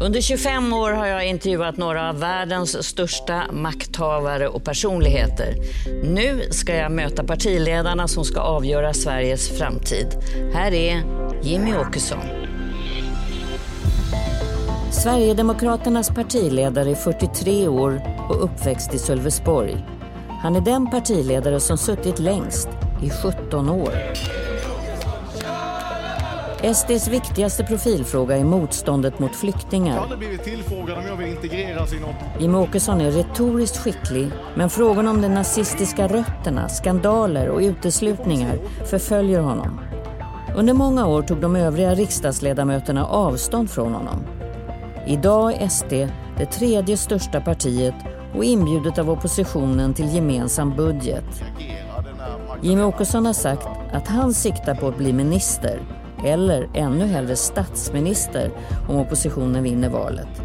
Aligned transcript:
Under 0.00 0.20
25 0.20 0.72
år 0.72 0.90
har 0.90 1.06
jag 1.06 1.26
intervjuat 1.26 1.76
några 1.76 2.08
av 2.08 2.20
världens 2.20 2.86
största 2.86 3.42
makthavare 3.52 4.48
och 4.48 4.64
personligheter. 4.64 5.54
Nu 6.04 6.42
ska 6.50 6.74
jag 6.74 6.92
möta 6.92 7.24
partiledarna 7.24 8.08
som 8.08 8.24
ska 8.24 8.40
avgöra 8.40 8.94
Sveriges 8.94 9.58
framtid. 9.58 10.06
Här 10.54 10.74
är 10.74 11.02
Jimmy 11.42 11.74
Åkesson. 11.74 12.18
Sverigedemokraternas 14.90 16.08
partiledare 16.08 16.90
är 16.90 16.94
43 16.94 17.68
år 17.68 18.02
och 18.28 18.44
uppväxt 18.44 18.94
i 18.94 18.98
Sölvesborg. 18.98 19.76
Han 20.42 20.56
är 20.56 20.60
den 20.60 20.90
partiledare 20.90 21.60
som 21.60 21.78
suttit 21.78 22.18
längst, 22.18 22.68
i 23.02 23.10
17 23.10 23.68
år. 23.68 23.92
SDs 26.62 27.08
viktigaste 27.08 27.64
profilfråga 27.64 28.36
är 28.36 28.44
motståndet 28.44 29.18
mot 29.18 29.36
flyktingar. 29.36 29.94
Jag 29.96 30.02
har 30.02 30.16
blivit 30.16 30.44
tillfrågad 30.44 30.98
om 30.98 31.06
jag 31.06 31.16
vill 31.16 31.28
integreras 31.28 31.92
i 31.92 32.00
något. 32.00 32.40
Jimmie 32.40 32.60
Åkesson 32.60 33.00
är 33.00 33.10
retoriskt 33.10 33.76
skicklig, 33.76 34.30
men 34.54 34.70
frågan 34.70 35.08
om 35.08 35.22
de 35.22 35.28
nazistiska 35.28 36.08
rötterna, 36.08 36.68
skandaler 36.68 37.48
och 37.48 37.60
uteslutningar 37.60 38.58
förföljer 38.84 39.40
honom. 39.40 39.80
Under 40.56 40.74
många 40.74 41.06
år 41.06 41.22
tog 41.22 41.40
de 41.40 41.56
övriga 41.56 41.94
riksdagsledamöterna 41.94 43.06
avstånd 43.06 43.70
från 43.70 43.94
honom. 43.94 44.26
Idag 45.06 45.52
är 45.52 45.68
SD 45.68 45.92
det 46.38 46.46
tredje 46.46 46.96
största 46.96 47.40
partiet 47.40 47.94
och 48.34 48.44
inbjudet 48.44 48.98
av 48.98 49.10
oppositionen 49.10 49.94
till 49.94 50.14
gemensam 50.14 50.76
budget. 50.76 51.42
Jimmie 52.60 52.84
Åkesson 52.84 53.26
har 53.26 53.32
sagt 53.32 53.66
att 53.92 54.08
han 54.08 54.34
siktar 54.34 54.74
på 54.74 54.88
att 54.88 54.98
bli 54.98 55.12
minister 55.12 55.80
eller 56.24 56.68
ännu 56.74 57.06
hellre 57.06 57.36
statsminister 57.36 58.50
om 58.88 58.96
oppositionen 58.96 59.62
vinner 59.62 59.88
valet. 59.88 60.42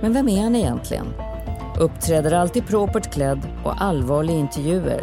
Men 0.00 0.12
vem 0.12 0.28
är 0.28 0.42
han 0.42 0.56
egentligen? 0.56 1.06
Uppträder 1.78 2.32
alltid 2.32 2.66
propert 2.66 3.12
klädd 3.12 3.40
och 3.64 3.82
allvarlig 3.82 4.34
i 4.34 4.38
intervjuer. 4.38 5.02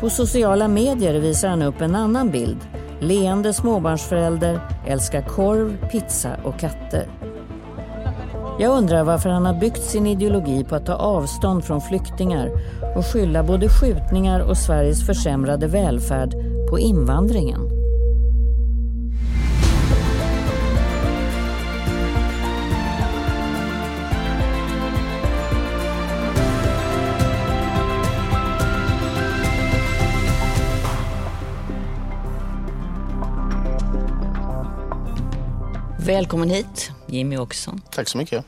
På 0.00 0.10
sociala 0.10 0.68
medier 0.68 1.20
visar 1.20 1.48
han 1.48 1.62
upp 1.62 1.80
en 1.80 1.94
annan 1.94 2.30
bild. 2.30 2.58
Leende 3.00 3.52
småbarnsförälder, 3.52 4.60
älskar 4.86 5.22
korv, 5.22 5.88
pizza 5.90 6.30
och 6.44 6.58
katter. 6.58 7.06
Jag 8.58 8.78
undrar 8.78 9.04
varför 9.04 9.30
han 9.30 9.46
har 9.46 9.54
byggt 9.54 9.82
sin 9.82 10.06
ideologi 10.06 10.64
på 10.64 10.74
att 10.74 10.86
ta 10.86 10.94
avstånd 10.94 11.64
från 11.64 11.80
flyktingar 11.80 12.50
och 12.96 13.06
skylla 13.06 13.42
både 13.42 13.68
skjutningar 13.68 14.40
och 14.40 14.56
Sveriges 14.56 15.06
försämrade 15.06 15.66
välfärd 15.66 16.34
på 16.70 16.78
invandringen. 16.78 17.75
Välkommen 36.06 36.50
hit, 36.50 36.90
Jimmy 37.06 37.36
Åkesson. 37.36 37.80
Tack 37.90 38.08
så 38.08 38.18
mycket. 38.18 38.44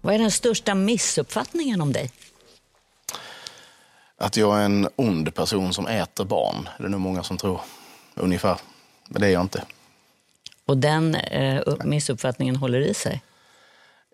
Vad 0.00 0.14
är 0.14 0.18
den 0.18 0.30
största 0.30 0.74
missuppfattningen 0.74 1.80
om 1.80 1.92
dig? 1.92 2.10
Att 4.18 4.36
jag 4.36 4.60
är 4.60 4.64
en 4.64 4.88
ond 4.96 5.34
person 5.34 5.74
som 5.74 5.86
äter 5.86 6.24
barn. 6.24 6.68
Det 6.78 6.84
är 6.84 6.88
nog 6.88 7.00
många 7.00 7.22
som 7.22 7.36
tror. 7.36 7.60
Ungefär. 8.14 8.58
Men 9.08 9.20
det 9.20 9.26
är 9.26 9.30
jag 9.30 9.42
inte. 9.42 9.64
Och 10.66 10.76
den 10.76 11.14
eh, 11.14 11.62
missuppfattningen 11.84 12.56
håller 12.56 12.80
i 12.80 12.94
sig? 12.94 13.22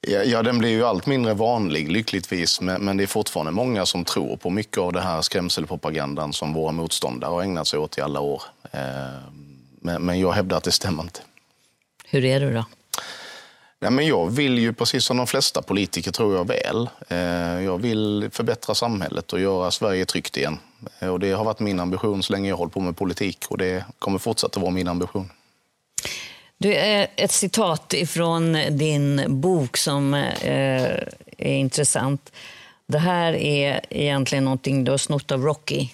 Ja, 0.01 0.23
ja, 0.23 0.43
den 0.43 0.59
blir 0.59 0.71
ju 0.71 0.85
allt 0.85 1.07
mindre 1.07 1.35
vanlig, 1.35 1.93
lyckligtvis. 1.93 2.61
Men, 2.61 2.85
men 2.85 2.97
det 2.97 3.03
är 3.03 3.07
fortfarande 3.07 3.53
många 3.53 3.87
som 3.87 4.05
tror 4.05 4.37
på 4.37 4.51
mycket 4.51 4.79
av 4.79 4.93
det 4.93 5.01
här 5.01 5.23
skrämselpropagandan 5.23 6.33
som 6.33 6.53
våra 6.53 6.73
motståndare 6.73 7.31
har 7.31 7.43
ägnat 7.43 7.69
sig 7.69 7.79
åt 7.79 7.99
i 7.99 8.01
alla 8.01 8.21
år. 8.21 8.43
Eh, 8.73 8.81
men, 9.81 10.03
men 10.03 10.21
jag 10.21 10.33
hävdar 10.33 10.57
att 10.57 10.65
det 10.65 10.73
stämmer 10.73 11.03
inte. 11.03 11.21
Hur 12.11 12.25
är 12.25 12.41
du 12.41 12.55
då? 12.55 12.65
Ja, 13.79 13.91
men 13.91 14.07
jag 14.07 14.31
vill 14.31 14.59
ju, 14.59 14.73
precis 14.73 15.05
som 15.05 15.17
de 15.17 15.27
flesta 15.27 15.63
politiker, 15.63 16.13
tror 16.13 16.37
jag 16.37 16.49
väl. 16.49 16.89
Eh, 17.09 17.65
jag 17.65 17.79
vill 17.79 18.29
förbättra 18.33 18.75
samhället 18.75 19.33
och 19.33 19.41
göra 19.41 19.71
Sverige 19.71 20.05
tryggt 20.05 20.37
igen. 20.37 20.59
Eh, 20.99 21.09
och 21.09 21.21
det 21.21 21.33
har 21.33 21.45
varit 21.45 21.61
min 21.61 21.81
ambition 21.81 22.23
så 22.23 22.33
länge 22.33 22.49
jag 22.49 22.57
håller 22.57 22.71
på 22.71 22.81
med 22.81 22.97
politik 22.97 23.45
och 23.49 23.59
det 23.59 23.85
kommer 23.99 24.19
fortsätta 24.19 24.61
vara 24.61 24.71
min 24.71 24.89
ambition. 24.89 25.31
Du, 26.59 26.75
ett 27.17 27.33
citat 27.33 27.95
ifrån 27.95 28.53
din 28.71 29.41
bok 29.41 29.77
som 29.77 30.15
är 30.15 31.09
intressant. 31.39 32.33
Det 32.87 32.99
här 32.99 33.33
är 33.33 33.81
egentligen 33.91 34.45
någonting 34.45 34.85
du 34.85 34.91
har 34.91 34.99
snott 34.99 35.33
av 35.33 35.43
Rocky. 35.43 35.89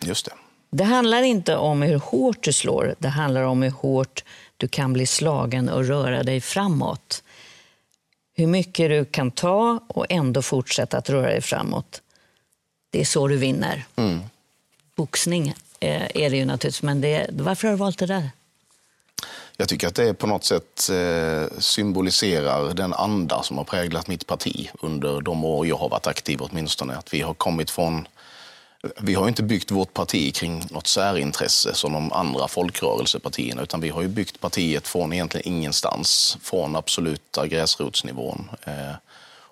Just 0.00 0.26
det. 0.26 0.32
Det 0.70 0.84
handlar 0.84 1.22
inte 1.22 1.56
om 1.56 1.82
hur 1.82 1.98
hårt 1.98 2.42
du 2.42 2.52
slår, 2.52 2.94
det 2.98 3.08
handlar 3.08 3.42
om 3.42 3.62
hur 3.62 3.70
hårt 3.70 4.24
du 4.56 4.68
kan 4.68 4.92
bli 4.92 5.06
slagen 5.06 5.68
och 5.68 5.84
röra 5.84 6.22
dig 6.22 6.40
framåt. 6.40 7.22
Hur 8.36 8.46
mycket 8.46 8.90
du 8.90 9.04
kan 9.04 9.30
ta 9.30 9.80
och 9.88 10.06
ändå 10.08 10.42
fortsätta 10.42 10.98
att 10.98 11.10
röra 11.10 11.26
dig 11.26 11.40
framåt. 11.40 12.02
Det 12.90 13.00
är 13.00 13.04
så 13.04 13.28
du 13.28 13.36
vinner. 13.36 13.84
Mm. 13.96 14.20
Boxning 14.94 15.54
är 15.80 16.30
det 16.30 16.36
ju 16.36 16.44
naturligtvis, 16.44 16.82
men 16.82 17.00
det, 17.00 17.26
varför 17.32 17.68
har 17.68 17.72
du 17.72 17.78
valt 17.78 17.98
det 17.98 18.06
där? 18.06 18.30
Jag 19.56 19.68
tycker 19.68 19.88
att 19.88 19.94
det 19.94 20.14
på 20.14 20.26
något 20.26 20.44
sätt 20.44 20.90
eh, 20.90 21.58
symboliserar 21.58 22.74
den 22.74 22.94
anda 22.94 23.42
som 23.42 23.58
har 23.58 23.64
präglat 23.64 24.08
mitt 24.08 24.26
parti 24.26 24.70
under 24.82 25.20
de 25.20 25.44
år 25.44 25.66
jag 25.66 25.76
har 25.76 25.88
varit 25.88 26.06
aktiv 26.06 26.38
åtminstone. 26.42 26.96
Att 26.96 27.14
vi 27.14 27.20
har 27.20 27.34
kommit 27.34 27.70
från 27.70 28.08
vi 29.00 29.14
har 29.14 29.28
inte 29.28 29.42
byggt 29.42 29.70
vårt 29.70 29.94
parti 29.94 30.34
kring 30.34 30.62
något 30.70 30.86
särintresse 30.86 31.74
som 31.74 31.92
de 31.92 32.12
andra 32.12 32.48
folkrörelsepartierna, 32.48 33.62
utan 33.62 33.80
vi 33.80 33.88
har 33.88 34.02
ju 34.02 34.08
byggt 34.08 34.40
partiet 34.40 34.88
från 34.88 35.12
egentligen 35.12 35.48
ingenstans, 35.48 36.38
från 36.42 36.76
absoluta 36.76 37.46
gräsrotsnivån. 37.46 38.50
Eh, 38.64 38.94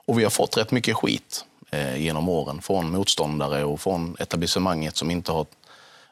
och 0.06 0.19
vi 0.19 0.22
har 0.22 0.31
fått 0.31 0.56
rätt 0.56 0.70
mycket 0.70 0.97
skit 0.97 1.44
eh, 1.70 1.97
genom 1.97 2.28
åren 2.28 2.62
från 2.62 2.91
motståndare 2.91 3.65
och 3.65 3.81
från 3.81 4.16
etablissemanget 4.19 4.97
som 4.97 5.10
inte 5.10 5.32
har 5.32 5.47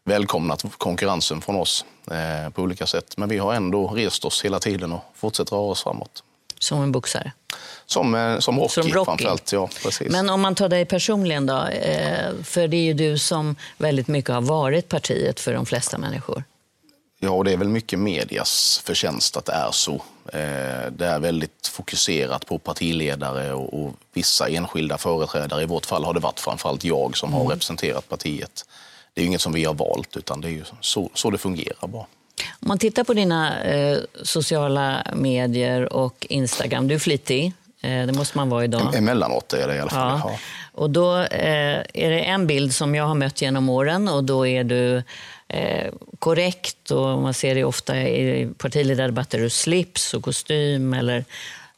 välkomnat 0.04 0.64
konkurrensen 0.78 1.40
från 1.40 1.56
oss 1.56 1.84
eh, 2.10 2.50
på 2.50 2.62
olika 2.62 2.86
sätt. 2.86 3.16
Men 3.16 3.28
vi 3.28 3.38
har 3.38 3.54
ändå 3.54 3.88
rest 3.88 4.24
oss 4.24 4.44
hela 4.44 4.58
tiden 4.58 4.92
och 4.92 5.04
fortsätter 5.14 5.56
röra 5.56 5.70
oss 5.70 5.82
framåt. 5.82 6.22
Som 6.62 6.82
en 6.82 6.92
boxare? 6.92 7.32
Som, 7.86 8.14
eh, 8.14 8.38
som, 8.38 8.58
Rocky, 8.58 8.68
som 8.68 8.82
Rocky 8.82 9.04
framförallt. 9.04 9.52
Ja, 9.52 9.68
precis. 9.82 10.10
Men 10.10 10.30
om 10.30 10.40
man 10.40 10.54
tar 10.54 10.68
dig 10.68 10.84
personligen 10.84 11.46
då? 11.46 11.66
Eh, 11.66 12.34
för 12.44 12.68
det 12.68 12.76
är 12.76 12.82
ju 12.82 12.94
du 12.94 13.18
som 13.18 13.56
väldigt 13.78 14.08
mycket 14.08 14.34
har 14.34 14.40
varit 14.40 14.88
partiet 14.88 15.40
för 15.40 15.54
de 15.54 15.66
flesta 15.66 15.98
människor. 15.98 16.44
Ja, 17.22 17.30
och 17.30 17.44
det 17.44 17.52
är 17.52 17.56
väl 17.56 17.68
mycket 17.68 17.98
medias 17.98 18.82
förtjänst 18.84 19.36
att 19.36 19.44
det 19.44 19.52
är 19.52 19.70
så. 19.72 19.94
Eh, 20.32 20.92
det 20.92 21.06
är 21.06 21.18
väldigt 21.18 21.66
fokuserat 21.66 22.46
på 22.46 22.58
partiledare 22.58 23.52
och, 23.52 23.94
vissa 24.12 24.48
enskilda 24.48 24.98
företrädare. 24.98 25.62
I 25.62 25.66
vårt 25.66 25.86
fall 25.86 26.04
har 26.04 26.14
det 26.14 26.20
varit 26.20 26.40
framförallt 26.40 26.84
jag 26.84 27.16
som 27.16 27.32
har 27.32 27.40
mm. 27.40 27.50
representerat 27.50 28.08
partiet. 28.08 28.64
Det 29.14 29.22
är 29.22 29.26
inget 29.26 29.40
som 29.40 29.52
vi 29.52 29.64
har 29.64 29.74
valt, 29.74 30.16
utan 30.16 30.40
det 30.40 30.50
är 30.50 30.64
så, 30.80 31.10
så 31.14 31.30
det 31.30 31.38
fungerar 31.38 31.86
bara. 31.88 32.06
Om 32.60 32.68
man 32.68 32.78
tittar 32.78 33.04
på 33.04 33.14
dina 33.14 33.62
eh, 33.62 33.98
sociala 34.22 35.06
medier 35.14 35.92
och 35.92 36.26
Instagram, 36.28 36.88
du 36.88 36.94
är 36.94 36.98
flitig. 36.98 37.52
Eh, 37.82 38.06
det 38.06 38.12
måste 38.12 38.36
man 38.36 38.48
vara 38.48 38.64
idag. 38.64 38.94
Emellanåt 38.94 39.52
är 39.52 39.68
det 39.68 39.74
i 39.74 39.80
alla 39.80 39.90
fall. 39.90 40.20
Ja. 40.24 40.38
Och 40.72 40.90
då 40.90 41.16
eh, 41.18 41.78
är 41.94 42.10
det 42.10 42.20
en 42.20 42.46
bild 42.46 42.74
som 42.74 42.94
jag 42.94 43.04
har 43.04 43.14
mött 43.14 43.42
genom 43.42 43.68
åren 43.68 44.08
och 44.08 44.24
då 44.24 44.46
är 44.46 44.64
du 44.64 45.02
eh, 45.48 45.92
korrekt 46.18 46.90
och 46.90 47.18
man 47.18 47.34
ser 47.34 47.54
det 47.54 47.64
ofta 47.64 47.96
i 48.00 48.48
partiledardebatter, 48.58 49.38
du 49.38 49.50
slips 49.50 50.14
och 50.14 50.22
kostym 50.22 50.94
eller 50.94 51.24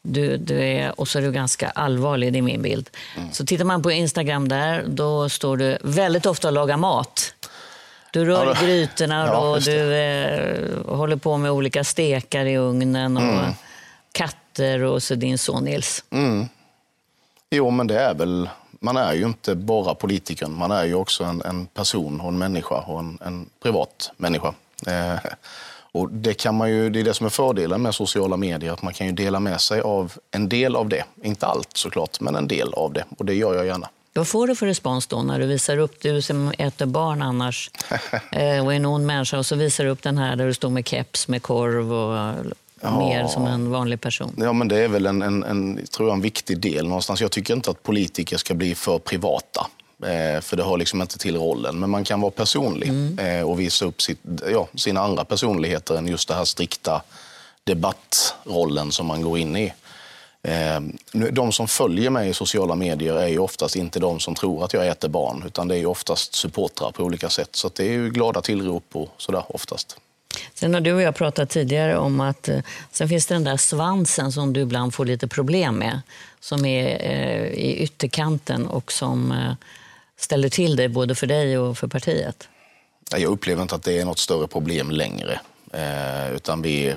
du, 0.03 0.37
du 0.37 0.65
är, 0.65 1.00
och 1.00 1.08
så 1.08 1.19
är 1.19 1.23
du 1.23 1.32
ganska 1.32 1.70
allvarlig, 1.70 2.32
det 2.32 2.38
är 2.38 2.43
min 2.43 2.62
bild. 2.62 2.91
Mm. 3.17 3.32
Så 3.32 3.47
tittar 3.47 3.65
man 3.65 3.82
på 3.82 3.91
Instagram 3.91 4.49
där, 4.49 4.85
då 4.87 5.29
står 5.29 5.56
du 5.56 5.79
väldigt 5.82 6.26
ofta 6.26 6.49
och 6.49 6.55
lagar 6.55 6.76
mat. 6.76 7.35
Du 8.12 8.25
rör 8.25 8.47
ja, 8.47 8.67
grytorna 8.67 9.26
ja, 9.26 9.50
och 9.50 9.62
du 9.62 9.94
eh, 9.94 10.97
håller 10.97 11.17
på 11.17 11.37
med 11.37 11.50
olika 11.50 11.85
stekar 11.85 12.44
i 12.44 12.56
ugnen 12.56 13.17
och 13.17 13.23
mm. 13.23 13.53
katter 14.12 14.82
och 14.82 15.03
så 15.03 15.14
din 15.14 15.38
son 15.38 15.64
Nils. 15.64 16.05
Mm. 16.11 16.49
Jo, 17.50 17.70
men 17.70 17.87
det 17.87 18.00
är 18.00 18.14
väl... 18.14 18.49
Man 18.81 18.97
är 18.97 19.12
ju 19.12 19.25
inte 19.25 19.55
bara 19.55 19.94
politikern, 19.94 20.55
man 20.55 20.70
är 20.70 20.85
ju 20.85 20.94
också 20.94 21.25
en, 21.25 21.43
en 21.43 21.67
person 21.67 22.20
och 22.20 22.29
en 22.29 22.38
människa 22.38 22.75
och 22.75 22.99
en, 22.99 23.19
en 23.25 23.47
privat 23.62 24.12
människa. 24.17 24.55
Eh, 24.87 25.31
och 25.93 26.11
det, 26.11 26.35
kan 26.35 26.55
man 26.55 26.70
ju, 26.70 26.91
det 26.91 27.00
är 27.00 27.05
det 27.05 27.15
som 27.15 27.26
är 27.26 27.31
fördelen 27.31 27.82
med 27.82 27.94
sociala 27.94 28.37
medier, 28.37 28.73
att 28.73 28.82
man 28.82 28.94
kan 28.94 29.06
ju 29.06 29.12
dela 29.12 29.41
med 29.41 29.61
sig 29.61 29.81
av 29.81 30.12
en 30.31 30.49
del 30.49 30.76
av 30.76 30.88
det. 30.88 31.05
Inte 31.23 31.47
allt 31.47 31.76
såklart, 31.76 32.20
men 32.20 32.37
en 32.37 32.49
del 32.49 32.75
av 32.75 32.93
det. 32.93 33.05
Och 33.19 33.25
det 33.25 33.35
gör 33.35 33.55
jag 33.55 33.67
gärna. 33.67 33.88
Vad 34.14 34.29
får 34.29 34.47
du 34.47 34.55
för 34.55 34.67
respons 34.67 35.06
då 35.06 35.23
när 35.23 35.38
du 35.38 35.47
visar 35.47 35.79
upp, 35.79 36.00
du 36.00 36.23
som 36.23 36.53
äter 36.59 36.87
barn 36.87 37.23
annars 37.23 37.70
eh, 38.32 38.64
och 38.64 38.75
är 38.75 38.79
någon 38.79 39.06
människa 39.06 39.38
och 39.38 39.47
så 39.47 39.56
visar 39.56 39.85
du 39.85 39.91
upp 39.91 40.03
den 40.03 40.19
här 40.19 40.37
där 40.37 40.47
du 40.47 40.55
står 40.55 40.70
med 40.70 40.88
keps 40.88 41.29
med 41.29 41.43
korv 41.43 41.93
och 41.93 42.44
ja. 42.81 42.99
mer 42.99 43.26
som 43.26 43.47
en 43.47 43.70
vanlig 43.70 44.00
person? 44.00 44.35
Ja, 44.37 44.53
men 44.53 44.69
det 44.69 44.79
är 44.79 44.88
väl 44.88 45.06
en, 45.06 45.23
en, 45.23 45.43
en, 45.43 45.87
tror 45.87 46.09
jag, 46.09 46.14
en 46.14 46.23
viktig 46.23 46.59
del 46.59 46.88
någonstans. 46.88 47.20
Jag 47.20 47.31
tycker 47.31 47.55
inte 47.55 47.70
att 47.70 47.82
politiker 47.82 48.37
ska 48.37 48.55
bli 48.55 48.75
för 48.75 48.99
privata. 48.99 49.67
Eh, 50.03 50.41
för 50.41 50.56
det 50.56 50.62
har 50.62 50.79
liksom 50.79 51.03
inte 51.03 51.19
till 51.19 51.37
rollen. 51.37 51.81
Men 51.81 51.91
man 51.91 52.05
kan 52.05 52.20
vara 52.20 52.31
personlig 52.31 52.88
mm. 52.88 53.19
eh, 53.19 53.43
och 53.50 53.61
visa 53.61 53.85
upp 53.85 54.03
sitt, 54.03 54.20
ja, 54.53 54.69
sina 54.75 55.00
andra 55.00 55.25
personligheter 55.25 55.97
än 55.97 56.08
just 56.08 56.29
det 56.29 56.35
här 56.35 56.44
strikta 56.44 57.03
debattrollen 57.65 58.93
som 58.93 59.06
man 59.06 59.23
går 59.23 59.38
in 59.38 59.56
i. 59.56 59.73
Eh, 60.43 60.81
de 61.12 61.53
som 61.53 61.69
följer 61.69 62.11
mig 62.11 62.29
i 62.29 62.35
sociala 62.35 62.75
medier 62.75 63.15
är 63.15 63.29
ju 63.29 63.39
oftast 63.39 63.77
inte 63.77 64.00
de 64.00 64.21
som 64.21 64.35
tror 64.35 64.65
att 64.65 64.73
jag 64.73 64.89
äter 64.89 65.09
barn, 65.09 65.43
utan 65.47 65.69
det 65.69 65.75
är 65.75 65.79
ju 65.79 65.87
oftast 65.87 66.35
supportrar 66.35 66.91
på 66.91 67.05
olika 67.05 67.29
sätt. 67.29 67.56
Så 67.56 67.71
det 67.75 67.85
är 67.85 67.93
ju 67.93 68.11
glada 68.11 68.41
tillrop 68.41 68.85
och 68.93 69.09
sådär 69.17 69.44
oftast. 69.49 69.97
Sen 70.55 70.75
har 70.75 70.81
du 70.81 70.93
och 70.93 71.03
jag 71.03 71.15
pratat 71.15 71.50
tidigare 71.50 71.99
om 71.99 72.21
att 72.21 72.49
eh, 72.49 72.59
sen 72.91 73.09
finns 73.09 73.27
det 73.27 73.35
den 73.35 73.44
där 73.44 73.56
svansen 73.56 74.33
som 74.33 74.53
du 74.53 74.61
ibland 74.61 74.94
får 74.94 75.05
lite 75.05 75.29
problem 75.29 75.75
med, 75.75 76.00
som 76.41 76.65
är 76.65 76.87
eh, 76.87 77.47
i 77.47 77.77
ytterkanten 77.83 78.67
och 78.67 78.93
som 78.93 79.33
eh, 79.33 79.55
ställer 80.17 80.49
till 80.49 80.77
det 80.77 80.89
både 80.89 81.15
för 81.15 81.27
dig 81.27 81.59
och 81.59 81.79
för 81.79 81.89
partiet. 81.89 82.49
Jag 83.11 83.23
upplever 83.33 83.62
inte 83.62 83.75
att 83.75 83.83
det 83.83 83.99
är 83.99 84.05
något 84.05 84.19
större 84.19 84.47
problem 84.47 84.91
längre. 84.91 85.41
Eh, 85.73 86.35
utan 86.35 86.62
vi, 86.62 86.94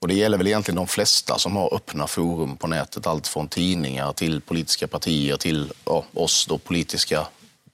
och 0.00 0.08
det 0.08 0.14
gäller 0.14 0.38
väl 0.38 0.46
egentligen 0.46 0.76
de 0.76 0.86
flesta 0.86 1.38
som 1.38 1.56
har 1.56 1.74
öppna 1.74 2.06
forum 2.06 2.56
på 2.56 2.66
nätet. 2.66 3.06
Allt 3.06 3.28
från 3.28 3.48
tidningar 3.48 4.12
till 4.12 4.40
politiska 4.40 4.88
partier 4.88 5.36
till 5.36 5.72
ja, 5.84 6.04
oss 6.14 6.46
då, 6.46 6.58
politiska 6.58 7.26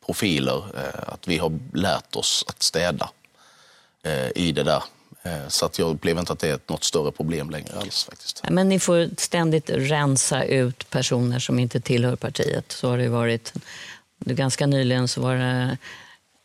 profiler. 0.06 0.56
Eh, 0.56 1.12
att 1.12 1.28
vi 1.28 1.38
har 1.38 1.58
lärt 1.72 2.16
oss 2.16 2.44
att 2.48 2.62
städa 2.62 3.10
eh, 4.02 4.28
i 4.34 4.52
det 4.52 4.62
där. 4.62 4.82
Eh, 5.22 5.48
så 5.48 5.66
att 5.66 5.78
jag 5.78 5.90
upplever 5.90 6.20
inte 6.20 6.32
att 6.32 6.38
det 6.38 6.48
är 6.48 6.58
något 6.66 6.84
större 6.84 7.12
problem 7.12 7.50
längre 7.50 7.78
alls. 7.80 8.04
faktiskt. 8.04 8.42
Men 8.50 8.68
ni 8.68 8.78
får 8.78 9.10
ständigt 9.18 9.70
rensa 9.70 10.44
ut 10.44 10.90
personer 10.90 11.38
som 11.38 11.58
inte 11.58 11.80
tillhör 11.80 12.16
partiet. 12.16 12.72
Så 12.72 12.90
har 12.90 12.98
det 12.98 13.08
varit. 13.08 13.52
Ganska 14.18 14.66
nyligen 14.66 15.08
så 15.08 15.20
var 15.20 15.34
det 15.34 15.78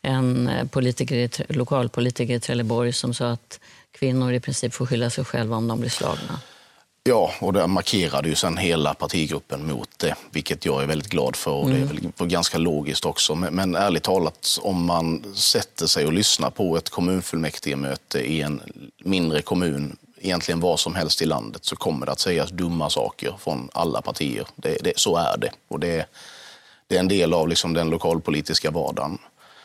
en 0.02 0.48
eh, 0.48 0.66
politiker, 0.66 1.30
lokalpolitiker 1.48 2.34
i 2.34 2.40
Trelleborg 2.40 2.92
som 2.92 3.14
sa 3.14 3.30
att 3.30 3.60
kvinnor 3.92 4.32
i 4.32 4.40
princip 4.40 4.74
får 4.74 4.86
skylla 4.86 5.10
sig 5.10 5.24
själva 5.24 5.56
om 5.56 5.68
de 5.68 5.80
blir 5.80 5.90
slagna. 5.90 6.40
Ja, 7.04 7.32
och 7.40 7.52
det 7.52 7.66
markerade 7.66 8.28
ju 8.28 8.34
sen 8.34 8.56
hela 8.56 8.94
partigruppen 8.94 9.66
mot 9.66 9.88
det, 9.96 10.14
vilket 10.30 10.64
jag 10.64 10.82
är 10.82 10.86
väldigt 10.86 11.08
glad 11.08 11.36
för. 11.36 11.50
Och 11.50 11.70
mm. 11.70 11.80
Det 11.80 11.86
är 11.86 11.98
mm. 11.98 12.12
väl 12.16 12.28
ganska 12.28 12.58
logiskt 12.58 13.04
också. 13.04 13.34
Men, 13.34 13.54
men 13.54 13.74
ärligt 13.74 14.02
talat, 14.02 14.58
om 14.62 14.84
man 14.84 15.34
sätter 15.34 15.86
sig 15.86 16.06
och 16.06 16.12
lyssnar 16.12 16.50
på 16.50 16.76
ett 16.76 16.90
kommunfullmäktigemöte 16.90 18.20
i 18.20 18.42
en 18.42 18.62
mindre 19.04 19.42
kommun, 19.42 19.96
egentligen 20.20 20.60
var 20.60 20.76
som 20.76 20.94
helst 20.94 21.22
i 21.22 21.24
landet, 21.24 21.64
så 21.64 21.76
kommer 21.76 22.06
det 22.06 22.12
att 22.12 22.20
sägas 22.20 22.50
dumma 22.50 22.90
saker 22.90 23.34
från 23.38 23.68
alla 23.72 24.02
partier. 24.02 24.46
Det, 24.56 24.78
det, 24.80 24.92
så 24.98 25.16
är 25.16 25.36
det. 25.36 25.50
Och 25.68 25.80
det, 25.80 26.06
det 26.86 26.96
är 26.96 27.00
en 27.00 27.08
del 27.08 27.34
av 27.34 27.48
liksom 27.48 27.74
den 27.74 27.90
lokalpolitiska 27.90 28.70
vardagen. 28.70 29.18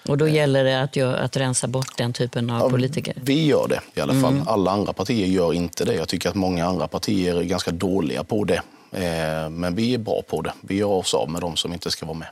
Och 0.07 0.17
då 0.17 0.27
gäller 0.27 0.63
det 0.63 0.81
att, 0.81 0.95
gör, 0.95 1.13
att 1.13 1.37
rensa 1.37 1.67
bort 1.67 1.97
den 1.97 2.13
typen 2.13 2.49
av 2.49 2.61
ja, 2.61 2.69
politiker? 2.69 3.13
Vi 3.21 3.45
gör 3.45 3.67
det 3.67 3.81
i 3.95 4.01
alla 4.01 4.13
fall. 4.13 4.33
Mm. 4.33 4.47
Alla 4.47 4.71
andra 4.71 4.93
partier 4.93 5.27
gör 5.27 5.53
inte 5.53 5.85
det. 5.85 5.93
Jag 5.93 6.07
tycker 6.07 6.29
att 6.29 6.35
många 6.35 6.65
andra 6.65 6.87
partier 6.87 7.35
är 7.35 7.43
ganska 7.43 7.71
dåliga 7.71 8.23
på 8.23 8.43
det. 8.43 8.61
Eh, 8.91 9.49
men 9.49 9.75
vi 9.75 9.93
är 9.93 9.97
bra 9.97 10.21
på 10.27 10.41
det. 10.41 10.53
Vi 10.61 10.75
gör 10.75 10.87
oss 10.87 11.13
av 11.13 11.29
med 11.29 11.41
de 11.41 11.55
som 11.55 11.73
inte 11.73 11.91
ska 11.91 12.05
vara 12.05 12.17
med. 12.17 12.27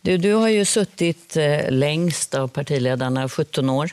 Du, 0.00 0.18
du 0.18 0.32
har 0.32 0.48
ju 0.48 0.64
suttit 0.64 1.36
eh, 1.36 1.70
längst 1.70 2.34
av 2.34 2.48
partiledarna, 2.48 3.28
17 3.28 3.70
år 3.70 3.90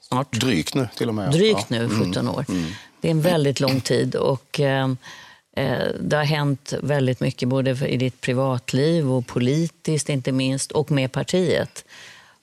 snart. 0.00 0.32
Drygt 0.32 0.74
nu 0.74 0.88
till 0.96 1.08
och 1.08 1.14
med. 1.14 1.30
Drygt 1.30 1.70
nu, 1.70 1.88
17 1.88 2.16
mm. 2.16 2.28
år. 2.28 2.44
Mm. 2.48 2.70
Det 3.00 3.08
är 3.08 3.10
en 3.10 3.20
väldigt 3.20 3.60
lång 3.60 3.80
tid. 3.80 4.14
Och, 4.14 4.60
eh, 4.60 4.88
eh, 5.56 5.78
det 6.00 6.16
har 6.16 6.24
hänt 6.24 6.74
väldigt 6.82 7.20
mycket 7.20 7.48
både 7.48 7.88
i 7.88 7.96
ditt 7.96 8.20
privatliv 8.20 9.12
och 9.12 9.26
politiskt 9.26 10.08
inte 10.08 10.32
minst 10.32 10.72
och 10.72 10.90
med 10.90 11.12
partiet. 11.12 11.84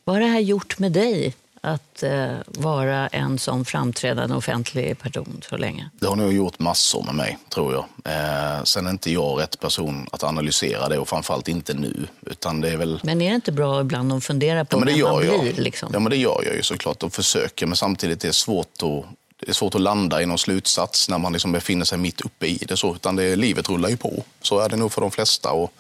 Vad 0.03 0.15
har 0.15 0.21
det 0.21 0.27
här 0.27 0.39
gjort 0.39 0.79
med 0.79 0.91
dig? 0.91 1.35
att 1.63 2.03
eh, 2.03 2.35
vara 2.45 3.07
en 3.07 3.39
sån 3.39 3.65
framträdande 3.65 4.35
offentlig 4.35 4.99
person 4.99 5.41
så 5.49 5.57
länge? 5.57 5.89
Det 5.99 6.07
har 6.07 6.15
nog 6.15 6.33
gjort 6.33 6.59
massor 6.59 7.03
med 7.03 7.15
mig, 7.15 7.37
tror 7.49 7.73
jag. 7.73 7.85
Eh, 8.05 8.63
sen 8.63 8.85
är 8.85 8.91
inte 8.91 9.11
jag 9.11 9.41
rätt 9.41 9.59
person 9.59 10.07
att 10.11 10.23
analysera 10.23 10.89
det 10.89 10.97
och 10.97 11.09
framförallt 11.09 11.47
inte 11.47 11.73
nu. 11.73 12.07
Utan 12.25 12.61
det 12.61 12.69
är 12.69 12.77
väl... 12.77 12.99
Men 13.03 13.21
är 13.21 13.29
det 13.29 13.35
inte 13.35 13.51
bra 13.51 13.81
ibland 13.81 14.13
att 14.13 14.23
fundera 14.23 14.65
på 14.65 14.77
ja, 14.77 14.85
vem 14.85 15.01
man 15.01 15.25
jag. 15.25 15.41
blir? 15.41 15.53
Liksom? 15.53 15.89
Ja, 15.93 15.99
men 15.99 16.09
det 16.09 16.17
gör 16.17 16.41
jag 16.45 16.55
ju 16.55 16.63
såklart 16.63 17.03
och 17.03 17.13
försöker. 17.13 17.65
Men 17.65 17.75
samtidigt 17.75 18.23
är 18.23 18.27
det 18.27 18.33
svårt 18.33 18.83
att 18.83 19.05
det 19.39 19.49
är 19.49 19.53
svårt 19.53 19.75
att 19.75 19.81
landa 19.81 20.21
i 20.21 20.25
någon 20.25 20.37
slutsats 20.37 21.09
när 21.09 21.17
man 21.17 21.33
liksom 21.33 21.51
befinner 21.51 21.85
sig 21.85 21.97
mitt 21.97 22.21
uppe 22.21 22.47
i 22.47 22.57
det. 22.67 22.77
Så, 22.77 22.95
utan 22.95 23.15
det, 23.15 23.35
livet 23.35 23.69
rullar 23.69 23.89
ju 23.89 23.97
på. 23.97 24.23
Så 24.41 24.59
är 24.59 24.69
det 24.69 24.75
nog 24.75 24.91
för 24.91 25.01
de 25.01 25.11
flesta. 25.11 25.51
Och 25.51 25.73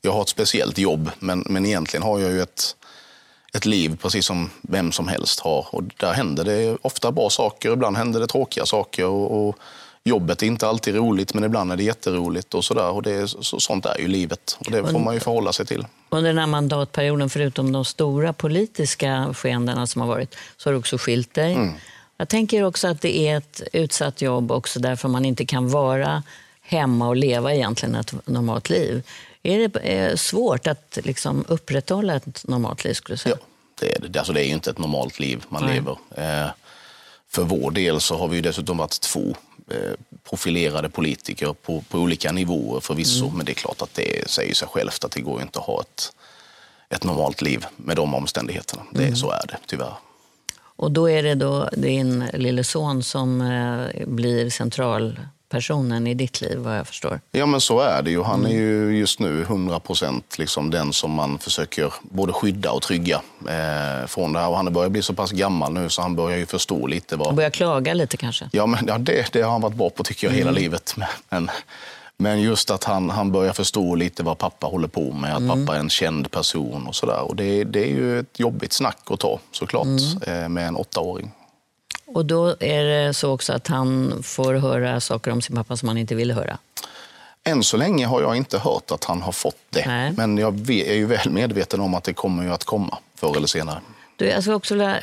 jag 0.00 0.12
har 0.12 0.22
ett 0.22 0.28
speciellt 0.28 0.78
jobb, 0.78 1.10
men, 1.18 1.44
men 1.46 1.66
egentligen 1.66 2.02
har 2.02 2.18
jag 2.18 2.32
ju 2.32 2.42
ett, 2.42 2.76
ett 3.56 3.66
liv 3.66 3.98
precis 4.02 4.26
som 4.26 4.50
vem 4.62 4.92
som 4.92 5.08
helst 5.08 5.40
har. 5.40 5.66
Och 5.70 5.82
där 5.96 6.12
händer 6.12 6.44
det 6.44 6.76
ofta 6.82 7.12
bra 7.12 7.30
saker, 7.30 7.72
ibland 7.72 7.96
händer 7.96 8.20
det 8.20 8.26
tråkiga 8.26 8.66
saker. 8.66 9.06
Och, 9.06 9.48
och 9.48 9.56
jobbet 10.04 10.42
är 10.42 10.46
inte 10.46 10.68
alltid 10.68 10.94
roligt, 10.94 11.34
men 11.34 11.44
ibland 11.44 11.72
är 11.72 11.76
det 11.76 11.82
jätteroligt. 11.82 12.54
och, 12.54 12.64
så 12.64 12.74
där. 12.74 12.90
och 12.90 13.02
det, 13.02 13.28
så, 13.28 13.60
Sånt 13.60 13.86
är 13.86 13.98
ju 13.98 14.08
livet 14.08 14.56
och 14.58 14.70
det 14.70 14.84
får 14.84 14.98
man 14.98 15.14
ju 15.14 15.20
förhålla 15.20 15.52
sig 15.52 15.66
till. 15.66 15.86
Under 16.10 16.30
den 16.30 16.38
här 16.38 16.46
mandatperioden, 16.46 17.30
förutom 17.30 17.72
de 17.72 17.84
stora 17.84 18.32
politiska 18.32 19.34
skeendena 19.34 19.86
som 19.86 20.00
har 20.00 20.08
varit, 20.08 20.36
så 20.56 20.68
har 20.68 20.72
du 20.72 20.78
också 20.78 20.98
skilt 20.98 21.34
dig. 21.34 21.52
Mm. 21.52 21.74
Jag 22.16 22.28
tänker 22.28 22.64
också 22.64 22.88
att 22.88 23.00
det 23.00 23.18
är 23.28 23.36
ett 23.36 23.62
utsatt 23.72 24.22
jobb 24.22 24.52
också 24.52 24.80
därför 24.80 25.08
man 25.08 25.24
inte 25.24 25.44
kan 25.44 25.68
vara 25.68 26.22
hemma 26.62 27.08
och 27.08 27.16
leva 27.16 27.54
egentligen 27.54 27.94
ett 27.94 28.14
normalt 28.26 28.70
liv. 28.70 29.02
Är 29.46 29.68
det 29.68 29.78
eh, 29.78 30.16
svårt 30.16 30.66
att 30.66 30.98
liksom 31.02 31.44
upprätthålla 31.48 32.14
ett 32.14 32.48
normalt 32.48 32.84
liv? 32.84 32.94
Skulle 32.94 33.18
säga? 33.18 33.36
Ja, 33.40 33.46
det 33.80 33.94
är 33.94 34.08
det. 34.08 34.18
Alltså, 34.18 34.32
det 34.32 34.40
är 34.40 34.46
ju 34.46 34.52
inte 34.52 34.70
ett 34.70 34.78
normalt 34.78 35.20
liv 35.20 35.44
man 35.48 35.64
Nej. 35.64 35.74
lever. 35.74 35.98
Eh, 36.16 36.50
för 37.28 37.42
vår 37.42 37.70
del 37.70 38.00
så 38.00 38.16
har 38.16 38.28
vi 38.28 38.40
dessutom 38.40 38.76
varit 38.76 39.00
två 39.00 39.36
eh, 39.70 39.92
profilerade 40.28 40.88
politiker 40.88 41.54
på, 41.62 41.80
på 41.80 41.98
olika 41.98 42.32
nivåer 42.32 42.80
förvisso. 42.80 43.24
Mm. 43.24 43.36
Men 43.36 43.46
det 43.46 43.52
är 43.52 43.54
klart 43.54 43.82
att 43.82 43.94
det 43.94 44.30
säger 44.30 44.54
sig 44.54 44.68
självt 44.68 45.04
att 45.04 45.12
det 45.12 45.20
går 45.20 45.42
inte 45.42 45.58
att 45.58 45.64
ha 45.64 45.80
ett, 45.80 46.12
ett 46.88 47.04
normalt 47.04 47.42
liv 47.42 47.66
med 47.76 47.96
de 47.96 48.14
omständigheterna. 48.14 48.82
Det, 48.92 49.02
mm. 49.02 49.16
Så 49.16 49.30
är 49.30 49.46
det 49.48 49.58
tyvärr. 49.66 49.94
Och 50.76 50.90
då 50.90 51.10
är 51.10 51.22
det 51.22 51.34
då 51.34 51.68
din 51.72 52.24
lille 52.34 52.64
son 52.64 53.02
som 53.02 53.38
blir 54.06 54.50
central 54.50 55.20
personen 55.48 56.06
i 56.06 56.14
ditt 56.14 56.40
liv, 56.40 56.58
vad 56.58 56.78
jag 56.78 56.86
förstår. 56.86 57.20
Ja, 57.32 57.46
men 57.46 57.60
så 57.60 57.80
är 57.80 58.02
det 58.02 58.10
ju. 58.10 58.22
Han 58.22 58.46
är 58.46 58.50
ju 58.50 58.98
just 58.98 59.20
nu 59.20 59.42
100 59.42 59.80
procent 59.80 60.38
liksom 60.38 60.70
den 60.70 60.92
som 60.92 61.10
man 61.10 61.38
försöker 61.38 61.92
både 62.02 62.32
skydda 62.32 62.72
och 62.72 62.82
trygga 62.82 63.20
eh, 63.48 64.06
från 64.06 64.32
det 64.32 64.38
här. 64.38 64.48
Och 64.48 64.56
han 64.56 64.72
börjar 64.72 64.90
bli 64.90 65.02
så 65.02 65.14
pass 65.14 65.30
gammal 65.30 65.72
nu 65.72 65.88
så 65.88 66.02
han 66.02 66.16
börjar 66.16 66.38
ju 66.38 66.46
förstå 66.46 66.86
lite. 66.86 67.16
Vad... 67.16 67.26
Han 67.26 67.36
börjar 67.36 67.50
klaga 67.50 67.94
lite 67.94 68.16
kanske? 68.16 68.48
Ja, 68.52 68.66
men, 68.66 68.86
ja 68.86 68.98
det, 68.98 69.32
det 69.32 69.42
har 69.42 69.52
han 69.52 69.60
varit 69.60 69.76
bra 69.76 69.90
på 69.90 70.04
tycker 70.04 70.26
jag 70.26 70.34
hela 70.34 70.50
mm. 70.50 70.62
livet. 70.62 70.94
Men, 71.28 71.50
men 72.16 72.40
just 72.40 72.70
att 72.70 72.84
han, 72.84 73.10
han 73.10 73.32
börjar 73.32 73.52
förstå 73.52 73.94
lite 73.94 74.22
vad 74.22 74.38
pappa 74.38 74.66
håller 74.66 74.88
på 74.88 75.12
med, 75.12 75.32
att 75.32 75.42
mm. 75.42 75.66
pappa 75.66 75.76
är 75.76 75.80
en 75.80 75.90
känd 75.90 76.30
person 76.30 76.86
och 76.86 76.94
sådär. 76.94 77.20
Och 77.20 77.36
det, 77.36 77.64
det 77.64 77.80
är 77.80 77.92
ju 77.92 78.20
ett 78.20 78.40
jobbigt 78.40 78.72
snack 78.72 78.98
att 79.10 79.20
ta 79.20 79.40
såklart 79.52 79.86
mm. 79.86 80.42
Eh, 80.42 80.48
med 80.48 80.68
en 80.68 80.76
åttaåring. 80.76 81.32
Och 82.06 82.26
då 82.26 82.56
är 82.60 82.84
det 82.84 83.14
så 83.14 83.32
också 83.32 83.52
att 83.52 83.66
han 83.66 84.22
får 84.22 84.54
höra 84.54 85.00
saker 85.00 85.30
om 85.30 85.42
sin 85.42 85.56
pappa 85.56 85.76
som 85.76 85.88
han 85.88 85.98
inte 85.98 86.14
vill 86.14 86.32
höra? 86.32 86.58
Än 87.44 87.62
så 87.62 87.76
länge 87.76 88.06
har 88.06 88.22
jag 88.22 88.36
inte 88.36 88.58
hört 88.58 88.90
att 88.90 89.04
han 89.04 89.22
har 89.22 89.32
fått 89.32 89.56
det. 89.70 89.86
Nej. 89.86 90.12
Men 90.16 90.38
jag 90.38 90.70
är 90.70 90.94
ju 90.94 91.06
väl 91.06 91.30
medveten 91.30 91.80
om 91.80 91.94
att 91.94 92.04
det 92.04 92.12
kommer 92.12 92.42
ju 92.42 92.52
att 92.52 92.64
komma 92.64 92.98
förr 93.14 93.36
eller 93.36 93.46
senare. 93.46 93.80
Du, 94.16 94.26
jag 94.26 94.42
ska 94.42 94.54
också, 94.54 94.74
eh, 94.76 94.98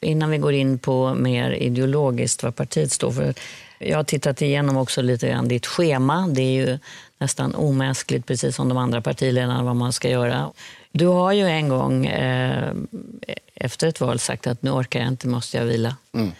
innan 0.00 0.30
vi 0.30 0.38
går 0.38 0.52
in 0.52 0.78
på 0.78 1.14
mer 1.14 1.50
ideologiskt 1.50 2.42
vad 2.42 2.56
partiet 2.56 2.92
står 2.92 3.12
för. 3.12 3.34
Jag 3.78 3.96
har 3.96 4.04
tittat 4.04 4.42
igenom 4.42 4.76
också 4.76 5.02
lite 5.02 5.28
grann 5.28 5.48
ditt 5.48 5.66
schema. 5.66 6.28
Det 6.28 6.42
är 6.42 6.66
ju 6.66 6.78
nästan 7.18 7.54
omänskligt, 7.54 8.26
precis 8.26 8.56
som 8.56 8.68
de 8.68 8.78
andra 8.78 9.00
partiledarna, 9.00 9.62
vad 9.62 9.76
man 9.76 9.92
ska 9.92 10.08
göra. 10.08 10.52
Du 10.92 11.06
har 11.06 11.32
ju 11.32 11.46
en 11.46 11.68
gång 11.68 12.06
eh, 12.06 12.72
efter 13.54 13.86
ett 13.86 14.00
val 14.00 14.18
sagt 14.18 14.46
att 14.46 14.62
nu 14.62 14.70
orkar 14.70 15.00
jag 15.00 15.08
inte, 15.08 15.28
måste 15.28 15.56
jag 15.56 15.64
vila. 15.64 15.96
Mm. 16.12 16.32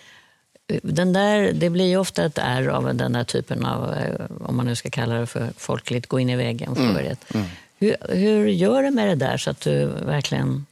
Den 0.82 1.12
där, 1.12 1.52
det 1.52 1.70
blir 1.70 1.84
ju 1.84 1.96
ofta 1.96 2.24
ett 2.24 2.38
är 2.38 2.68
av 2.68 2.94
den 2.94 3.12
där 3.12 3.24
typen 3.24 3.66
av, 3.66 3.94
eh, 3.94 4.26
om 4.40 4.56
man 4.56 4.66
nu 4.66 4.76
ska 4.76 4.90
kalla 4.90 5.14
det 5.14 5.26
för 5.26 5.50
folkligt, 5.56 6.06
gå 6.06 6.20
in 6.20 6.30
i 6.30 6.36
väggen 6.36 6.76
mm. 6.76 6.96
Mm. 6.96 7.46
Hur, 7.78 7.96
hur 8.08 8.46
gör 8.46 8.82
du 8.82 8.90
med 8.90 9.08
det 9.08 9.14
där 9.14 9.36
så 9.36 9.50
att 9.50 9.60
du 9.60 9.86
verkligen 9.86 10.66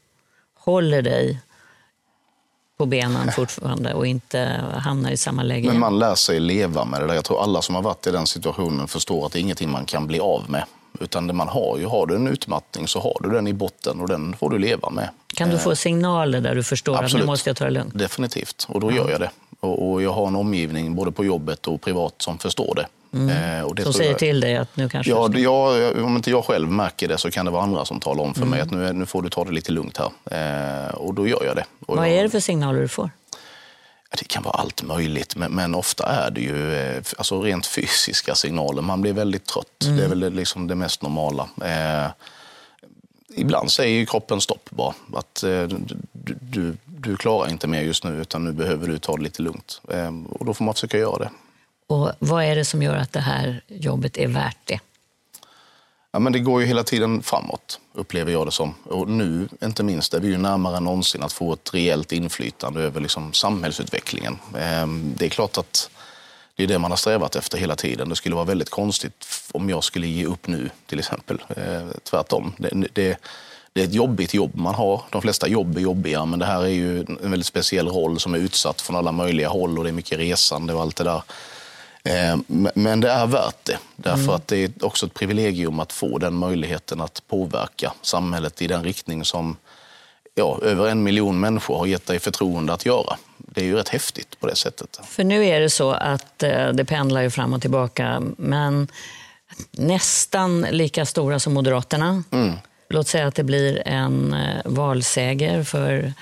håller 0.55 1.03
dig 1.03 1.41
på 2.77 2.87
benen 2.87 3.33
fortfarande 3.33 3.95
och 3.95 4.07
inte 4.07 4.65
hamnar 4.75 5.11
i 5.11 5.17
samma 5.17 5.43
läge? 5.43 5.69
Men 5.69 5.81
man 5.81 5.99
lär 5.99 6.15
sig 6.15 6.41
leva 6.41 6.85
med 6.85 7.01
det 7.01 7.07
där. 7.07 7.15
Jag 7.15 7.25
tror 7.25 7.43
alla 7.43 7.63
som 7.63 7.75
har 7.75 7.83
varit 7.83 8.07
i 8.07 8.11
den 8.11 8.27
situationen 8.27 8.89
förstår 8.89 9.27
att 9.27 9.33
det 9.33 9.39
är 9.39 9.41
ingenting 9.41 9.71
man 9.71 9.85
kan 9.85 10.07
bli 10.07 10.21
av 10.21 10.51
med. 10.51 10.65
Utan 11.01 11.27
det 11.27 11.33
man 11.33 11.49
har 11.49 11.79
ju, 11.79 11.87
har 11.87 12.07
du 12.07 12.17
en 12.17 12.27
utmattning 12.27 12.89
så 12.89 13.01
har 13.01 13.17
du 13.21 13.31
den 13.31 13.47
i 13.47 13.53
botten 13.53 14.01
och 14.01 14.09
den 14.09 14.37
får 14.37 14.51
du 14.51 14.59
leva 14.59 14.91
med. 14.91 15.09
Kan 15.35 15.51
du 15.51 15.59
få 15.59 15.71
eh, 15.71 15.77
signaler 15.77 16.41
där 16.41 16.55
du 16.55 16.63
förstår 16.63 16.93
Absolut. 16.95 17.15
att 17.15 17.21
nu 17.21 17.27
måste 17.27 17.51
jag 17.51 17.57
ta 17.57 17.65
det 17.65 17.71
lugnt? 17.71 17.99
Definitivt, 17.99 18.67
och 18.69 18.81
då 18.81 18.93
gör 18.93 19.11
jag 19.11 19.21
det. 19.21 19.31
Och, 19.61 20.03
jag 20.03 20.13
har 20.13 20.27
en 20.27 20.37
omgivning, 20.37 20.95
både 20.95 21.13
på 21.13 21.25
jobbet 21.25 21.67
och 21.67 21.81
privat, 21.81 22.15
som 22.19 22.39
förstår 22.39 22.75
det. 22.75 22.87
Mm. 23.19 23.61
Eh, 23.61 23.85
som 23.85 23.93
säger 23.93 24.11
jag, 24.11 24.19
till 24.19 24.41
dig 24.41 24.57
att 24.57 24.77
nu 24.77 24.89
kanske 24.89 25.11
ja, 25.11 25.29
jag, 25.35 26.05
Om 26.05 26.17
inte 26.17 26.31
jag 26.31 26.45
själv 26.45 26.71
märker 26.71 27.09
det 27.09 27.19
så 27.19 27.31
kan 27.31 27.45
det 27.45 27.51
vara 27.51 27.63
andra 27.63 27.85
som 27.85 28.01
talar 28.01 28.25
om 28.25 28.35
för 28.35 28.43
mm. 28.43 28.51
mig 28.51 28.61
att 28.61 28.71
nu, 28.71 28.93
nu 28.93 29.07
får 29.07 29.23
du 29.23 29.29
ta 29.29 29.45
det 29.45 29.53
lite 29.53 29.73
lugnt 29.73 29.99
här. 29.99 30.87
Eh, 30.87 30.95
och 30.95 31.15
då 31.15 31.27
gör 31.29 31.45
jag 31.45 31.57
det. 31.57 31.65
Och 31.87 31.97
Vad 31.97 32.09
jag, 32.09 32.17
är 32.17 32.23
det 32.23 32.31
för 32.31 32.41
signaler 32.41 32.81
du 32.81 32.89
får? 32.89 33.11
Det 34.19 34.25
kan 34.25 34.43
vara 34.43 34.55
allt 34.55 34.83
möjligt, 34.83 35.37
men, 35.37 35.53
men, 35.53 35.75
ofta 35.75 36.07
är 36.07 36.31
det 36.31 36.41
ju 36.41 36.75
eh, 36.75 37.03
alltså 37.19 37.43
rent 37.43 37.67
fysiska 37.67 38.35
signaler. 38.35 38.83
Man 38.83 39.01
blir 39.01 39.13
väldigt 39.13 39.47
trött. 39.47 39.85
Mm. 39.85 39.97
Det 39.97 40.05
är 40.05 40.09
väl 40.09 40.33
liksom 40.33 40.67
det 40.67 40.75
mest 40.75 41.03
normala. 41.03 41.49
Eh, 41.65 42.11
ibland 43.37 43.73
säger 43.73 44.07
kroppen 44.07 44.41
stopp 44.41 44.71
bara. 44.71 44.95
Att 45.15 45.43
eh, 45.43 45.63
du, 46.13 46.37
du, 46.41 46.77
du, 46.85 47.17
klarar 47.17 47.51
inte 47.51 47.67
mer 47.67 47.83
just 47.83 48.05
nu, 48.05 48.21
utan 48.21 48.45
nu 48.45 48.53
behöver 48.53 48.89
du 48.89 48.99
ta 48.99 49.17
det 49.17 49.23
lite 49.23 49.43
lugnt. 49.43 49.81
Eh, 49.91 50.13
och 50.31 50.45
då 50.45 50.55
får 50.55 50.65
man 50.65 50.75
försöka 50.75 50.99
göra 50.99 51.19
det. 51.19 51.31
Och 51.87 52.13
vad 52.19 52.45
är 52.45 52.57
det 52.57 52.65
som 52.65 52.83
gör 52.83 52.97
att 52.97 53.13
det 53.13 53.21
här 53.21 53.63
jobbet 53.69 54.17
är 54.17 54.27
värt 54.27 54.59
det? 54.65 54.81
Ja, 56.15 56.21
men 56.21 56.33
det 56.33 56.39
går 56.39 56.61
ju 56.61 56.67
hela 56.67 56.85
tiden 56.85 57.23
framåt, 57.23 57.81
upplever 57.93 58.33
jag 58.33 58.47
det 58.47 58.51
som. 58.51 58.75
Och 58.85 59.09
nu, 59.09 59.49
inte 59.63 59.83
minst, 59.83 60.15
är 60.15 60.21
vi 60.21 60.29
ju 60.29 60.39
närmare 60.39 60.77
än 60.77 60.85
någonsin 60.85 61.23
att 61.23 61.33
få 61.33 61.53
ett 61.53 61.75
rejält 61.75 62.13
inflytande 62.13 62.81
över 62.81 63.01
liksom, 63.01 63.33
samhällsutvecklingen. 63.33 64.39
Ehm, 64.59 65.15
det 65.17 65.25
är 65.25 65.29
klart 65.29 65.59
att 65.59 65.91
det 66.57 66.63
är 66.63 66.67
det 66.67 66.79
man 66.79 66.91
har 66.91 66.97
strävat 66.97 67.37
efter 67.37 67.59
hela 67.59 67.77
tiden. 67.77 68.09
Det 68.09 68.17
skulle 68.17 68.35
vara 68.35 68.45
väldigt 68.45 68.71
konstigt 68.71 69.27
om 69.53 69.71
jag 69.71 69.85
skulle 69.85 70.07
ge 70.07 70.27
upp 70.27 70.47
nu, 70.47 70.71
till 70.87 70.99
exempel. 70.99 71.43
Ehm, 71.57 71.93
tvärtom. 72.05 72.53
Det, 72.57 72.71
det, 72.93 73.19
det 73.73 73.81
är 73.81 73.85
ett 73.85 73.95
jobbigt 73.95 74.35
jobb 74.35 74.57
man 74.57 74.75
har. 74.75 75.03
De 75.11 75.23
flesta 75.23 75.49
jobb 75.49 75.77
är 75.77 75.81
jobbiga, 75.81 76.25
men 76.25 76.39
det 76.39 76.47
här 76.47 76.63
är 76.63 76.69
ju 76.69 77.01
en 77.01 77.31
väldigt 77.31 77.47
speciell 77.47 77.89
roll 77.89 78.21
som 78.21 78.35
är 78.35 78.39
utsatt 78.39 78.81
från 78.81 78.97
alla 78.97 79.13
möjliga 79.13 79.49
håll 79.49 79.79
och 79.79 79.85
det 79.85 79.91
är 79.91 79.95
mycket 79.95 80.19
resande 80.19 80.75
och 80.75 80.81
allt 80.81 80.97
det 80.97 81.05
där. 81.05 81.23
Eh, 82.09 82.37
men 82.75 83.01
det 83.01 83.11
är 83.11 83.27
värt 83.27 83.65
det, 83.65 83.79
därför 83.97 84.23
mm. 84.23 84.35
att 84.35 84.49
det 84.49 84.57
är 84.57 84.85
också 84.85 85.07
ett 85.07 85.15
privilegium 85.15 85.81
att 85.81 85.93
få 85.93 86.19
den 86.19 86.35
möjligheten 86.35 87.01
att 87.01 87.23
påverka 87.29 87.93
samhället 88.03 88.63
i 88.63 88.67
den 88.67 88.85
riktning 88.85 89.25
som 89.25 89.57
ja, 90.35 90.59
över 90.63 90.89
en 90.89 91.03
miljon 91.03 91.41
människor 91.41 91.79
har 91.79 91.87
gett 91.87 92.07
dig 92.07 92.19
förtroende 92.19 92.73
att 92.73 92.87
göra. 92.87 93.17
Det 93.39 93.61
är 93.61 93.65
ju 93.65 93.77
rätt 93.77 93.89
häftigt 93.89 94.41
på 94.41 94.47
det 94.47 94.57
sättet. 94.57 95.01
För 95.05 95.25
nu 95.25 95.47
är 95.47 95.61
det 95.61 95.71
så 95.71 95.93
att 95.93 96.43
eh, 96.43 96.69
det 96.69 96.85
pendlar 96.85 97.23
ju 97.23 97.31
fram 97.31 97.53
och 97.53 97.61
tillbaka, 97.61 98.23
men 98.37 98.89
nästan 99.71 100.61
lika 100.61 101.07
stora 101.07 101.39
som 101.39 101.55
Moderaterna. 101.55 102.23
Mm. 102.31 102.55
Låt 102.89 103.09
säga 103.09 103.27
att 103.27 103.35
det 103.35 103.45
blir 103.45 103.89
en 103.89 104.35
eh, 104.35 104.61
valseger 104.65 105.65
för 105.65 106.13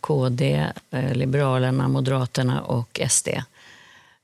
KD, 0.00 0.66
Liberalerna, 1.12 1.88
Moderaterna 1.88 2.60
och 2.62 3.00
SD. 3.08 3.28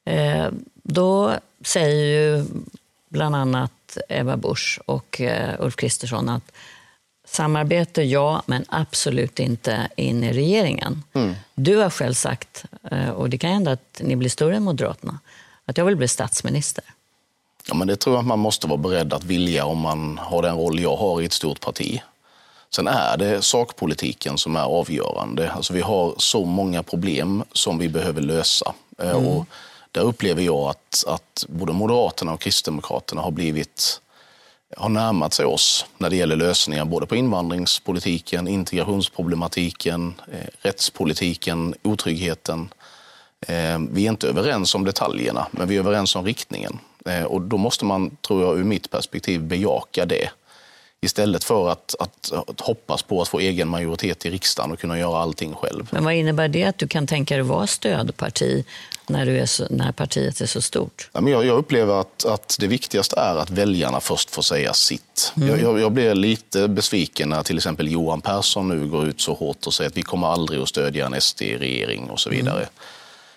Eh, 0.05 0.49
då 0.83 1.39
säger 1.65 2.05
ju 2.05 2.45
bland 3.09 3.37
annat 3.37 3.99
Ebba 4.09 4.37
Busch 4.37 4.81
och 4.87 5.21
eh, 5.21 5.55
Ulf 5.59 5.77
Kristersson 5.77 6.29
att 6.29 6.53
samarbete 7.25 8.03
ja, 8.03 8.43
men 8.47 8.65
absolut 8.69 9.41
inte 9.41 9.89
in 9.97 10.25
i 10.25 10.33
regeringen. 10.33 11.03
Mm. 11.13 11.35
Du 11.55 11.77
har 11.77 11.91
själv 11.91 12.15
sagt, 12.15 12.65
eh, 12.91 13.11
och 13.11 13.31
det 13.31 13.39
kan 13.39 13.51
hända 13.51 13.73
att 13.73 14.01
ni 14.01 14.17
blir 14.17 14.31
större 14.31 14.57
än 14.57 14.63
Moderaterna, 14.63 15.19
att 15.65 15.79
jag 15.79 15.85
vill 15.85 15.97
bli 15.97 16.09
statsminister. 16.09 16.85
Ja, 17.69 17.75
men 17.75 17.89
det 17.89 17.97
tror 17.97 18.15
jag 18.17 18.21
att 18.21 18.27
man 18.27 18.39
måste 18.39 18.67
vara 18.67 18.79
beredd 18.79 19.13
att 19.13 19.25
vilja 19.25 19.65
om 19.65 19.79
man 19.79 20.19
har 20.19 20.43
den 20.43 20.57
roll 20.57 20.81
jag 20.81 20.97
har 20.97 21.21
i 21.21 21.25
ett 21.25 21.33
stort 21.33 21.61
parti. 21.61 22.03
Sen 22.75 22.89
är 22.89 23.17
det 23.17 23.43
sakpolitiken 23.43 24.39
som 24.39 24.57
är 24.57 24.65
avgörande. 24.65 25.53
Alltså 25.53 25.73
vi 25.73 25.81
har 25.81 26.15
så 26.17 26.45
många 26.45 26.83
problem 26.83 27.45
som 27.53 27.79
vi 27.79 27.89
behöver 27.89 28.23
lösa. 28.23 28.75
Mm. 28.99 29.27
Och 29.27 29.47
där 29.93 30.01
upplever 30.01 30.43
jag 30.43 30.71
att, 30.71 31.05
att 31.07 31.45
både 31.49 31.73
Moderaterna 31.73 32.33
och 32.33 32.41
Kristdemokraterna 32.41 33.21
har 33.21 33.31
blivit 33.31 34.01
har 34.77 34.89
närmat 34.89 35.35
sig 35.35 35.47
oss 35.47 35.87
när 35.99 36.11
det 36.11 36.17
gäller 36.17 36.37
lösningar 36.37 36.85
både 36.85 37.07
på 37.07 37.17
invandringspolitiken, 37.17 38.49
integrationsproblematiken, 38.49 40.15
eh, 40.33 40.47
rättspolitiken, 40.59 41.75
otryggheten. 41.83 42.69
Eh, 43.41 43.79
vi 43.91 44.07
är 44.07 44.11
inte 44.11 44.29
överens 44.29 44.75
om 44.75 44.85
detaljerna, 44.85 45.47
men 45.51 45.69
vi 45.69 45.77
är 45.77 45.81
överens 45.81 46.17
om 46.17 46.25
riktningen. 46.25 46.79
Eh, 47.07 47.25
och 47.25 47.41
då 47.41 47.57
måste 47.57 47.85
man, 47.85 48.17
tror 48.17 48.43
jag, 48.43 48.59
ur 48.59 48.65
mitt 48.65 48.91
perspektiv 48.91 49.43
bejaka 49.43 50.07
det. 50.07 50.31
Istället 51.05 51.45
för 51.45 51.69
att, 51.69 51.95
att, 51.99 52.33
att, 52.33 52.61
hoppas 52.61 53.03
på 53.03 53.23
att 53.23 53.29
få 53.29 53.41
egen 53.41 53.69
majoritet 53.69 54.27
i 54.27 54.31
riksdagen 54.31 54.73
och 54.73 54.81
kunna 54.81 54.99
göra 54.99 55.19
allting 55.19 55.55
själv. 55.55 55.89
Men 55.91 56.05
vad 56.05 56.15
innebär 56.15 56.49
det 56.49 56.65
att 56.65 56.79
du 56.79 56.89
kan 56.89 57.07
tänka 57.07 57.35
dig 57.35 57.43
vara 57.43 57.67
stödparti 57.67 58.65
när, 59.07 59.27
du 59.27 59.39
är 59.39 59.47
så, 59.47 59.67
när 59.71 59.93
partiet 59.93 60.41
är 60.41 60.47
så 60.47 60.63
stort? 60.63 61.11
Ja, 61.13 61.21
men 61.21 61.33
jag, 61.33 61.47
jag 61.47 61.59
upplever 61.59 62.01
att, 62.01 62.25
att 62.25 62.57
det 62.61 62.67
viktigaste 62.67 63.21
är 63.21 63.37
att 63.37 63.51
väljarna 63.51 64.01
först 64.01 64.31
får 64.31 64.43
säga 64.43 64.73
sitt. 64.73 65.33
Mm. 65.37 65.49
Jag, 65.49 65.63
jag, 65.63 65.81
jag 65.81 65.93
blir 65.93 66.15
lite 66.15 66.69
besviken 66.69 67.29
när 67.29 67.43
till 67.43 67.57
exempel 67.57 67.93
Johan 67.93 68.21
Persson 68.21 68.69
nu 68.69 68.87
går 68.87 69.07
ut 69.07 69.21
så 69.21 69.35
hårt 69.35 69.67
och 69.67 69.75
säger 69.75 69.91
att 69.91 69.97
vi 69.97 70.03
kommer 70.03 70.29
aldrig 70.29 70.61
att 70.61 70.69
stödja 70.69 71.07
en 71.07 71.21
SD-regering 71.21 72.11
och 72.11 72.21
så 72.21 72.31
vidare. 72.31 72.59
Mm. 72.59 72.69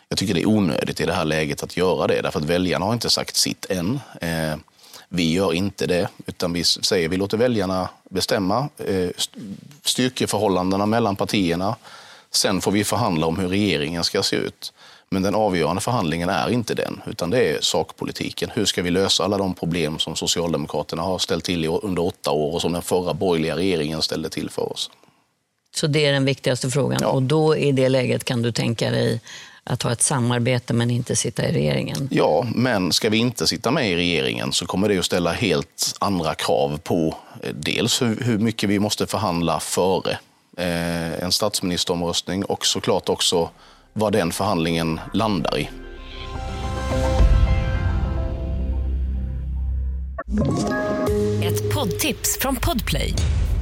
Jag 0.10 0.18
tycker 0.18 0.34
det 0.34 0.42
är 0.42 0.48
onödigt 0.48 1.00
i 1.02 1.06
det 1.06 1.14
här 1.14 1.26
läget 1.26 1.64
att 1.64 1.78
göra 1.78 2.08
det, 2.08 2.22
därför 2.22 2.40
att 2.40 2.46
väljarna 2.46 2.86
har 2.86 2.94
inte 2.94 3.10
sagt 3.10 3.36
sitt 3.36 3.66
än. 3.70 4.00
Eh, 4.22 4.56
vi 5.16 5.32
gör 5.32 5.54
inte 5.54 5.88
det, 5.88 6.08
utan 6.26 6.54
vi 6.54 6.64
säger 6.64 7.10
vi 7.10 7.18
låter 7.18 7.38
väljarna 7.38 7.90
bestämma 8.10 8.70
eh, 8.78 9.10
styrkeförhållandena 9.84 10.86
mellan 10.86 11.16
partierna. 11.16 11.76
Sen 12.32 12.62
får 12.62 12.72
vi 12.72 12.84
förhandla 12.84 13.28
om 13.28 13.40
hur 13.40 13.48
regeringen 13.50 14.04
ska 14.04 14.24
se 14.24 14.36
ut. 14.36 14.74
Men 15.10 15.22
den 15.22 15.36
avgörande 15.36 15.82
förhandlingen 15.82 16.30
är 16.30 16.50
inte 16.50 16.74
den, 16.74 17.02
utan 17.08 17.30
det 17.30 17.50
är 17.50 17.62
sakpolitiken. 17.62 18.52
Hur 18.54 18.66
ska 18.66 18.82
vi 18.82 18.92
lösa 18.92 19.24
alla 19.24 19.38
de 19.38 19.54
problem 19.54 20.00
som 20.00 20.16
Socialdemokraterna 20.16 21.02
har 21.02 21.20
ställt 21.20 21.44
till 21.44 21.66
under 21.66 22.06
åtta 22.06 22.32
år 22.32 22.54
och 22.54 22.62
som 22.62 22.72
den 22.72 22.82
förra 22.82 23.14
borgerliga 23.14 23.56
regeringen 23.56 24.02
ställde 24.02 24.30
till 24.30 24.50
för 24.50 24.74
oss? 24.74 24.90
Så 25.76 25.88
det 25.88 26.06
är 26.06 26.14
den 26.14 26.26
viktigaste 26.26 26.70
frågan. 26.70 27.00
Ja. 27.02 27.08
Och 27.08 27.24
då 27.24 27.56
i 27.56 27.72
det 27.72 27.90
läget 27.90 28.24
kan 28.24 28.42
du 28.42 28.52
tänka 28.52 28.92
dig 28.92 29.22
att 29.70 29.84
ha 29.84 29.92
ett 29.92 30.02
samarbete 30.02 30.74
men 30.74 30.92
inte 30.92 31.16
sitta 31.16 31.50
i 31.50 31.52
regeringen? 31.52 32.08
Ja, 32.12 32.48
men 32.56 32.92
ska 32.92 33.10
vi 33.10 33.18
inte 33.18 33.48
sitta 33.48 33.72
med 33.72 33.92
i 33.92 33.96
regeringen 33.96 34.52
så 34.52 34.66
kommer 34.66 34.90
det 34.90 34.98
att 35.00 35.06
ställa 35.06 35.32
helt 35.32 35.96
andra 36.00 36.36
krav 36.36 36.78
på 36.84 37.16
eh, 37.44 37.50
dels 37.54 38.02
hur, 38.02 38.38
mycket 38.38 38.70
vi 38.70 38.80
måste 38.80 39.08
förhandla 39.08 39.60
före 39.60 40.18
eh, 40.58 41.24
en 41.24 41.32
statsministeromröstning 41.32 42.46
och 42.46 42.66
såklart 42.66 43.10
också 43.10 43.50
vad 43.94 44.14
den 44.14 44.32
förhandlingen 44.32 45.00
landar 45.14 45.58
i. 45.58 45.70
Ett 51.44 51.74
poddtips 51.74 52.38
från 52.40 52.56
Podplay. 52.56 53.14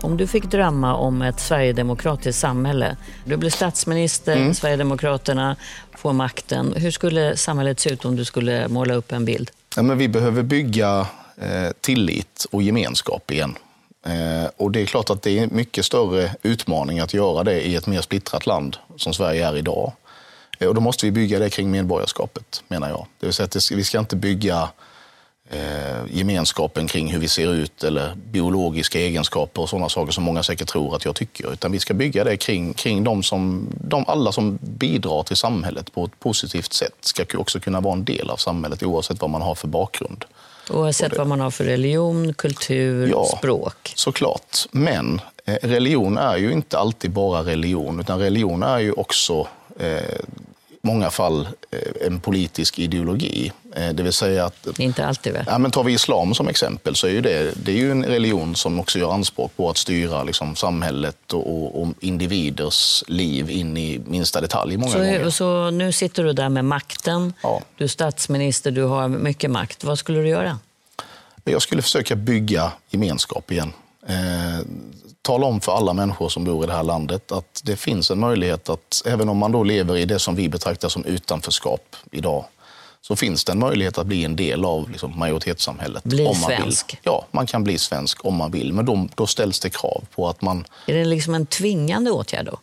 Om 0.00 0.16
du 0.16 0.26
fick 0.26 0.44
drömma 0.44 0.94
om 0.94 1.22
ett 1.22 1.40
sverigedemokratiskt 1.40 2.40
samhälle, 2.40 2.96
du 3.24 3.36
blir 3.36 3.50
statsminister, 3.50 4.36
mm. 4.36 4.54
Sverigedemokraterna 4.54 5.56
får 5.96 6.12
makten. 6.12 6.74
Hur 6.76 6.90
skulle 6.90 7.36
samhället 7.36 7.80
se 7.80 7.90
ut 7.90 8.04
om 8.04 8.16
du 8.16 8.24
skulle 8.24 8.68
måla 8.68 8.94
upp 8.94 9.12
en 9.12 9.24
bild? 9.24 9.50
Ja, 9.76 9.82
men 9.82 9.98
vi 9.98 10.08
behöver 10.08 10.42
bygga 10.42 11.06
Eh, 11.40 11.70
tillit 11.80 12.46
och 12.50 12.62
gemenskap 12.62 13.30
igen. 13.30 13.58
Eh, 14.06 14.50
och 14.56 14.70
det 14.70 14.80
är 14.80 14.86
klart 14.86 15.10
att 15.10 15.22
det 15.22 15.38
är 15.38 15.42
en 15.42 15.50
mycket 15.52 15.84
större 15.84 16.34
utmaning 16.42 17.00
att 17.00 17.14
göra 17.14 17.44
det 17.44 17.60
i 17.60 17.76
ett 17.76 17.86
mer 17.86 18.00
splittrat 18.00 18.46
land 18.46 18.76
som 18.96 19.14
Sverige 19.14 19.48
är 19.48 19.56
idag. 19.56 19.92
Eh, 20.58 20.68
och 20.68 20.74
då 20.74 20.80
måste 20.80 21.06
vi 21.06 21.12
bygga 21.12 21.38
det 21.38 21.50
kring 21.50 21.70
medborgarskapet, 21.70 22.62
menar 22.68 22.88
jag. 22.88 23.06
Det 23.20 23.26
vill 23.26 23.34
säga 23.34 23.44
att 23.44 23.70
vi 23.72 23.84
ska 23.84 23.98
inte 23.98 24.16
bygga 24.16 24.68
gemenskapen 26.10 26.86
kring 26.86 27.12
hur 27.12 27.18
vi 27.18 27.28
ser 27.28 27.54
ut 27.54 27.84
eller 27.84 28.14
biologiska 28.14 29.00
egenskaper 29.00 29.62
och 29.62 29.68
sådana 29.68 29.88
saker 29.88 30.12
som 30.12 30.24
många 30.24 30.42
säkert 30.42 30.68
tror 30.68 30.96
att 30.96 31.04
jag 31.04 31.16
tycker. 31.16 31.52
Utan 31.52 31.72
vi 31.72 31.78
ska 31.78 31.94
bygga 31.94 32.24
det 32.24 32.36
kring, 32.36 32.74
kring 32.74 33.04
de 33.04 33.22
som, 33.22 33.68
de 33.80 34.04
alla 34.08 34.32
som 34.32 34.58
bidrar 34.60 35.22
till 35.22 35.36
samhället 35.36 35.92
på 35.92 36.04
ett 36.04 36.20
positivt 36.20 36.72
sätt 36.72 36.94
ska 37.00 37.24
också 37.34 37.60
kunna 37.60 37.80
vara 37.80 37.94
en 37.94 38.04
del 38.04 38.30
av 38.30 38.36
samhället 38.36 38.82
oavsett 38.82 39.20
vad 39.20 39.30
man 39.30 39.42
har 39.42 39.54
för 39.54 39.68
bakgrund. 39.68 40.24
Oavsett 40.70 41.18
vad 41.18 41.26
man 41.26 41.40
har 41.40 41.50
för 41.50 41.64
religion, 41.64 42.34
kultur, 42.34 43.08
ja, 43.08 43.24
språk. 43.38 43.92
såklart. 43.94 44.56
Men 44.70 45.20
Eh, 45.48 45.68
religion 45.68 46.18
är 46.18 46.36
ju 46.36 46.52
inte 46.52 46.78
alltid 46.78 47.10
bara 47.10 47.42
religion, 47.42 48.00
utan 48.00 48.18
religion 48.18 48.62
är 48.62 48.78
ju 48.78 48.92
också 48.92 49.48
eh, 49.78 50.18
många 50.82 51.10
fall 51.10 51.48
eh, 51.70 52.06
en 52.06 52.20
politisk 52.20 52.78
ideologi. 52.78 53.52
Eh, 53.78 53.94
det 53.94 54.02
vill 54.02 54.12
säga 54.12 54.44
att... 54.44 54.78
Inte 54.78 55.06
alltid 55.06 55.32
väl? 55.32 55.44
Ja, 55.46 55.58
men 55.58 55.70
tar 55.70 55.84
vi 55.84 55.92
islam 55.92 56.34
som 56.34 56.48
exempel 56.48 56.96
så 56.96 57.06
är 57.06 57.10
ju 57.10 57.20
det, 57.20 57.64
det 57.64 57.72
är 57.72 57.76
ju 57.76 57.90
en 57.90 58.04
religion 58.04 58.56
som 58.56 58.80
också 58.80 58.98
gör 58.98 59.12
anspråk 59.12 59.56
på 59.56 59.70
att 59.70 59.76
styra 59.76 60.22
liksom, 60.22 60.56
samhället 60.56 61.32
och, 61.32 61.82
och 61.82 61.88
individers 62.00 63.04
liv 63.06 63.50
in 63.50 63.76
i 63.76 64.00
minsta 64.06 64.40
detalj 64.40 64.76
många 64.76 64.92
så, 64.92 64.98
gånger. 64.98 65.30
Så 65.30 65.70
nu 65.70 65.92
sitter 65.92 66.24
du 66.24 66.32
där 66.32 66.48
med 66.48 66.64
makten. 66.64 67.32
Ja. 67.42 67.62
Du 67.76 67.84
är 67.84 67.88
statsminister, 67.88 68.70
du 68.70 68.82
har 68.82 69.08
mycket 69.08 69.50
makt. 69.50 69.84
Vad 69.84 69.98
skulle 69.98 70.18
du 70.18 70.28
göra? 70.28 70.58
Jag 71.44 71.62
skulle 71.62 71.82
försöka 71.82 72.16
bygga 72.16 72.72
gemenskap 72.90 73.52
igen. 73.52 73.72
Eh, 74.08 74.66
tala 75.22 75.46
om 75.46 75.60
för 75.60 75.72
alla 75.76 75.92
människor 75.92 76.28
som 76.28 76.44
bor 76.44 76.64
i 76.64 76.66
det 76.66 76.72
här 76.72 76.82
landet 76.82 77.32
att 77.32 77.60
det 77.64 77.76
finns 77.76 78.10
en 78.10 78.18
möjlighet 78.18 78.68
att, 78.68 79.02
även 79.06 79.28
om 79.28 79.36
man 79.36 79.52
då 79.52 79.62
lever 79.62 79.96
i 79.96 80.04
det 80.04 80.18
som 80.18 80.36
vi 80.36 80.48
betraktar 80.48 80.88
som 80.88 81.04
utanförskap 81.04 81.96
idag, 82.10 82.44
så 83.00 83.16
finns 83.16 83.44
det 83.44 83.52
en 83.52 83.58
möjlighet 83.58 83.98
att 83.98 84.06
bli 84.06 84.24
en 84.24 84.36
del 84.36 84.64
av 84.64 84.90
liksom, 84.90 85.18
majoritetssamhället. 85.18 86.04
Bli 86.04 86.26
om 86.26 86.40
man 86.40 86.50
svensk. 86.50 86.92
Vill. 86.92 87.00
Ja, 87.02 87.26
man 87.30 87.46
kan 87.46 87.64
bli 87.64 87.78
svensk 87.78 88.24
om 88.24 88.34
man 88.34 88.50
vill, 88.50 88.72
men 88.72 88.86
då, 88.86 89.08
då 89.14 89.26
ställs 89.26 89.60
det 89.60 89.70
krav 89.70 90.04
på 90.14 90.28
att 90.28 90.42
man 90.42 90.64
Är 90.86 90.94
det 90.94 91.04
liksom 91.04 91.34
en 91.34 91.46
tvingande 91.46 92.10
åtgärd 92.10 92.46
då? 92.46 92.58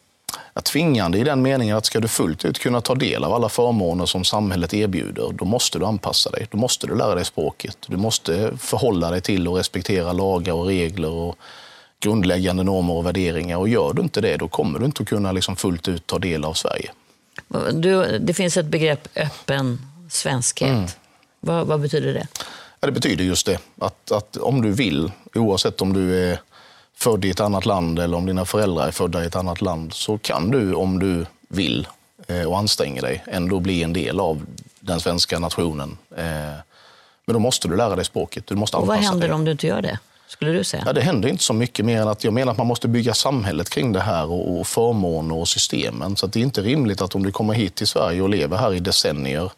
är 0.54 0.62
tvingande 0.62 1.18
i 1.18 1.24
den 1.24 1.42
meningen 1.42 1.78
att 1.78 1.86
ska 1.86 2.00
du 2.00 2.08
fullt 2.08 2.46
ut 2.46 2.60
kunna 2.60 2.82
ta 2.82 2.96
del 2.96 3.24
av 3.24 3.34
alla 3.34 3.50
förmåner 3.50 4.06
som 4.06 4.24
samhället 4.24 4.74
erbjuder, 4.74 5.32
då 5.34 5.46
måste 5.46 5.80
du 5.80 5.86
anpassa 5.86 6.30
dig. 6.30 6.48
Då 6.52 6.58
måste 6.58 6.88
du 6.88 6.96
lära 6.96 7.16
dig 7.16 7.26
språket. 7.26 7.78
Du 7.88 7.98
måste 7.98 8.58
förhålla 8.58 9.12
dig 9.12 9.22
till 9.22 9.48
och 9.48 9.58
respektera 9.58 10.14
lagar 10.14 10.54
och 10.54 10.66
regler 10.66 11.10
och 11.10 11.38
grundläggande 12.00 12.64
normer 12.64 12.94
och 12.94 13.06
värderingar. 13.06 13.58
Och 13.58 13.70
gör 13.70 13.94
du 13.94 14.02
inte 14.02 14.22
det, 14.22 14.38
då 14.38 14.48
kommer 14.48 14.80
du 14.80 14.86
inte 14.86 15.04
att 15.04 15.10
kunna 15.10 15.32
liksom 15.32 15.56
fullt 15.56 15.88
ut 15.88 16.08
ta 16.08 16.20
del 16.20 16.46
av 16.46 16.54
Sverige. 16.54 16.92
Du, 17.74 18.20
det 18.20 18.34
finns 18.34 18.58
ett 18.58 18.66
begrepp 18.66 19.08
öppen 19.16 19.80
svenskhet. 20.10 20.70
Mm. 20.70 20.86
Vad, 21.40 21.68
vad 21.68 21.82
betyder 21.82 22.14
det? 22.14 22.28
Ja, 22.80 22.86
det 22.86 22.92
betyder 22.92 23.24
just 23.24 23.46
det, 23.46 23.60
att, 23.82 24.12
att 24.12 24.38
om 24.38 24.62
du 24.62 24.72
vill, 24.72 25.12
oavsett 25.36 25.82
om 25.82 25.94
du 25.94 26.30
är 26.32 26.40
född 26.98 27.26
i 27.26 27.30
ett 27.30 27.40
annat 27.40 27.66
land 27.66 28.00
eller 28.00 28.18
om 28.18 28.26
dina 28.26 28.46
föräldrar 28.46 28.88
är 28.88 28.92
födda 28.92 29.24
i 29.24 29.28
ett 29.28 29.36
annat 29.36 29.62
land, 29.62 29.94
så 29.94 30.18
kan 30.18 30.52
du 30.52 30.74
om 30.74 31.00
du 31.00 31.26
vill 31.50 31.88
eh, 32.28 32.44
och 32.44 32.58
anstränger 32.58 33.02
dig 33.02 33.24
ändå 33.28 33.60
bli 33.60 33.84
en 33.84 33.94
del 33.94 34.20
av 34.20 34.46
den 34.80 35.00
svenska 35.00 35.40
nationen. 35.40 35.98
Eh, 36.18 36.24
Men 37.26 37.34
då 37.34 37.40
måste 37.40 37.68
du 37.68 37.76
lära 37.76 37.96
dig 37.96 38.06
språket. 38.06 38.48
Du 38.48 38.56
måste 38.56 38.78
Och 38.78 38.88
vad 38.88 38.98
händer 38.98 39.28
dig. 39.28 39.36
om 39.36 39.46
du 39.46 39.52
inte 39.52 39.68
gör 39.68 39.82
det? 39.82 40.00
Skulle 40.28 40.52
du 40.52 40.64
säga? 40.64 40.84
Ja, 40.86 40.94
det 40.94 41.02
händer 41.02 41.30
inte 41.30 41.44
så 41.44 41.54
mycket 41.54 41.86
mer 41.86 42.02
än 42.02 42.08
att 42.08 42.24
jag 42.24 42.34
menar 42.34 42.52
att 42.52 42.58
man 42.58 42.68
måste 42.68 42.88
bygga 42.88 43.14
samhället 43.14 43.70
kring 43.70 43.94
det 43.94 44.00
här 44.00 44.32
och, 44.32 44.60
och 44.60 44.68
förmåner 44.68 45.36
och 45.36 45.48
systemen. 45.48 46.16
Så 46.16 46.28
det 46.28 46.40
är 46.40 46.44
inte 46.44 46.62
rimligt 46.62 47.02
att 47.02 47.16
om 47.16 47.24
du 47.24 47.32
kommer 47.32 47.54
hit 47.54 47.76
till 47.76 47.88
Sverige 47.88 48.22
och 48.22 48.30
lever 48.30 48.58
här 48.58 48.74
i 48.74 48.80
decennier 48.80 49.52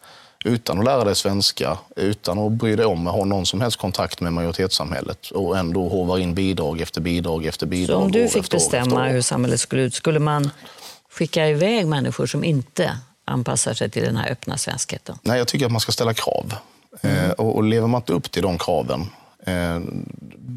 utan 0.48 0.80
att 0.80 0.86
lära 0.86 1.04
dig 1.04 1.16
svenska, 1.16 1.78
utan 1.96 2.40
att 2.40 2.52
bry 2.52 2.76
dig 2.76 2.86
om 2.86 3.08
att 3.08 3.14
ha 3.14 3.26
någon 3.26 3.46
som 3.46 3.62
helst 3.62 3.78
kontakt 3.78 4.22
med 4.22 4.34
majoritetssamhället 4.34 5.30
och 5.32 5.58
ändå 5.58 5.90
hovar 5.90 6.18
in 6.18 6.34
bidrag 6.34 6.82
efter 6.82 7.02
bidrag 7.02 7.46
efter 7.46 7.66
bidrag. 7.66 7.98
Så 8.00 8.06
om 8.06 8.12
du 8.12 8.28
fick 8.28 8.50
bestämma 8.50 9.08
hur 9.08 9.22
samhället 9.22 9.60
skulle 9.60 9.82
ut, 9.82 9.94
skulle 9.94 10.20
man 10.20 10.50
skicka 11.12 11.48
iväg 11.48 11.88
människor 11.88 12.26
som 12.26 12.44
inte 12.44 12.98
anpassar 13.26 13.74
sig 13.74 13.90
till 13.90 14.04
den 14.04 14.16
här 14.16 14.32
öppna 14.32 14.58
svenskheten? 14.58 15.18
Nej, 15.22 15.38
jag 15.38 15.48
tycker 15.48 15.66
att 15.66 15.72
man 15.72 15.82
ska 15.82 15.92
ställa 15.92 16.14
krav. 16.14 16.54
Mm. 17.02 17.26
Eh, 17.26 17.32
och, 17.32 17.56
och 17.56 17.64
lever 17.64 17.88
man 17.88 18.02
inte 18.02 18.14
upp 18.14 18.32
till 18.32 18.44
de 18.44 18.58
kraven, 18.58 19.10
eh, 19.46 19.80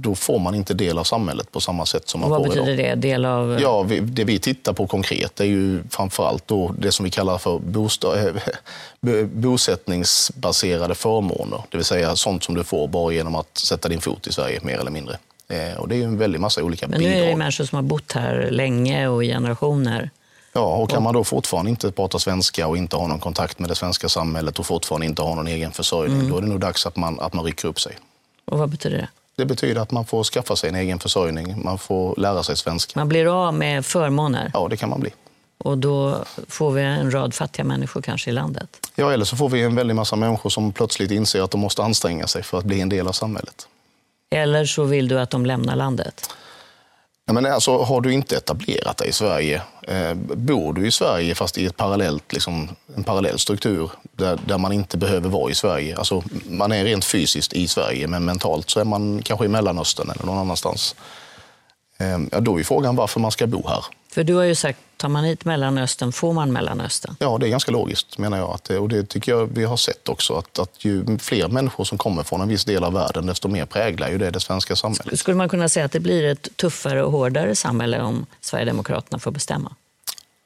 då 0.02 0.14
får 0.14 0.38
man 0.38 0.54
inte 0.54 0.74
del 0.74 0.98
av 0.98 1.04
samhället 1.04 1.52
på 1.52 1.60
samma 1.60 1.86
sätt 1.86 2.08
som 2.08 2.20
man 2.20 2.30
vad 2.30 2.38
får 2.46 2.52
idag. 2.54 2.66
betyder 2.66 2.88
det? 2.88 2.94
Del 2.94 3.24
av... 3.24 3.58
Ja, 3.60 3.82
vi, 3.82 4.00
det 4.00 4.24
vi 4.24 4.38
tittar 4.38 4.72
på 4.72 4.86
konkret 4.86 5.40
är 5.40 5.44
ju 5.44 5.82
framförallt 5.90 6.48
då 6.48 6.74
det 6.78 6.92
som 6.92 7.04
vi 7.04 7.10
kallar 7.10 7.38
för 7.38 7.58
bostad, 7.58 8.18
eh, 8.26 8.34
bo- 9.00 9.26
bosättningsbaserade 9.26 10.94
förmåner. 10.94 11.62
Det 11.70 11.76
vill 11.76 11.84
säga 11.84 12.16
sånt 12.16 12.44
som 12.44 12.54
du 12.54 12.64
får 12.64 12.88
bara 12.88 13.12
genom 13.12 13.34
att 13.34 13.58
sätta 13.58 13.88
din 13.88 14.00
fot 14.00 14.26
i 14.26 14.32
Sverige, 14.32 14.60
mer 14.62 14.78
eller 14.78 14.90
mindre. 14.90 15.18
Eh, 15.48 15.76
och 15.78 15.88
det 15.88 15.96
är 15.96 16.04
en 16.04 16.18
väldig 16.18 16.40
massa 16.40 16.62
olika 16.62 16.88
Men 16.88 17.00
nu 17.00 17.06
bidrag. 17.08 17.24
är 17.26 17.30
det 17.30 17.36
människor 17.36 17.64
som 17.64 17.76
har 17.76 17.82
bott 17.82 18.12
här 18.12 18.48
länge 18.50 19.08
och 19.08 19.24
i 19.24 19.28
generationer. 19.28 20.10
Ja, 20.52 20.76
och 20.76 20.90
kan 20.90 21.02
man 21.02 21.14
då 21.14 21.24
fortfarande 21.24 21.70
inte 21.70 21.90
prata 21.92 22.18
svenska 22.18 22.66
och 22.66 22.76
inte 22.76 22.96
ha 22.96 23.06
någon 23.06 23.18
kontakt 23.20 23.58
med 23.58 23.68
det 23.70 23.74
svenska 23.74 24.08
samhället 24.08 24.58
och 24.58 24.66
fortfarande 24.66 25.06
inte 25.06 25.22
ha 25.22 25.34
någon 25.34 25.46
egen 25.46 25.72
försörjning, 25.72 26.18
Mm. 26.18 26.30
då 26.30 26.36
är 26.36 26.40
det 26.42 26.46
nog 26.48 26.60
dags 26.60 26.86
att 26.86 26.96
man, 26.96 27.20
att 27.20 27.32
man 27.34 27.44
rycker 27.44 27.68
upp 27.68 27.80
sig. 27.80 27.92
Och 28.44 28.58
vad 28.58 28.68
betyder 28.68 28.96
det? 28.96 29.08
Det 29.40 29.46
betyder 29.46 29.80
att 29.80 29.90
man 29.90 30.04
får 30.06 30.24
skaffa 30.24 30.56
sig 30.56 30.68
en 30.68 30.74
egen 30.76 30.98
försörjning, 30.98 31.62
man 31.64 31.78
får 31.78 32.14
lära 32.16 32.42
sig 32.42 32.56
svenska. 32.56 33.00
Man 33.00 33.08
blir 33.08 33.46
av 33.46 33.54
med 33.54 33.86
förmåner 33.86 34.50
Ja, 34.54 34.66
det 34.70 34.76
kan 34.76 34.88
man 34.90 35.00
bli. 35.00 35.10
och 35.58 35.78
då 35.78 36.24
får 36.48 36.70
vi 36.70 36.82
en 36.82 37.10
rad 37.14 37.34
fattiga 37.34 37.64
människor 37.64 38.02
kanske 38.02 38.30
i 38.30 38.32
landet. 38.32 38.68
Ja, 38.94 39.12
eller 39.12 39.24
så 39.24 39.36
får 39.36 39.48
vi 39.48 39.62
en 39.62 39.74
väldig 39.74 39.94
massa 39.94 40.16
människor 40.16 40.50
som 40.50 40.72
plötsligt 40.72 41.10
inser 41.10 41.42
att 41.42 41.50
de 41.50 41.60
måste 41.60 41.82
anstränga 41.82 42.26
sig 42.26 42.42
för 42.42 42.58
att 42.58 42.64
bli 42.64 42.80
en 42.80 42.88
del 42.88 43.06
av 43.08 43.12
samhället. 43.12 43.68
Eller 44.30 44.64
så 44.64 44.84
vill 44.84 45.08
du 45.08 45.20
att 45.20 45.30
de 45.30 45.46
lämnar 45.46 45.76
landet. 45.76 46.30
Ja, 47.30 47.34
men 47.34 47.46
alltså, 47.46 47.82
har 47.82 48.00
du 48.00 48.12
inte 48.12 48.36
etablerat 48.36 48.96
dig 48.96 49.08
i 49.08 49.12
Sverige, 49.12 49.62
eh, 49.82 50.14
bor 50.14 50.72
du 50.72 50.86
i 50.86 50.90
Sverige 50.90 51.34
fast 51.34 51.58
i 51.58 51.66
ett 51.66 51.76
parallellt, 51.76 52.32
liksom, 52.32 52.68
en 52.96 53.04
parallell 53.04 53.38
struktur 53.38 53.90
där, 54.12 54.38
där 54.46 54.58
man 54.58 54.72
inte 54.72 54.96
behöver 54.96 55.28
vara 55.28 55.50
i 55.50 55.54
Sverige. 55.54 55.96
Alltså, 55.96 56.22
man 56.48 56.72
är 56.72 56.84
rent 56.84 57.04
fysiskt 57.04 57.52
i 57.52 57.68
Sverige, 57.68 58.06
men 58.06 58.24
mentalt 58.24 58.70
så 58.70 58.80
är 58.80 58.84
man 58.84 59.22
kanske 59.22 59.46
i 59.46 59.48
Mellanöstern 59.48 60.10
eller 60.10 60.26
någon 60.26 60.38
annanstans. 60.38 60.94
Eh, 61.98 62.18
ja, 62.32 62.40
då 62.40 62.60
är 62.60 62.64
frågan 62.64 62.96
varför 62.96 63.20
man 63.20 63.30
ska 63.30 63.46
bo 63.46 63.68
här. 63.68 63.84
För 64.12 64.24
du 64.24 64.34
har 64.34 64.44
ju 64.44 64.54
sagt, 64.54 64.78
tar 64.96 65.08
man 65.08 65.24
hit 65.24 65.44
Mellanöstern 65.44 66.12
får 66.12 66.32
man 66.32 66.52
Mellanöstern. 66.52 67.16
Ja, 67.18 67.38
det 67.38 67.46
är 67.46 67.50
ganska 67.50 67.72
logiskt 67.72 68.18
menar 68.18 68.38
jag. 68.38 68.50
Att 68.50 68.70
och 68.70 68.88
det 68.88 69.08
tycker 69.08 69.32
jag 69.32 69.46
vi 69.46 69.64
har 69.64 69.76
sett 69.76 70.08
också. 70.08 70.34
Att, 70.34 70.58
att 70.58 70.84
ju 70.84 71.18
fler 71.18 71.48
människor 71.48 71.84
som 71.84 71.98
kommer 71.98 72.22
från 72.22 72.40
en 72.40 72.48
viss 72.48 72.64
del 72.64 72.84
av 72.84 72.92
världen, 72.92 73.26
desto 73.26 73.48
mer 73.48 73.66
präglar 73.66 74.10
ju 74.10 74.18
det 74.18 74.30
det 74.30 74.40
svenska 74.40 74.76
samhället. 74.76 75.18
Skulle 75.18 75.36
man 75.36 75.48
kunna 75.48 75.68
säga 75.68 75.86
att 75.86 75.92
det 75.92 76.00
blir 76.00 76.24
ett 76.24 76.56
tuffare 76.56 77.02
och 77.04 77.12
hårdare 77.12 77.56
samhälle 77.56 78.00
om 78.00 78.26
Sverigedemokraterna 78.40 79.18
får 79.18 79.30
bestämma? 79.30 79.74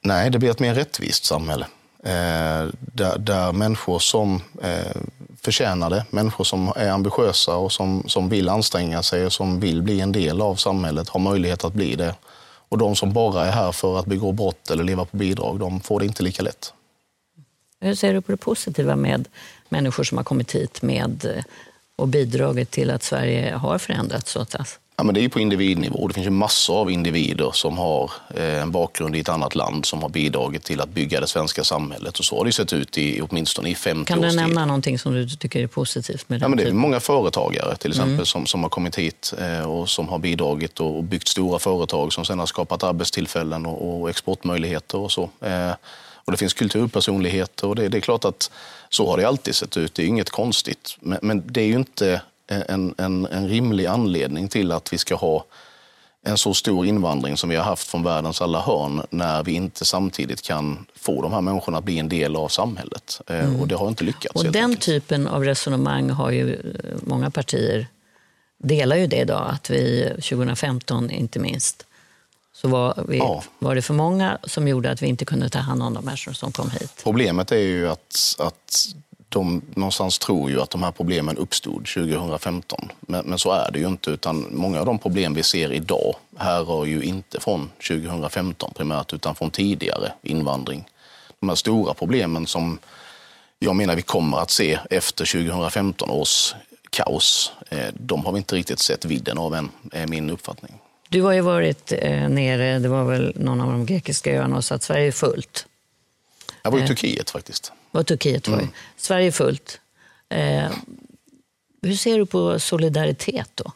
Nej, 0.03 0.31
det 0.31 0.39
blir 0.39 0.51
ett 0.51 0.61
mer 0.61 0.75
rättvist 0.75 1.25
samhälle. 1.25 1.67
Eh, 2.05 2.69
där, 2.81 3.19
där 3.19 3.53
människor 3.53 3.99
som 3.99 4.43
eh, 4.63 5.01
förtjänar 5.41 5.91
det, 5.91 6.05
människor 6.11 6.45
som 6.45 6.73
är 6.77 6.91
ambitiösa 6.91 7.57
och 7.57 7.73
som, 7.73 8.05
som 8.07 8.29
vill 8.29 8.49
anstränga 8.49 9.03
sig 9.03 9.27
och 9.27 9.33
som 9.33 9.61
vill 9.61 9.83
bli 9.83 10.01
en 10.01 10.13
del 10.13 10.41
av 10.41 10.57
samhället 10.57 11.09
har 11.09 11.21
möjlighet 11.21 11.65
att 11.65 11.73
bli 11.73 11.97
det. 11.97 12.15
Och 12.75 12.79
de 12.79 12.97
som 12.97 13.13
bara 13.13 13.47
är 13.47 13.53
här 13.53 13.73
för 13.73 13.99
att 13.99 14.07
begå 14.07 14.33
brott 14.33 14.71
eller 14.71 14.85
leva 14.85 15.05
på 15.05 15.17
bidrag, 15.17 15.59
de 15.61 15.81
får 15.81 16.01
det 16.01 16.07
inte 16.07 16.23
lika 16.23 16.43
lätt. 16.43 16.73
Hur 17.81 17.95
ser 17.95 18.15
du 18.15 18.21
på 18.21 18.33
det 18.33 18.37
positiva 18.37 18.97
med 18.97 19.29
människor 19.69 20.05
som 20.05 20.19
har 20.19 20.25
kommit 20.25 20.55
hit 20.55 20.83
med 20.83 21.25
eh, 21.25 21.45
och 21.97 22.09
bidragit 22.09 22.71
till 22.71 22.91
att 22.91 23.03
Sverige 23.03 23.55
har 23.55 23.79
förändrats 23.79 24.33
så 24.33 24.41
att 24.41 24.51
säga? 24.51 24.65
Ja, 24.97 25.05
men 25.05 25.15
det 25.15 25.21
är 25.21 25.23
ju 25.23 25.29
på 25.29 25.41
individnivå. 25.41 26.09
Det 26.09 26.15
finns 26.15 26.27
ju 26.27 26.31
massor 26.31 26.81
av 26.81 26.91
individer 26.91 27.51
som 27.55 27.79
har 27.79 28.11
eh, 28.35 28.63
en 28.63 28.71
bakgrund 28.71 29.17
i 29.17 29.21
ett 29.21 29.29
annat 29.29 29.55
land 29.55 29.87
som 29.87 30.03
har 30.03 30.09
bidragit 30.09 30.63
till 30.65 30.81
att 30.81 30.89
bygga 30.89 31.21
det 31.21 31.27
svenska 31.27 31.65
samhället. 31.65 32.19
Och 32.19 32.25
så 32.25 32.39
har 32.39 32.45
det 32.45 32.53
sett 32.53 32.73
ut 32.73 32.99
i 32.99 33.21
åtminstone 33.21 33.69
i 33.69 33.75
50 33.75 34.09
Kan 34.09 34.19
års 34.19 34.25
du 34.25 34.31
tid. 34.31 34.37
nämna 34.37 34.67
någonting 34.67 34.99
som 34.99 35.13
du 35.15 35.29
tycker 35.29 35.63
är 35.63 35.67
positivt 35.67 36.29
med 36.29 36.43
Ja, 36.43 36.49
men 36.49 36.57
det 36.57 36.63
är 36.63 36.65
typen? 36.65 36.77
många 36.79 37.01
företagare 37.01 37.77
till 37.77 37.91
exempel 37.91 38.27
som, 38.27 38.47
som 38.47 38.63
har 38.63 38.71
kommit 38.71 38.99
hit 38.99 39.35
eh, 39.41 39.71
och 39.71 39.89
som 39.89 40.09
har 40.09 40.19
bidragit 40.19 40.81
och 40.81 41.05
byggt 41.05 41.29
stora 41.29 41.59
företag 41.59 42.13
som 42.13 42.25
sen 42.25 42.39
har 42.39 42.47
skapat 42.47 42.83
arbetstillfällen 42.83 43.67
och, 43.67 44.01
och 44.01 44.11
exportmöjligheter 44.11 44.99
och 44.99 45.13
så. 45.13 45.31
Eh, 45.41 45.71
och 46.27 46.33
det 46.33 46.39
finns 46.39 46.55
kulturpersonligheter 46.55 47.67
och 47.69 47.77
det, 47.77 47.89
det 47.89 47.99
är 47.99 48.01
klart 48.01 48.25
att 48.25 48.51
så 48.89 49.11
har 49.11 49.17
det 49.17 49.25
alltid 49.29 49.55
sett 49.55 49.77
ut. 49.77 49.95
Det 49.95 50.03
är 50.03 50.07
inget 50.07 50.31
konstigt. 50.31 50.97
Men, 51.01 51.19
men 51.23 51.43
det 51.47 51.61
är 51.61 51.67
ju 51.67 51.75
inte 51.77 52.21
en, 52.47 52.95
en, 52.99 53.27
en 53.27 53.49
rimlig 53.49 53.87
anledning 53.87 54.49
till 54.49 54.73
att 54.73 54.93
vi 54.93 54.99
ska 54.99 55.15
ha 55.15 55.45
en 56.27 56.39
så 56.39 56.55
stor 56.55 56.87
invandring 56.87 57.37
som 57.37 57.49
vi 57.51 57.57
har 57.57 57.65
haft 57.65 57.89
från 57.89 58.03
världens 58.03 58.41
alla 58.43 58.61
hörn 58.61 59.03
när 59.11 59.43
vi 59.43 59.53
inte 59.53 59.85
samtidigt 59.85 60.43
kan 60.43 60.87
få 60.97 61.23
de 61.23 61.33
här 61.33 61.41
människorna 61.41 61.79
att 61.79 61.85
bli 61.85 61.99
en 61.99 62.09
del 62.09 62.37
av 62.37 62.49
samhället. 62.49 63.21
Eh, 63.27 63.61
Och 63.61 63.69
det 63.69 63.75
har 63.75 63.89
inte 63.89 64.05
lyckats. 64.05 64.35
Och 64.35 64.45
den 64.53 64.65
enkelt. 64.65 64.83
typen 64.83 65.27
av 65.29 65.45
resonemang 65.45 66.11
har 66.11 66.31
ju 66.31 66.55
eh, 66.55 66.61
många 67.03 67.31
partier 67.31 67.87
delar 68.59 68.97
ju 68.97 69.07
det 69.07 69.17
idag, 69.21 69.51
att 69.51 69.71
vi 69.71 70.09
2015 70.09 71.11
inte 71.11 71.39
minst 71.39 71.87
så 72.53 72.69
var, 72.69 73.05
vi, 73.09 73.19
Ja. 73.19 73.43
var 73.59 73.75
det 73.75 73.83
för 73.83 73.95
många 73.95 74.39
som 74.45 74.69
gjorde 74.69 74.91
att 74.91 75.03
vi 75.03 75.07
inte 75.07 75.25
kunde 75.25 75.49
ta 75.49 75.59
hand 75.59 75.83
om 75.83 75.95
de 75.95 76.05
människor 76.05 76.33
som 76.33 76.53
kom 76.53 76.71
hit. 76.71 76.93
Problemet 77.03 77.53
är 77.53 77.57
ju 77.59 77.89
att, 77.89 78.37
att 78.39 78.87
de 79.35 79.63
någonstans 79.75 80.19
tror 80.19 80.51
ju 80.51 80.61
att 80.61 80.71
de 80.71 80.83
här 80.83 80.91
problemen 80.91 81.37
uppstod 81.37 81.87
2015. 81.87 82.89
Men, 83.01 83.27
men 83.27 83.39
så 83.39 83.53
är 83.53 83.71
det 83.73 83.79
ju 83.79 83.87
inte, 83.87 84.11
utan 84.11 84.47
många 84.51 84.81
av 84.81 84.87
de 84.87 84.99
problem 84.99 85.35
vi 85.35 85.43
ser 85.43 85.73
idag 85.73 86.15
härrör 86.37 86.85
ju 86.85 87.03
inte 87.03 87.41
från 87.41 87.71
2015 87.89 88.73
primärt, 88.77 89.13
utan 89.13 89.35
från 89.35 89.51
tidigare 89.51 90.13
invandring. 90.23 90.85
De 91.41 91.49
här 91.49 91.57
stora 91.57 91.95
problemen 91.95 92.47
som 92.47 92.79
jag 93.59 93.77
menar 93.77 93.97
vi 93.97 94.03
kommer 94.03 94.39
att 94.39 94.51
se 94.51 94.79
efter 94.91 95.25
2015 95.25 96.11
års 96.11 96.55
kaos, 96.91 97.53
eh, 97.71 97.89
de 97.95 98.25
har 98.25 98.33
vi 98.33 98.39
inte 98.39 98.57
riktigt 98.57 98.79
sett 98.79 99.05
vidden 99.05 99.39
av 99.39 99.55
än, 99.55 99.71
är 99.93 100.07
min 100.07 100.31
uppfattning. 100.31 100.73
Du 101.09 101.23
har 101.23 101.33
ju 101.33 101.41
varit 101.41 101.93
eh, 101.93 102.29
nere, 102.29 102.79
det 102.79 102.89
var 102.89 103.05
väl 103.05 103.33
någon 103.37 103.61
av 103.61 103.71
de 103.71 103.87
grekiska 103.87 104.33
öarna 104.33 104.57
och 104.57 104.65
sa 104.65 104.75
att 104.75 104.83
Sverige 104.83 105.07
är 105.07 105.13
fullt. 105.13 105.67
Jag 106.63 106.71
var 106.71 106.79
i 106.79 106.87
Turkiet 106.87 107.31
faktiskt. 107.31 107.73
Var 107.95 108.03
Turkiet 108.03 108.49
var 108.49 108.59
mm. 108.59 108.71
Sverige 108.97 109.33
fullt. 109.33 109.81
Eh, 110.29 110.71
hur 111.83 111.95
ser 111.95 112.19
du 112.19 112.27
på 112.27 112.59
solidaritet 112.59 113.51
då? 113.55 113.73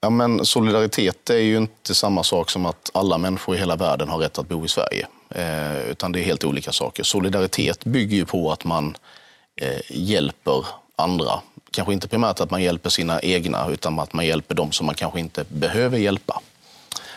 Ja, 0.00 0.10
men 0.10 0.46
solidaritet 0.46 1.30
är 1.30 1.38
ju 1.38 1.56
inte 1.56 1.94
samma 1.94 2.24
sak 2.24 2.50
som 2.50 2.66
att 2.66 2.90
alla 2.94 3.18
människor 3.18 3.54
i 3.54 3.58
hela 3.58 3.76
världen 3.76 4.08
har 4.08 4.18
rätt 4.18 4.38
att 4.38 4.48
bo 4.48 4.64
i 4.64 4.68
Sverige. 4.68 5.06
Eh, 5.30 5.90
utan 5.90 6.12
det 6.12 6.20
är 6.20 6.24
helt 6.24 6.44
olika 6.44 6.72
saker. 6.72 7.02
Solidaritet 7.02 7.84
bygger 7.84 8.16
ju 8.16 8.24
på 8.24 8.52
att 8.52 8.64
man 8.64 8.96
eh, 9.56 9.80
hjälper 9.88 10.66
andra. 10.96 11.40
Kanske 11.70 11.92
inte 11.92 12.08
primärt 12.08 12.40
att 12.40 12.50
man 12.50 12.62
hjälper 12.62 12.90
sina 12.90 13.20
egna, 13.20 13.68
utan 13.68 13.98
att 13.98 14.12
man 14.12 14.26
hjälper 14.26 14.54
dem 14.54 14.72
som 14.72 14.86
man 14.86 14.94
kanske 14.94 15.20
inte 15.20 15.44
behöver 15.48 15.98
hjälpa. 15.98 16.42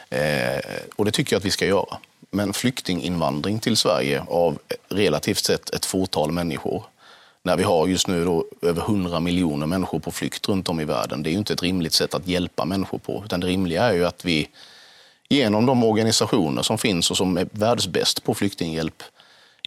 Eh, 0.09 0.59
och 0.95 1.05
det 1.05 1.11
tycker 1.11 1.33
jag 1.33 1.39
att 1.39 1.45
vi 1.45 1.51
ska 1.51 1.65
göra. 1.65 1.97
Men 2.35 2.53
flyktinginvandring 2.53 3.59
till 3.59 3.77
Sverige 3.77 4.23
av 4.27 4.59
relativt 4.89 5.45
sett 5.45 5.69
ett 5.69 5.85
fåtal 5.85 6.31
människor 6.31 6.83
när 7.43 7.57
vi 7.57 7.63
har 7.63 7.87
just 7.87 8.07
nu 8.07 8.25
då 8.25 8.45
över 8.61 8.81
100 8.81 9.19
miljoner 9.19 9.67
människor 9.67 9.99
på 9.99 10.11
flykt 10.11 10.49
runt 10.49 10.69
om 10.69 10.79
i 10.79 10.85
världen. 10.85 11.23
Det 11.23 11.29
är 11.29 11.31
ju 11.31 11.37
inte 11.37 11.53
ett 11.53 11.63
rimligt 11.63 11.93
sätt 11.93 12.13
att 12.13 12.27
hjälpa 12.27 12.65
människor 12.65 12.97
på. 12.97 13.21
Utan 13.25 13.39
det 13.39 13.47
rimliga 13.47 13.83
är 13.83 13.93
ju 13.93 14.05
att 14.05 14.25
vi 14.25 14.49
genom 15.29 15.65
de 15.65 15.83
organisationer 15.83 16.61
som 16.61 16.77
finns 16.77 17.11
och 17.11 17.17
som 17.17 17.37
är 17.37 17.47
världsbäst 17.51 18.23
på 18.23 18.33
flyktinghjälp 18.33 19.03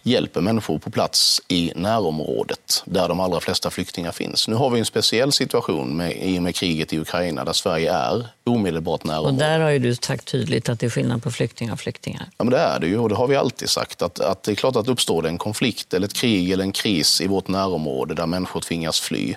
hjälper 0.07 0.41
människor 0.41 0.79
på 0.79 0.89
plats 0.89 1.41
i 1.47 1.71
närområdet 1.75 2.83
där 2.85 3.07
de 3.07 3.19
allra 3.19 3.39
flesta 3.39 3.69
flyktingar 3.69 4.11
finns. 4.11 4.47
Nu 4.47 4.55
har 4.55 4.69
vi 4.69 4.79
en 4.79 4.85
speciell 4.85 5.31
situation 5.31 5.97
med, 5.97 6.17
i 6.23 6.39
och 6.39 6.43
med 6.43 6.55
kriget 6.55 6.93
i 6.93 6.99
Ukraina 6.99 7.45
där 7.45 7.53
Sverige 7.53 7.93
är 7.93 8.27
omedelbart 8.43 9.03
närområde. 9.03 9.33
Och 9.33 9.39
där 9.39 9.59
har 9.59 9.69
ju 9.69 9.79
du 9.79 9.95
sagt 9.95 10.25
tydligt 10.25 10.69
att 10.69 10.79
det 10.79 10.85
är 10.85 10.89
skillnad 10.89 11.23
på 11.23 11.31
flyktingar 11.31 11.73
och 11.73 11.79
flyktingar. 11.79 12.25
Ja, 12.37 12.43
men 12.43 12.51
det 12.51 12.59
är 12.59 12.79
det 12.79 12.87
ju 12.87 12.99
och 12.99 13.09
det 13.09 13.15
har 13.15 13.27
vi 13.27 13.35
alltid 13.35 13.69
sagt. 13.69 14.01
Att, 14.01 14.19
att 14.19 14.43
det 14.43 14.51
är 14.51 14.55
klart 14.55 14.75
att 14.75 14.87
uppstår 14.87 15.21
det 15.21 15.29
en 15.29 15.37
konflikt 15.37 15.93
eller 15.93 16.07
ett 16.07 16.13
krig 16.13 16.51
eller 16.51 16.63
en 16.63 16.71
kris 16.71 17.21
i 17.21 17.27
vårt 17.27 17.47
närområde 17.47 18.13
där 18.13 18.25
människor 18.25 18.61
tvingas 18.61 18.99
fly, 18.99 19.35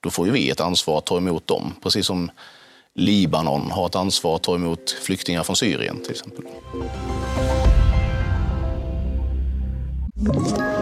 då 0.00 0.10
får 0.10 0.26
ju 0.26 0.32
vi 0.32 0.50
ett 0.50 0.60
ansvar 0.60 0.98
att 0.98 1.06
ta 1.06 1.16
emot 1.16 1.46
dem. 1.46 1.74
Precis 1.82 2.06
som 2.06 2.30
Libanon 2.94 3.70
har 3.70 3.86
ett 3.86 3.94
ansvar 3.94 4.36
att 4.36 4.42
ta 4.42 4.54
emot 4.54 4.90
flyktingar 4.90 5.42
från 5.42 5.56
Syrien 5.56 6.02
till 6.02 6.10
exempel. 6.10 6.44
Ett 10.22 10.81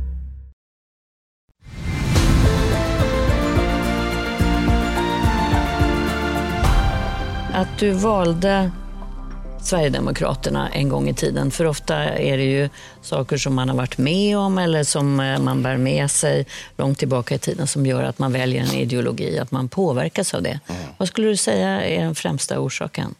Att 7.53 7.79
du 7.79 7.91
valde 7.91 8.71
Sverigedemokraterna 9.61 10.69
en 10.69 10.89
gång 10.89 11.09
i 11.09 11.13
tiden. 11.13 11.51
För 11.51 11.65
ofta 11.65 11.95
är 12.03 12.37
det 12.37 12.43
ju 12.43 12.69
saker 13.01 13.37
som 13.37 13.55
man 13.55 13.69
har 13.69 13.75
varit 13.75 13.97
med 13.97 14.37
om 14.37 14.57
eller 14.57 14.83
som 14.83 15.19
eh, 15.19 15.39
man 15.39 15.63
bär 15.63 15.77
med 15.77 16.11
sig 16.11 16.45
långt 16.77 16.99
tillbaka 16.99 17.35
i 17.35 17.39
tiden 17.39 17.67
som 17.67 17.85
gör 17.85 18.03
att 18.03 18.19
man 18.19 18.31
väljer 18.31 18.61
en 18.61 18.71
ideologi, 18.71 19.39
att 19.39 19.51
man 19.51 19.69
påverkas 19.69 20.33
av 20.33 20.41
det. 20.41 20.59
Mm. 20.67 20.81
Vad 20.97 21.07
skulle 21.07 21.27
du 21.27 21.37
säga 21.37 21.81
är 21.81 22.03
den 22.03 22.15
främsta 22.15 22.59
orsaken? 22.59 23.15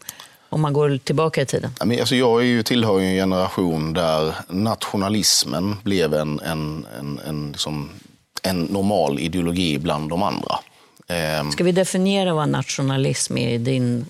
Om 0.48 0.60
man 0.60 0.72
går 0.72 0.98
tillbaka 1.04 1.42
i 1.42 1.46
tiden? 1.46 1.70
Alltså 1.80 2.14
jag 2.14 2.40
är 2.40 2.46
ju, 2.46 2.62
tillhör 2.62 2.98
ju 2.98 3.06
en 3.06 3.14
generation 3.14 3.92
där 3.92 4.34
nationalismen 4.48 5.76
blev 5.82 6.14
en, 6.14 6.40
en, 6.40 6.86
en, 6.98 7.20
en, 7.26 7.48
liksom, 7.48 7.90
en 8.42 8.62
normal 8.62 9.18
ideologi 9.18 9.78
bland 9.78 10.10
de 10.10 10.22
andra. 10.22 10.58
Ehm. 11.12 11.52
Ska 11.52 11.64
vi 11.64 11.72
definiera 11.72 12.34
vad 12.34 12.48
nationalism 12.48 13.36
är 13.36 13.48
i 13.48 13.58
din 13.58 14.06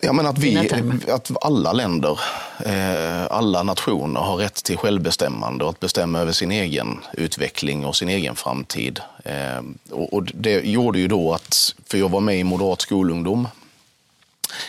Ja, 0.00 0.12
men 0.12 0.26
att, 0.26 0.38
vi, 0.38 0.70
att 1.08 1.30
alla 1.40 1.72
länder, 1.72 2.20
eh, 2.64 3.26
alla 3.30 3.62
nationer 3.62 4.20
har 4.20 4.36
rätt 4.36 4.54
till 4.54 4.76
självbestämmande 4.76 5.64
och 5.64 5.70
att 5.70 5.80
bestämma 5.80 6.20
över 6.20 6.32
sin 6.32 6.52
egen 6.52 6.98
utveckling 7.12 7.86
och 7.86 7.96
sin 7.96 8.08
egen 8.08 8.36
framtid. 8.36 9.00
Eh, 9.24 9.62
och, 9.90 10.24
det 10.34 10.60
gjorde 10.66 10.98
ju 10.98 11.08
då 11.08 11.32
att, 11.34 11.74
för 11.86 11.98
jag 11.98 12.08
var 12.08 12.20
med 12.20 12.38
i 12.38 12.44
Moderat 12.44 12.80
skolungdom, 12.80 13.48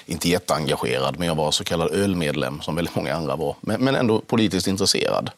inte 0.05 0.29
jätteengagerad, 0.29 1.19
men 1.19 1.27
jag 1.27 1.35
var 1.35 1.51
så 1.51 1.63
kallad 1.63 1.91
ölmedlem 1.91 2.61
som 2.61 2.75
väldigt 2.75 2.95
många 2.95 3.15
andra 3.15 3.35
var, 3.35 3.55
men, 3.61 3.95
ändå 3.95 4.19
politiskt 4.19 4.67
intresserad. 4.67 5.29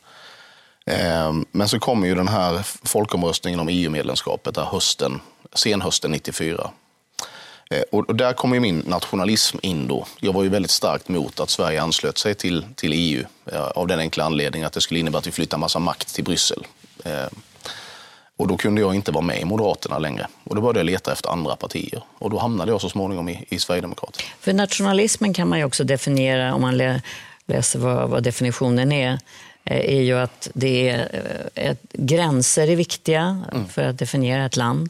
Ehm, 0.88 1.45
men 1.52 1.69
så 1.69 1.80
kommer 1.80 2.08
ju 2.08 2.15
den 2.15 2.28
här 2.28 2.62
folkomröstningen 2.84 3.60
om 3.60 3.67
EU-medlemskapet 3.69 4.56
där 4.56 4.65
hösten, 4.65 5.19
senhösten 5.54 6.12
94. 6.12 6.69
Ehm, 7.69 7.84
och 7.91 8.15
där 8.15 8.34
kom 8.34 8.54
ju 8.54 8.60
min 8.60 8.84
nationalism 8.88 9.58
in 9.62 9.88
då. 9.88 10.06
Jag 10.19 10.34
var 10.34 10.43
ju 10.43 10.50
väldigt 10.50 10.71
starkt 10.71 11.10
mot 11.10 11.39
att 11.39 11.50
Sverige 11.50 11.82
anslöt 11.82 12.17
sig 12.17 12.36
till, 12.36 12.65
till 12.76 12.91
EU 12.93 13.23
eh, 13.45 13.62
av 13.62 13.88
den 13.88 14.00
enkla 14.00 14.23
anledningen 14.23 14.67
att 14.67 14.73
det 14.73 14.82
skulle 14.82 15.00
innebära 15.00 15.19
att 15.19 15.28
vi 15.28 15.32
flyttar 15.32 15.58
massa 15.58 15.80
makt 15.80 16.15
till 16.15 16.23
Bryssel. 16.23 16.65
Ehm, 17.04 17.30
och 18.38 18.47
då 18.47 18.58
kunde 18.58 18.82
jag 18.82 18.95
inte 18.95 19.12
vara 19.12 19.26
med 19.26 19.41
i 19.41 19.45
Moderaterna 19.45 20.00
längre. 20.00 20.28
Och 20.43 20.56
då 20.56 20.62
började 20.62 20.80
jag 20.80 20.86
leta 20.86 21.12
efter 21.12 21.30
andra 21.30 21.56
partier. 21.56 22.04
Och 22.19 22.30
då 22.30 22.38
hamnade 22.38 22.71
jag 22.71 22.82
så 22.82 22.89
småningom 22.89 23.30
i, 23.30 23.45
i 23.50 23.60
Sverigedemokraterna. 23.60 24.28
För 24.39 24.54
nationalismen 24.54 25.34
kan 25.34 25.47
man 25.47 25.60
ju 25.60 25.65
också 25.65 25.84
definiera, 25.84 26.54
om 26.54 26.62
man 26.62 27.02
läser 27.47 27.80
vad, 27.80 28.10
vad 28.10 28.23
definitionen 28.23 28.91
är, 28.91 29.19
är 29.69 30.01
ju 30.01 30.19
att 30.19 30.49
det 30.53 30.89
är 30.89 31.49
ett, 31.56 31.82
gränser 31.93 32.67
är 32.67 32.75
viktiga 32.75 33.43
mm. 33.51 33.67
för 33.67 33.84
att 33.84 33.97
definiera 33.97 34.45
ett 34.45 34.58
land. 34.58 34.89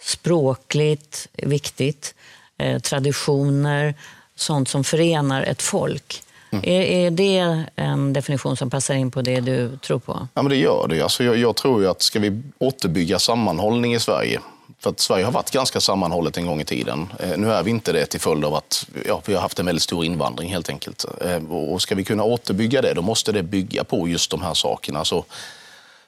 Språkligt 0.00 1.28
viktigt 1.32 2.14
eh, 2.58 2.78
traditioner, 2.78 3.94
sånt 4.34 4.68
som 4.68 4.84
förenar 4.84 5.42
ett 5.42 5.62
folk. 5.62 6.22
Mm. 6.50 6.64
Är, 6.64 6.80
är 6.80 7.10
det 7.10 7.64
en 7.76 8.12
definition 8.12 8.56
som 8.56 8.70
passar 8.70 8.94
in 8.94 9.10
på 9.10 9.22
det 9.22 9.40
du 9.40 9.76
tror 9.76 9.98
på? 9.98 10.28
Ja, 10.34 10.42
men 10.42 10.50
det 10.50 10.56
gör 10.56 10.86
det. 10.88 11.00
Alltså 11.02 11.24
jag, 11.24 11.36
jag 11.36 11.56
tror 11.56 11.82
ju 11.82 11.88
att 11.88 12.02
ska 12.02 12.20
vi 12.20 12.42
återbygga 12.58 13.18
sammanhållning 13.18 13.94
i 13.94 14.00
Sverige 14.00 14.40
för 14.80 14.90
att 14.90 15.00
Sverige 15.00 15.24
har 15.24 15.32
varit 15.32 15.50
ganska 15.50 15.80
sammanhållet 15.80 16.36
en 16.36 16.46
gång 16.46 16.60
i 16.60 16.64
tiden. 16.64 17.12
Eh, 17.20 17.38
nu 17.38 17.52
är 17.52 17.62
vi 17.62 17.70
inte 17.70 17.92
det 17.92 18.06
till 18.06 18.20
följd 18.20 18.44
av 18.44 18.54
att 18.54 18.86
ja, 19.06 19.22
vi 19.26 19.34
har 19.34 19.40
haft 19.40 19.58
en 19.58 19.66
väldigt 19.66 19.82
stor 19.82 20.04
invandring 20.04 20.50
helt 20.50 20.68
enkelt. 20.68 21.04
Eh, 21.20 21.52
och 21.52 21.82
ska 21.82 21.94
vi 21.94 22.04
kunna 22.04 22.24
återbygga 22.24 22.82
det, 22.82 22.94
då 22.94 23.02
måste 23.02 23.32
det 23.32 23.42
bygga 23.42 23.84
på 23.84 24.08
just 24.08 24.30
de 24.30 24.42
här 24.42 24.54
sakerna. 24.54 24.98
Alltså, 24.98 25.24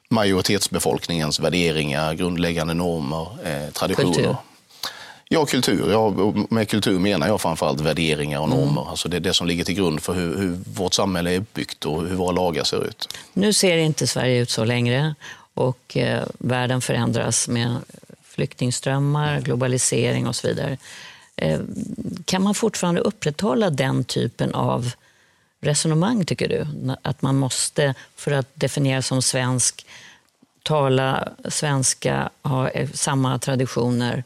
majoritetsbefolkningens 0.09 1.41
värderingar, 1.41 2.15
grundläggande 2.15 2.75
normer, 2.75 3.27
eh, 3.45 3.73
traditioner. 3.73 4.15
Kultur. 4.15 4.37
Ja, 5.33 5.47
kultur. 5.47 5.91
Ja, 5.91 6.15
med 6.51 6.69
kultur 6.69 6.99
menar 6.99 7.27
jag 7.27 7.41
framförallt 7.41 7.81
värderingar 7.81 8.41
och 8.41 8.47
mm. 8.47 8.59
normer. 8.59 8.81
Mm. 8.81 8.91
Alltså 8.91 9.09
det 9.09 9.17
är 9.17 9.21
det 9.21 9.35
som 9.35 9.47
ligger 9.47 9.65
till 9.65 9.75
grund 9.75 10.03
för 10.03 10.13
hur, 10.13 10.37
hur, 10.39 10.59
vårt 10.75 10.95
samhälle 10.95 11.35
är 11.35 11.41
uppbyggt 11.41 11.87
och 11.87 12.07
hur 12.07 12.17
våra 12.17 12.33
lagar 12.33 12.65
ser 12.65 12.87
ut. 12.87 13.09
Nu 13.33 13.53
ser 13.53 13.77
inte 13.77 14.07
Sverige 14.07 14.41
ut 14.41 14.51
så 14.51 14.65
längre 14.65 15.15
och 15.55 15.97
eh, 15.97 16.23
världen 16.39 16.81
förändras 16.81 17.49
med 17.49 17.77
flyktingströmmar, 18.41 19.41
globalisering 19.41 20.27
och 20.27 20.37
så 20.37 20.49
vidare. 20.49 20.79
Eh, 21.37 21.61
kan 22.25 22.43
man 22.43 22.55
fortfarande 22.55 23.01
upprätthålla 23.01 23.71
den 23.71 24.05
typen 24.05 24.55
av 24.55 24.93
resonemang, 25.61 26.25
tycker 26.25 26.49
du? 26.49 26.67
Att 27.03 27.23
man 27.23 27.37
måste, 27.37 27.95
för 28.17 28.33
att 28.33 28.47
definieras 28.55 29.07
som 29.07 29.23
svensk, 29.23 29.87
tala 30.63 31.29
svenska, 31.49 32.31
ha 32.43 32.69
eh, 32.69 32.89
samma 32.95 33.39
traditioner, 33.39 34.25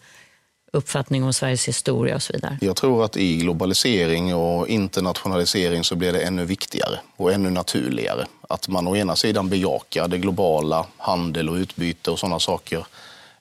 uppfattning 0.72 1.24
om 1.24 1.32
Sveriges 1.32 1.68
historia 1.68 2.14
och 2.14 2.22
så 2.22 2.32
vidare? 2.32 2.58
Jag 2.60 2.76
tror 2.76 3.04
att 3.04 3.16
i 3.16 3.36
globalisering 3.36 4.34
och 4.34 4.68
internationalisering 4.68 5.84
så 5.84 5.96
blir 5.96 6.12
det 6.12 6.20
ännu 6.20 6.44
viktigare 6.44 6.98
och 7.16 7.32
ännu 7.32 7.50
naturligare 7.50 8.26
att 8.48 8.68
man 8.68 8.88
å 8.88 8.96
ena 8.96 9.16
sidan 9.16 9.48
bejakar 9.48 10.08
det 10.08 10.18
globala, 10.18 10.86
handel 10.96 11.48
och 11.48 11.54
utbyte 11.54 12.10
och 12.10 12.18
sådana 12.18 12.40
saker. 12.40 12.86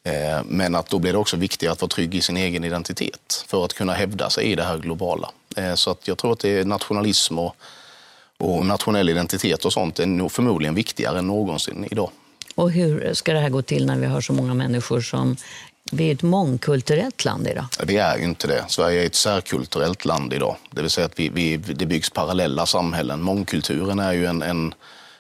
Eh, 0.04 0.44
men 0.46 0.76
att 0.76 0.90
då 0.90 1.00
blir 1.00 1.12
det 1.12 1.18
också 1.18 1.38
viktigare 1.38 1.74
att 1.74 1.82
vara 1.82 1.90
trygg 1.90 2.16
i 2.16 2.22
sin 2.22 2.38
egen 2.38 2.64
identitet 2.64 3.46
för 3.48 3.66
att 3.66 3.74
kunna 3.74 3.94
hävda 3.94 4.30
sig 4.30 4.46
i 4.46 4.56
det 4.56 4.64
här 4.64 4.78
globala. 4.78 5.32
Eh, 5.58 5.76
så 5.76 5.92
att 5.92 6.08
jag 6.08 6.18
tror 6.18 6.32
att 6.32 6.40
det 6.40 6.50
är 6.50 6.66
nationalism 6.66 7.40
och, 7.40 7.56
och 8.38 8.66
nationell 8.66 9.10
identitet 9.10 9.66
och 9.66 9.74
sånt 9.74 10.00
är 10.00 10.06
nog 10.06 10.32
förmodligen 10.32 10.76
viktigare 10.76 11.20
än 11.20 11.28
någonsin 11.28 11.88
idag. 11.92 12.10
Och 12.56 12.72
hur 12.72 13.14
ska 13.14 13.34
det 13.34 13.40
här 13.40 13.50
gå 13.50 13.62
till 13.62 13.86
när 13.86 13.98
vi 13.98 14.06
har 14.06 14.22
så 14.22 14.34
många 14.34 14.54
människor 14.54 15.02
som 15.02 15.36
vi 15.92 16.10
är 16.10 16.14
ett 16.14 16.22
mångkulturellt 16.22 17.26
land 17.26 17.48
idag? 17.48 17.66
Vi 17.84 17.98
är 17.98 18.18
ju 18.18 18.24
inte 18.24 18.48
det. 18.48 18.66
Sverige 18.68 19.02
är 19.02 19.06
ett 19.06 19.16
särkulturellt 19.16 20.06
land 20.06 20.34
idag. 20.34 20.56
Det 20.72 20.82
vill 20.82 20.90
säga 20.90 21.06
att 21.06 21.20
vi, 21.20 21.30
vi, 21.30 21.58
det 21.58 21.86
byggs 21.86 22.10
parallella 22.10 22.66
samhällen. 22.66 23.22
Mångkulturen 23.22 24.00
är 24.00 24.14
ju 24.14 24.26
en, 24.26 24.42
en 24.42 24.74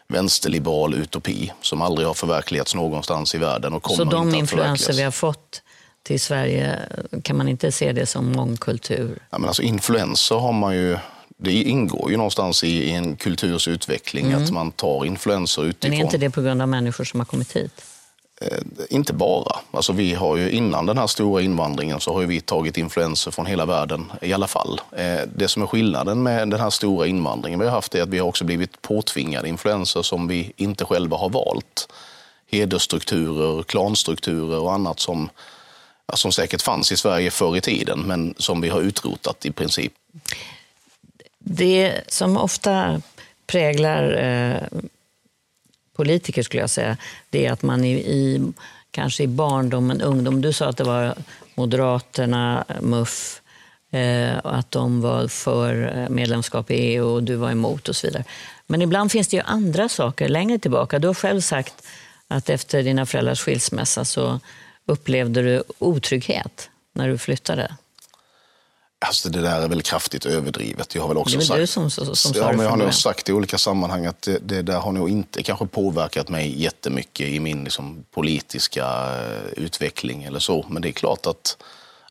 vänsterliberal 0.07 0.93
utopi 0.93 1.51
som 1.61 1.81
aldrig 1.81 2.07
har 2.07 2.13
förverkligats 2.13 2.75
någonstans 2.75 3.35
i 3.35 3.37
världen. 3.37 3.73
Och 3.73 3.83
kommer 3.83 3.97
Så 3.97 4.03
de 4.03 4.27
inte 4.27 4.37
influenser 4.37 4.93
vi 4.93 5.01
har 5.01 5.11
fått 5.11 5.61
till 6.03 6.19
Sverige, 6.19 6.79
kan 7.23 7.37
man 7.37 7.47
inte 7.47 7.71
se 7.71 7.91
det 7.91 8.05
som 8.05 8.31
mångkultur? 8.31 9.19
Ja, 9.29 9.37
men 9.37 9.47
alltså 9.47 9.61
influenser 9.61 10.35
har 10.35 10.53
man 10.53 10.75
ju... 10.75 10.97
Det 11.37 11.51
ingår 11.51 12.11
ju 12.11 12.17
någonstans 12.17 12.63
i, 12.63 12.91
en 12.91 13.15
kulturs 13.15 13.67
utveckling 13.67 14.33
att 14.33 14.51
man 14.51 14.71
tar 14.71 15.05
influenser 15.05 15.61
Men 15.61 15.69
utifrån. 15.69 15.99
är 15.99 16.03
inte 16.03 16.17
det 16.17 16.29
på 16.29 16.41
grund 16.41 16.61
av 16.61 16.67
människor 16.67 17.03
som 17.03 17.19
har 17.19 17.25
kommit 17.25 17.55
hit? 17.55 17.85
Eh, 18.43 18.57
inte 18.89 19.13
bara. 19.13 19.55
Alltså 19.71 19.93
vi 19.93 20.13
har 20.13 20.37
ju, 20.37 20.51
innan 20.51 20.85
den 20.85 20.97
här 20.97 21.07
stora 21.07 21.41
invandringen 21.41 21.99
så 21.99 22.13
har 22.13 22.21
ju 22.21 22.27
vi 22.27 22.41
tagit 22.41 22.77
influenser 22.77 23.31
från 23.31 23.45
hela 23.45 23.65
världen 23.65 24.11
i 24.21 24.33
alla 24.33 24.47
fall. 24.47 24.81
Eh, 24.91 25.19
det 25.35 25.47
som 25.47 25.63
är 25.63 25.67
skillnaden 25.67 26.23
med 26.23 26.49
den 26.49 26.59
här 26.59 26.69
stora 26.69 27.07
invandringen 27.07 27.59
vi 27.59 27.65
har 27.65 27.71
haft 27.71 27.95
är 27.95 28.01
att 28.01 28.09
vi 28.09 28.19
har 28.19 28.27
också 28.27 28.45
blivit 28.45 28.81
påtvingade 28.81 29.49
influenser 29.49 30.01
som 30.01 30.27
vi 30.27 30.53
inte 30.57 30.85
själva 30.85 31.17
har 31.17 31.29
valt. 31.29 31.87
Hedersstrukturer, 32.51 33.63
klanstrukturer 33.63 34.59
och 34.59 34.73
annat 34.73 34.99
som, 34.99 35.29
som 36.13 36.31
säkert 36.31 36.61
fanns 36.61 36.91
i 36.91 36.97
Sverige 36.97 37.31
förr 37.31 37.57
i 37.57 37.61
tiden 37.61 37.99
men 37.99 38.33
som 38.37 38.61
vi 38.61 38.69
har 38.69 38.81
utrotat 38.81 39.45
i 39.45 39.51
princip. 39.51 39.93
Det 41.39 42.01
som 42.07 42.37
ofta 42.37 43.01
präglar 43.47 44.11
eh, 44.13 44.79
politiker 45.93 46.43
skulle 46.43 46.63
jag 46.63 46.69
säga, 46.69 46.97
det 47.29 47.45
är 47.45 47.51
att 47.51 47.61
man 47.61 47.83
i, 47.83 47.93
i 47.93 48.51
kanske 48.91 49.23
i 49.23 49.27
barndomen, 49.27 50.01
ungdom, 50.01 50.41
du 50.41 50.53
sa 50.53 50.65
att 50.69 50.77
det 50.77 50.83
var 50.83 51.15
Moderaterna, 51.55 52.65
MUF, 52.81 53.41
eh, 53.91 54.37
att 54.43 54.71
de 54.71 55.01
var 55.01 55.27
för 55.27 55.97
eh, 55.97 56.09
medlemskap 56.09 56.71
i 56.71 56.73
EU 56.73 57.05
och 57.05 57.23
du 57.23 57.35
var 57.35 57.51
emot 57.51 57.89
och 57.89 57.95
så 57.95 58.07
vidare. 58.07 58.23
Men 58.67 58.81
ibland 58.81 59.11
finns 59.11 59.27
det 59.27 59.37
ju 59.37 59.43
andra 59.43 59.89
saker 59.89 60.29
längre 60.29 60.59
tillbaka. 60.59 60.99
Du 60.99 61.07
har 61.07 61.13
själv 61.13 61.41
sagt 61.41 61.87
att 62.27 62.49
efter 62.49 62.83
dina 62.83 63.05
föräldrars 63.05 63.41
skilsmässa 63.41 64.05
så 64.05 64.39
upplevde 64.85 65.41
du 65.41 65.63
otrygghet 65.79 66.69
när 66.93 67.07
du 67.09 67.17
flyttade. 67.17 67.75
Alltså 69.07 69.29
det 69.29 69.41
där 69.41 69.61
är 69.61 69.67
väl 69.67 69.81
kraftigt 69.81 70.25
överdrivet. 70.25 70.95
Jag 70.95 71.01
har 71.01 71.07
väl 71.07 71.17
också 71.17 71.41
sagt, 71.41 71.59
du 71.59 71.67
som- 71.67 71.89
som- 71.91 72.15
som 72.15 72.31
ja, 72.35 72.47
men 72.51 72.59
Jag 72.59 72.69
har 72.69 72.77
nog 72.77 72.93
sagt 72.93 73.29
i 73.29 73.33
olika 73.33 73.57
sammanhang 73.57 74.05
att 74.05 74.21
det, 74.21 74.37
det 74.39 74.61
där 74.61 74.79
har 74.79 74.91
nog 74.91 75.09
inte 75.09 75.43
kanske 75.43 75.65
påverkat 75.67 76.29
mig 76.29 76.61
jättemycket 76.61 77.27
i 77.27 77.39
min 77.39 77.63
liksom, 77.63 78.03
politiska 78.13 78.85
eh, 78.85 79.63
utveckling 79.63 80.23
eller 80.23 80.39
så. 80.39 80.65
Men 80.69 80.81
det 80.81 80.89
är 80.89 80.91
klart 80.93 81.25
att 81.25 81.57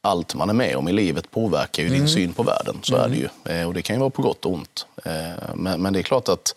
allt 0.01 0.35
man 0.35 0.51
är 0.51 0.55
med 0.55 0.77
om 0.77 0.89
i 0.89 0.93
livet 0.93 1.31
påverkar 1.31 1.83
ju 1.83 1.89
Mm. 1.89 1.99
din 2.01 2.09
syn 2.09 2.33
på 2.33 2.43
världen. 2.43 2.79
Så 2.83 2.97
är 2.97 3.09
det 3.09 3.17
ju. 3.17 3.29
Eh, 3.45 3.67
Och 3.69 3.75
det 3.75 3.83
kan 3.83 3.97
ju 3.97 4.01
vara 4.01 4.11
på 4.11 4.23
gott 4.23 4.45
och 4.45 4.53
ont. 4.53 4.87
Eh, 5.05 5.13
Men, 5.55 5.83
men 5.83 5.93
det 5.93 5.99
är 5.99 6.03
klart 6.03 6.29
att 6.29 6.55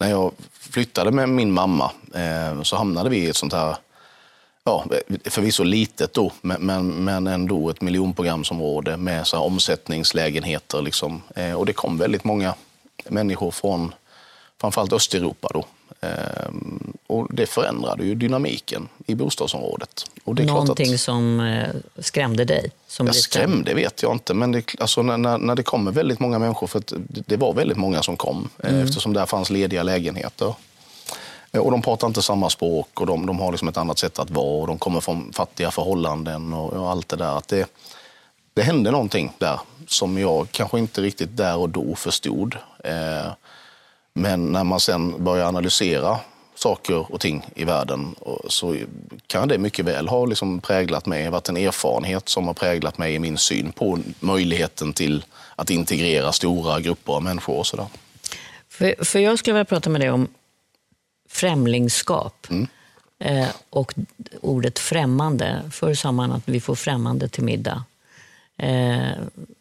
när 0.00 0.10
jag 0.10 0.32
flyttade 0.52 1.10
med 1.10 1.28
min 1.28 1.52
mamma 1.52 1.90
så 2.62 2.76
hamnade 2.76 3.10
vi 3.10 3.16
i 3.18 3.28
ett 3.28 3.36
sånt 3.36 3.52
här 3.52 3.76
ja, 4.68 4.84
förvisso 5.24 5.64
litet 5.64 6.14
då, 6.14 6.32
men, 6.40 7.04
men, 7.04 7.26
ändå 7.26 7.70
ett 7.70 7.80
miljonprogramsområde 7.80 8.96
med 8.96 9.26
så 9.26 9.36
här 9.36 9.44
omsättningslägenheter. 9.44 10.82
Liksom. 10.82 11.22
Eh, 11.34 11.52
och 11.52 11.66
det 11.66 11.72
kom 11.72 11.98
väldigt 11.98 12.24
många 12.24 12.54
människor 13.08 13.50
från 13.50 13.94
framförallt 14.60 14.92
Östeuropa 14.92 15.48
då. 15.54 15.64
Eh, 16.00 16.50
och 17.06 17.34
det 17.34 17.46
förändrade 17.46 18.04
ju 18.04 18.14
dynamiken 18.14 18.88
i 19.06 19.14
bostadsområdet. 19.14 20.10
Och 20.24 20.34
det 20.34 20.42
är 20.42 20.44
klart 20.44 20.58
Någonting 20.58 20.94
att, 20.94 21.00
som 21.00 21.40
eh, 21.40 21.68
skrämde 21.98 22.44
dig? 22.44 22.70
Som 22.86 23.06
jag 23.06 23.16
skrämde 23.16 23.74
vet 23.74 24.02
jag 24.02 24.12
inte, 24.12 24.34
men 24.34 24.52
det, 24.52 24.74
alltså 24.78 25.02
när, 25.02 25.38
när, 25.38 25.54
det 25.54 25.62
kommer 25.62 25.92
väldigt 25.92 26.20
många 26.20 26.38
människor, 26.38 26.66
för 26.66 26.82
det, 27.26 27.36
var 27.36 27.54
väldigt 27.54 27.76
många 27.76 28.02
som 28.02 28.16
kom, 28.16 28.48
eh, 28.58 28.80
eftersom 28.80 29.12
där 29.12 29.26
fanns 29.26 29.50
lediga 29.50 29.82
lägenheter. 29.82 30.54
Eh, 31.52 31.60
och 31.60 31.70
de 31.70 31.82
pratar 31.82 32.06
inte 32.06 32.22
samma 32.22 32.50
språk 32.50 33.00
och 33.00 33.06
de, 33.06 33.26
de 33.26 33.40
har 33.40 33.52
liksom 33.52 33.68
ett 33.68 33.76
annat 33.76 33.98
sätt 33.98 34.18
att 34.18 34.30
vara 34.30 34.60
och 34.60 34.66
de 34.66 34.78
kommer 34.78 35.00
från 35.00 35.32
fattiga 35.32 35.70
förhållanden 35.70 36.52
och, 36.52 36.72
och 36.72 36.90
allt 36.90 37.08
det 37.08 37.16
där. 37.16 37.38
Att 37.38 37.48
det, 37.48 37.70
det 38.54 38.62
hände 38.62 38.90
någonting 38.90 39.32
där 39.38 39.60
som 39.86 40.18
jag 40.18 40.50
kanske 40.50 40.78
inte 40.78 41.00
riktigt 41.00 41.36
där 41.36 41.56
och 41.56 41.68
då 41.68 41.94
förstod. 41.94 42.56
Eh, 42.84 43.32
men 44.12 44.52
när 44.52 44.64
man 44.64 44.80
sen 44.80 45.24
börjar 45.24 45.46
analysera 45.46 46.18
saker 46.54 47.12
och 47.12 47.20
ting 47.20 47.46
i 47.54 47.64
världen 47.64 48.14
så 48.48 48.76
kan 49.26 49.48
det 49.48 49.58
mycket 49.58 49.84
väl 49.84 50.08
ha 50.08 50.26
liksom 50.26 50.60
präglat 50.60 51.06
mig, 51.06 51.30
varit 51.30 51.48
en 51.48 51.56
erfarenhet 51.56 52.28
som 52.28 52.46
har 52.46 52.54
präglat 52.54 52.98
mig 52.98 53.14
i 53.14 53.18
min 53.18 53.38
syn 53.38 53.72
på 53.72 53.98
möjligheten 54.20 54.92
till 54.92 55.24
att 55.56 55.70
integrera 55.70 56.32
stora 56.32 56.80
grupper 56.80 57.12
av 57.12 57.22
människor 57.22 57.58
och 57.58 57.66
sådär. 57.66 57.86
För, 58.68 59.04
för 59.04 59.18
jag 59.18 59.38
skulle 59.38 59.54
vilja 59.54 59.64
prata 59.64 59.90
med 59.90 60.00
dig 60.00 60.10
om 60.10 60.28
främlingskap 61.28 62.46
Mm. 62.50 62.66
eh, 63.18 63.48
och 63.70 63.94
ordet 64.40 64.78
främmande. 64.78 65.62
Förr 65.70 65.94
sa 65.94 66.12
man 66.12 66.32
att 66.32 66.42
vi 66.44 66.60
får 66.60 66.74
främmande 66.74 67.28
till 67.28 67.44
middag. 67.44 67.84
Eh, 68.56 69.10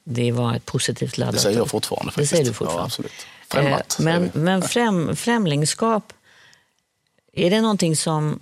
det 0.03 0.32
var 0.32 0.53
ett 0.56 0.65
positivt 0.65 1.17
laddat 1.17 1.36
Det 1.36 1.41
säger 1.41 1.58
jag 1.58 1.67
fortfarande. 1.69 2.06
Det 2.10 2.12
Faktiskt. 2.12 2.30
säger 2.32 2.45
du 2.45 2.53
fortfarande. 2.53 2.82
Ja, 2.82 2.86
absolut. 2.86 3.12
Främmat. 3.47 3.99
Eh, 3.99 4.03
men 4.06 4.32
men 4.34 4.62
främ, 4.62 5.15
främlingskap, 5.15 6.13
är 7.34 7.49
det 7.49 7.62
någonting 7.62 7.95
som 7.95 8.39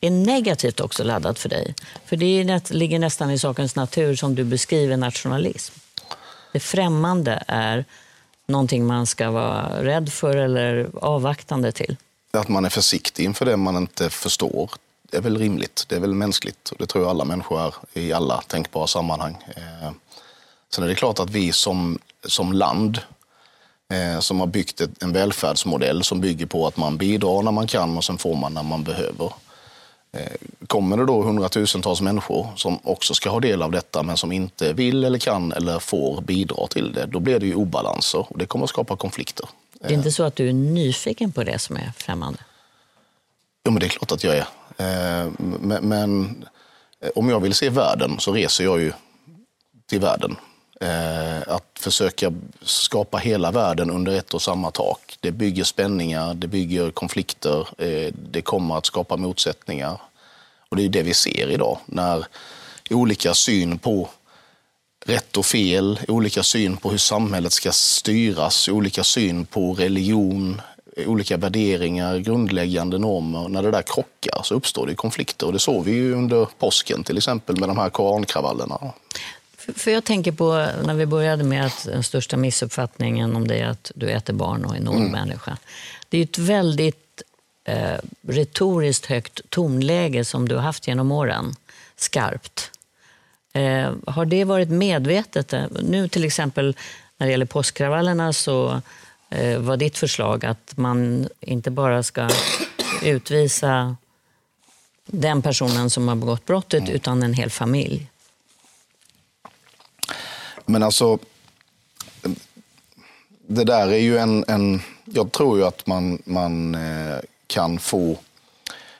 är 0.00 0.10
negativt 0.10 0.80
också 0.80 1.04
laddat 1.04 1.38
för 1.38 1.48
dig? 1.48 1.74
För 2.04 2.16
det 2.16 2.44
nät- 2.44 2.72
ligger 2.72 2.98
nästan 2.98 3.30
i 3.30 3.38
sakens 3.38 3.76
natur 3.76 4.16
som 4.16 4.34
du 4.34 4.44
beskriver 4.44 4.96
nationalism. 4.96 5.74
Det 6.52 6.60
främmande 6.60 7.44
är 7.46 7.84
någonting 8.46 8.86
man 8.86 9.06
ska 9.06 9.30
vara 9.30 9.84
rädd 9.84 10.12
för 10.12 10.36
eller 10.36 10.90
avvaktande 11.00 11.72
till. 11.72 11.96
Att 12.32 12.48
man 12.48 12.64
är 12.64 12.68
försiktig 12.70 13.24
inför 13.24 13.46
det 13.46 13.56
man 13.56 13.76
inte 13.76 14.10
förstår 14.10 14.70
Det 15.10 15.16
är 15.16 15.20
väl 15.20 15.38
rimligt. 15.38 15.84
Det 15.88 15.96
är 15.96 16.00
väl 16.00 16.14
mänskligt. 16.14 16.68
Och 16.70 16.76
det 16.78 16.86
tror 16.86 17.04
jag 17.04 17.10
alla 17.10 17.24
människor 17.24 17.60
är 17.60 18.00
i 18.00 18.12
alla 18.12 18.42
tänkbara 18.42 18.86
sammanhang. 18.86 19.36
Eh, 19.56 19.90
Sen 20.74 20.84
är 20.84 20.88
det 20.88 20.94
klart 20.94 21.18
att 21.18 21.30
vi 21.30 21.52
som, 21.52 21.98
som 22.24 22.52
land 22.52 22.98
eh, 23.92 24.20
som 24.20 24.40
har 24.40 24.46
byggt 24.46 24.80
ett, 24.80 25.02
en 25.02 25.12
välfärdsmodell 25.12 26.04
som 26.04 26.20
bygger 26.20 26.46
på 26.46 26.66
att 26.66 26.76
man 26.76 26.96
bidrar 26.96 27.42
när 27.42 27.52
man 27.52 27.66
kan 27.66 27.96
och 27.96 28.04
sen 28.04 28.18
får 28.18 28.36
man 28.36 28.54
när 28.54 28.62
man 28.62 28.84
behöver. 28.84 29.32
Eh, 30.12 30.32
Kommer 30.66 30.96
det 30.96 31.06
då 31.06 31.22
hundratusentals 31.22 32.00
människor 32.00 32.48
som 32.56 32.78
också 32.82 33.14
ska 33.14 33.30
ha 33.30 33.40
del 33.40 33.62
av 33.62 33.70
detta 33.70 34.02
men 34.02 34.16
som 34.16 34.32
inte 34.32 34.72
vill 34.72 35.04
eller 35.04 35.18
kan 35.18 35.52
eller 35.52 35.78
får 35.78 36.20
bidra 36.20 36.66
till 36.66 36.92
det, 36.92 37.06
då 37.06 37.20
blir 37.20 37.38
det 37.38 37.46
ju 37.46 37.54
obalanser 37.54 38.26
och 38.32 38.38
det 38.38 38.46
kommer 38.46 38.64
att 38.64 38.70
skapa 38.70 38.96
konflikter. 38.96 39.48
Det 39.80 39.86
är 39.86 39.92
inte 39.92 40.12
så 40.12 40.22
att 40.22 40.36
du 40.36 40.48
är 40.48 40.52
nyfiken 40.52 41.32
på 41.32 41.44
det 41.44 41.58
som 41.58 41.76
är 41.76 41.92
främmande? 41.96 42.38
Jo, 43.64 43.72
men 43.72 43.80
det 43.80 43.86
är 43.86 43.88
klart 43.88 44.12
att 44.12 44.24
jag 44.24 44.36
är. 44.36 44.46
Eh, 44.76 45.30
men, 45.38 45.88
men 45.88 46.44
eh, 47.00 47.10
om 47.14 47.28
jag 47.28 47.40
vill 47.40 47.54
se 47.54 47.68
världen 47.68 48.20
så 48.20 48.32
reser 48.32 48.64
jag 48.64 48.80
ju 48.80 48.92
till 49.86 50.00
världen. 50.00 50.36
Eh, 50.80 51.54
att 51.54 51.78
försöka 51.80 52.32
skapa 52.62 53.18
hela 53.18 53.50
världen 53.50 53.90
under 53.90 54.12
ett 54.12 54.34
och 54.34 54.42
samma 54.42 54.70
tak. 54.70 55.16
Det 55.20 55.30
bygger 55.30 55.64
spänningar, 55.64 56.34
det 56.34 56.46
bygger 56.46 56.90
konflikter, 56.90 57.68
det 58.12 58.42
kommer 58.42 58.78
att 58.78 58.86
skapa 58.86 59.16
motsättningar. 59.16 60.00
Och 60.68 60.76
det 60.76 60.84
är 60.84 60.88
det 60.88 61.02
vi 61.02 61.14
ser 61.14 61.50
idag 61.50 61.78
när 61.86 62.26
olika 62.90 63.34
syn 63.34 63.78
på 63.78 64.08
rätt 65.10 65.36
och 65.36 65.46
fel, 65.46 66.00
olika 66.08 66.42
syn 66.42 66.76
på 66.76 66.90
hur 66.90 66.98
samhället 66.98 67.52
ska 67.52 67.72
styras, 67.72 68.68
olika 68.68 69.04
syn 69.04 69.46
på 69.46 69.74
religion, 69.74 70.60
olika 71.06 71.36
värderingar, 71.36 72.18
grundläggande 72.18 72.98
normer. 72.98 73.48
När 73.48 73.62
det 73.62 73.70
där 73.70 73.82
krockar 73.82 74.42
så 74.42 74.54
uppstår 74.54 74.86
det 74.86 74.94
konflikter. 74.94 75.46
Och 75.46 75.52
det 75.52 75.58
såg 75.58 75.84
vi 75.84 75.92
ju 75.92 76.14
under 76.14 76.48
påsken 76.58 77.04
till 77.04 77.16
exempel 77.16 77.60
med 77.60 77.68
de 77.68 77.78
här 77.78 77.90
korankravallerna. 77.90 78.92
För, 79.76 79.90
jag 79.90 80.04
tänker 80.04 80.32
på 80.32 80.66
när 80.84 80.94
vi 80.94 81.06
började 81.06 81.44
med 81.44 81.66
att 81.66 81.84
den 81.84 82.02
största 82.02 82.36
missuppfattningen 82.36 83.36
om 83.36 83.48
dig 83.48 83.60
är 83.60 83.68
att 83.68 83.92
du 83.94 84.10
äter 84.10 84.32
barn 84.32 84.64
och 84.64 84.74
är 84.74 84.78
en 84.78 84.88
ond 84.88 85.10
människa. 85.10 85.56
Det 86.08 86.18
är 86.18 86.22
ett 86.22 86.38
väldigt 86.38 87.22
eh, 87.64 87.98
retoriskt 88.28 89.06
högt 89.06 89.40
tonläge 89.50 90.24
som 90.24 90.48
du 90.48 90.54
har 90.54 90.62
haft 90.62 90.88
genom 90.88 91.12
åren. 91.12 91.54
Skarpt. 91.96 92.70
Eh, 93.52 93.92
har 94.06 94.24
det 94.24 94.44
varit 94.44 94.70
medvetet? 94.70 95.54
Nu 95.82 96.08
till 96.08 96.24
exempel 96.24 96.76
när 97.16 97.26
det 97.26 97.30
gäller 97.30 97.46
påskkravallerna 97.46 98.32
så 98.32 98.80
eh, 99.30 99.58
var 99.58 99.76
ditt 99.76 99.98
förslag 99.98 100.44
att 100.44 100.76
man 100.76 101.28
inte 101.40 101.70
bara 101.70 102.02
ska 102.02 102.28
utvisa 103.02 103.96
den 105.06 105.42
personen 105.42 105.90
som 105.90 106.08
har 106.08 106.16
begått 106.16 106.46
brottet 106.46 106.88
utan 106.88 107.22
en 107.22 107.34
hel 107.34 107.50
familj. 107.50 108.10
Men 110.66 110.82
alltså, 110.82 111.18
det 113.46 113.64
där 113.64 113.88
är 113.88 113.98
ju 113.98 114.18
en... 114.18 114.44
en 114.48 114.82
jag 115.04 115.32
tror 115.32 115.58
ju 115.58 115.64
att 115.64 115.86
man, 115.86 116.22
man 116.24 116.74
eh, 116.74 117.18
kan 117.46 117.78
få... 117.78 118.16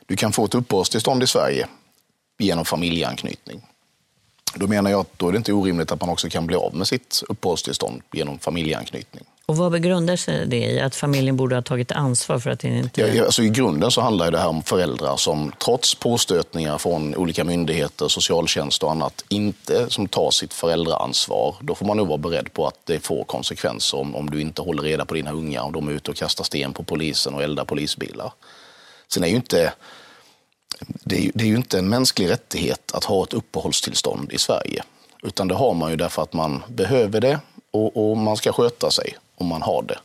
Du 0.06 0.16
kan 0.16 0.32
få 0.32 0.44
ett 0.44 0.54
uppehållstillstånd 0.54 1.22
i 1.22 1.26
Sverige 1.26 1.66
genom 2.38 2.64
familjeanknytning. 2.64 3.62
Då 4.54 4.66
menar 4.66 4.90
jag 4.90 5.00
att 5.00 5.18
då 5.18 5.28
är 5.28 5.32
det 5.32 5.38
inte 5.38 5.52
orimligt 5.52 5.92
att 5.92 6.00
man 6.00 6.10
också 6.10 6.28
kan 6.28 6.46
bli 6.46 6.56
av 6.56 6.74
med 6.74 6.88
sitt 6.88 7.22
uppehållstillstånd 7.28 8.02
genom 8.12 8.38
familjeanknytning. 8.38 9.24
Och 9.46 9.56
vad 9.56 9.72
begrundar 9.72 10.16
sig 10.16 10.46
det 10.46 10.56
i? 10.56 10.80
Att 10.80 10.96
familjen 10.96 11.36
borde 11.36 11.54
ha 11.54 11.62
tagit 11.62 11.92
ansvar 11.92 12.38
för 12.38 12.50
att 12.50 12.60
det 12.60 12.68
inte... 12.68 13.00
Ja, 13.00 13.24
alltså 13.24 13.42
I 13.42 13.48
grunden 13.48 13.90
så 13.90 14.00
handlar 14.00 14.30
det 14.30 14.38
här 14.38 14.48
om 14.48 14.62
föräldrar 14.62 15.16
som 15.16 15.52
trots 15.64 15.94
påstötningar 15.94 16.78
från 16.78 17.16
olika 17.16 17.44
myndigheter, 17.44 18.08
socialtjänst 18.08 18.82
och 18.82 18.90
annat 18.90 19.24
inte 19.28 19.90
som 19.90 20.08
tar 20.08 20.30
sitt 20.30 20.54
föräldraansvar. 20.54 21.56
Då 21.60 21.74
får 21.74 21.86
man 21.86 21.96
nog 21.96 22.08
vara 22.08 22.18
beredd 22.18 22.52
på 22.52 22.66
att 22.66 22.78
det 22.84 23.00
får 23.00 23.24
konsekvenser 23.24 23.98
om, 23.98 24.16
om 24.16 24.30
du 24.30 24.40
inte 24.40 24.62
håller 24.62 24.82
reda 24.82 25.04
på 25.04 25.14
dina 25.14 25.32
unga 25.32 25.62
och 25.62 25.72
de 25.72 25.88
är 25.88 25.92
ute 25.92 26.10
och 26.10 26.16
kastar 26.16 26.44
sten 26.44 26.72
på 26.72 26.82
polisen 26.82 27.34
och 27.34 27.42
eldar 27.42 27.64
polisbilar. 27.64 28.32
Sen 29.08 29.24
är 29.24 29.28
ju 29.28 29.36
inte 29.36 29.72
det 30.86 31.26
är, 31.26 31.30
det 31.34 31.44
är 31.44 31.48
ju 31.48 31.56
inte 31.56 31.78
en 31.78 31.88
mänsklig 31.88 32.30
rättighet 32.30 32.92
att 32.94 33.04
ha 33.04 33.24
ett 33.24 33.32
uppehållstillstånd 33.32 34.32
i 34.32 34.38
Sverige. 34.38 34.82
Utan 35.22 35.48
det 35.48 35.54
har 35.54 35.74
man 35.74 35.90
ju 35.90 35.96
därför 35.96 36.22
att 36.22 36.32
man 36.32 36.62
behöver 36.68 37.20
det 37.20 37.40
och, 37.70 38.10
och 38.10 38.16
man 38.16 38.36
ska 38.36 38.52
sköta 38.52 38.90
sig 38.90 39.16
om 39.36 39.46
man 39.46 39.62
har 39.62 39.82
det. 39.82 39.98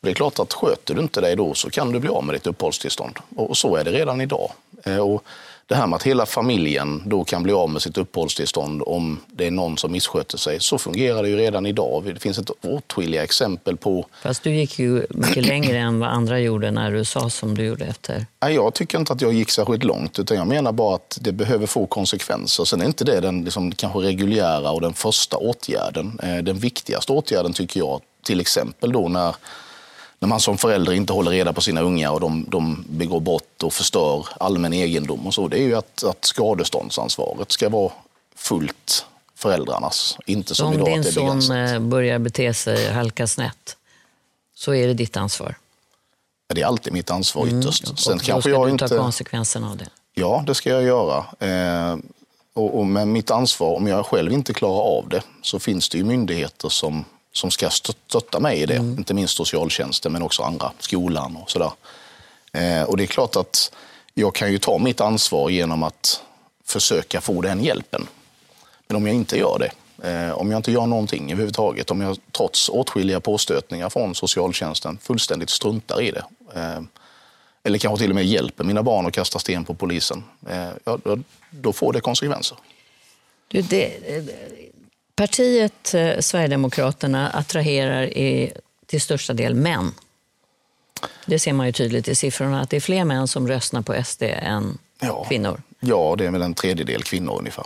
Och 0.00 0.06
det 0.06 0.10
är 0.10 0.14
klart 0.14 0.38
att 0.38 0.52
sköter 0.52 0.94
du 0.94 1.00
inte 1.00 1.20
dig 1.20 1.36
då 1.36 1.54
så 1.54 1.70
kan 1.70 1.92
du 1.92 1.98
bli 1.98 2.10
av 2.10 2.24
med 2.24 2.34
ditt 2.34 2.46
uppehållstillstånd. 2.46 3.18
Och 3.36 3.56
så 3.56 3.76
är 3.76 3.84
det 3.84 3.92
redan 3.92 4.20
idag. 4.20 4.52
Eh, 4.84 4.98
och 4.98 5.24
det 5.68 5.74
här 5.74 5.86
med 5.86 5.96
att 5.96 6.02
hela 6.02 6.26
familjen 6.26 7.02
då 7.06 7.24
kan 7.24 7.42
bli 7.42 7.52
av 7.52 7.70
med 7.70 7.82
sitt 7.82 7.98
uppehållstillstånd 7.98 8.82
om 8.86 9.20
det 9.26 9.46
är 9.46 9.50
någon 9.50 9.78
som 9.78 9.92
missköter 9.92 10.38
sig. 10.38 10.60
Så 10.60 10.78
fungerar 10.78 11.22
det 11.22 11.28
ju 11.28 11.36
redan 11.36 11.66
idag. 11.66 12.04
Det 12.14 12.20
finns 12.20 12.38
ett 12.38 12.50
åtskilliga 12.64 13.22
exempel 13.22 13.76
på... 13.76 14.06
Fast 14.22 14.42
du 14.42 14.54
gick 14.54 14.78
ju 14.78 15.06
mycket 15.10 15.46
längre 15.46 15.78
än 15.78 16.00
vad 16.00 16.08
andra 16.08 16.40
gjorde 16.40 16.70
när 16.70 16.92
du 16.92 17.04
sa 17.04 17.30
som 17.30 17.54
du 17.54 17.64
gjorde 17.64 17.84
efter. 17.84 18.26
Nej, 18.40 18.54
jag 18.54 18.74
tycker 18.74 18.98
inte 18.98 19.12
att 19.12 19.20
jag 19.20 19.32
gick 19.32 19.50
särskilt 19.50 19.84
långt. 19.84 20.18
Utan 20.18 20.36
jag 20.36 20.46
menar 20.46 20.72
bara 20.72 20.94
att 20.94 21.18
det 21.20 21.32
behöver 21.32 21.66
få 21.66 21.86
konsekvenser. 21.86 22.64
Sen 22.64 22.80
är 22.80 22.86
inte 22.86 23.04
det 23.04 23.20
den 23.20 23.44
liksom, 23.44 23.72
kanske 23.72 23.98
reguljära 23.98 24.70
och 24.70 24.80
den 24.80 24.94
första 24.94 25.36
åtgärden. 25.36 26.20
Eh, 26.22 26.36
den 26.36 26.58
viktigaste 26.58 27.12
åtgärden 27.12 27.52
tycker 27.52 27.80
jag, 27.80 28.00
till 28.24 28.40
exempel 28.40 28.92
då 28.92 29.08
när 29.08 29.34
när 30.18 30.28
man 30.28 30.40
som 30.40 30.58
förälder 30.58 30.92
inte 30.92 31.12
håller 31.12 31.30
reda 31.30 31.52
på 31.52 31.60
sina 31.60 31.80
unga 31.80 32.10
och 32.10 32.20
de, 32.20 32.46
de 32.48 32.84
begår 32.88 33.20
brott 33.20 33.62
och 33.62 33.72
förstör 33.72 34.26
allmän 34.40 34.72
egendom 34.72 35.26
och 35.26 35.34
så, 35.34 35.48
det 35.48 35.58
är 35.58 35.62
ju 35.62 35.74
att, 35.74 36.04
att 36.04 36.24
skadeståndsansvaret 36.24 37.52
ska 37.52 37.68
vara 37.68 37.92
fullt 38.36 39.06
föräldrarnas. 39.34 40.18
Inte 40.26 40.54
som 40.54 40.66
om 40.66 40.74
idag 40.74 40.86
din 40.86 40.98
att 40.98 41.04
det 41.04 41.10
är 41.10 41.12
son 41.12 41.38
begränsat. 41.38 41.74
eh, 41.74 41.80
börjar 41.80 42.18
bete 42.18 42.54
sig 42.54 42.92
halka 42.92 43.26
snett 43.26 43.76
så 44.54 44.74
är 44.74 44.86
det 44.86 44.94
ditt 44.94 45.16
ansvar. 45.16 45.54
Det 46.54 46.62
är 46.62 46.66
alltid 46.66 46.92
mitt 46.92 47.10
ansvar 47.10 47.46
ytterst. 47.46 47.84
Mm. 47.84 47.92
Och 47.92 47.98
Sen 47.98 48.18
då 48.18 48.24
kanske 48.24 48.50
ska 48.50 48.58
jag 48.58 48.66
du 48.66 48.70
inte... 48.70 48.88
ta 48.88 48.96
konsekvenserna 48.98 49.70
av 49.70 49.76
det. 49.76 49.88
Ja, 50.14 50.44
det 50.46 50.54
ska 50.54 50.70
jag 50.70 50.82
göra. 50.82 51.24
Eh, 51.38 51.96
och, 52.54 52.78
och 52.78 52.86
med 52.86 53.08
mitt 53.08 53.30
ansvar, 53.30 53.76
om 53.76 53.86
jag 53.86 54.06
själv 54.06 54.32
inte 54.32 54.54
klarar 54.54 54.98
av 54.98 55.08
det, 55.08 55.22
så 55.42 55.58
finns 55.58 55.88
det 55.88 55.98
ju 55.98 56.04
myndigheter 56.04 56.68
som, 56.68 57.04
som 57.38 57.50
ska 57.50 57.68
stö- 57.68 57.94
stötta 58.06 58.40
mig 58.40 58.58
i 58.62 58.66
det. 58.66 58.76
Inte 58.76 59.14
minst 59.14 59.36
socialtjänsten, 59.36 60.12
men 60.12 60.22
också 60.22 60.42
andra, 60.42 60.72
skolan 60.78 61.36
och 61.36 61.50
sådär. 61.50 61.70
Eh, 62.52 62.82
och 62.82 62.96
det 62.96 63.02
är 63.02 63.06
klart 63.06 63.36
att 63.36 63.72
jag 64.14 64.34
kan 64.34 64.52
ju 64.52 64.58
ta 64.58 64.78
mitt 64.78 65.00
ansvar 65.00 65.50
genom 65.50 65.82
att 65.82 66.22
försöka 66.64 67.20
få 67.20 67.42
den 67.42 67.64
hjälpen. 67.64 68.06
Men 68.86 68.96
om 68.96 69.06
jag 69.06 69.16
inte 69.16 69.38
gör 69.38 69.58
det, 69.58 69.70
eh, 70.08 70.30
om 70.30 70.50
jag 70.50 70.58
inte 70.58 70.72
gör 70.72 70.86
någonting 70.86 71.32
överhuvudtaget, 71.32 71.90
om 71.90 72.00
jag 72.00 72.18
trots 72.32 72.68
åtskilliga 72.68 73.20
påstötningar 73.20 73.90
från 73.90 74.14
socialtjänsten 74.14 74.98
fullständigt 75.02 75.50
struntar 75.50 76.02
i 76.02 76.10
det, 76.10 76.24
eh, 76.54 76.80
eller 77.62 77.78
kanske 77.78 78.02
till 78.02 78.10
och 78.10 78.14
med 78.14 78.26
hjälper 78.26 78.64
mina 78.64 78.82
barn 78.82 79.06
att 79.06 79.12
kasta 79.12 79.38
sten 79.38 79.64
på 79.64 79.74
polisen, 79.74 80.24
eh, 80.50 80.68
ja, 80.84 80.98
då, 81.50 81.72
får 81.72 81.92
det 81.92 82.00
konsekvenser. 82.00 82.58
Du, 83.48 83.62
det, 83.62 83.90
partiet 85.18 85.94
eh, 85.94 86.18
Sverigedemokraterna 86.20 87.30
attraherar 87.30 88.02
i, 88.04 88.52
till 88.86 89.00
största 89.00 89.32
del 89.32 89.54
män. 89.54 89.92
Det 91.26 91.38
ser 91.38 91.52
man 91.52 91.66
ju 91.66 91.72
tydligt 91.72 92.08
i 92.08 92.14
siffrorna, 92.14 92.60
att 92.60 92.70
det 92.70 92.76
är 92.76 92.80
fler 92.80 93.04
män 93.04 93.28
som 93.28 93.48
röstar 93.48 93.82
på 93.82 94.04
SD 94.04 94.22
än 94.22 94.78
Ja. 95.00 95.24
kvinnor. 95.28 95.62
Ja, 95.80 96.14
det 96.18 96.26
är 96.26 96.30
väl 96.30 96.42
en 96.42 96.54
tredjedel 96.54 97.02
kvinnor 97.02 97.38
ungefär. 97.38 97.64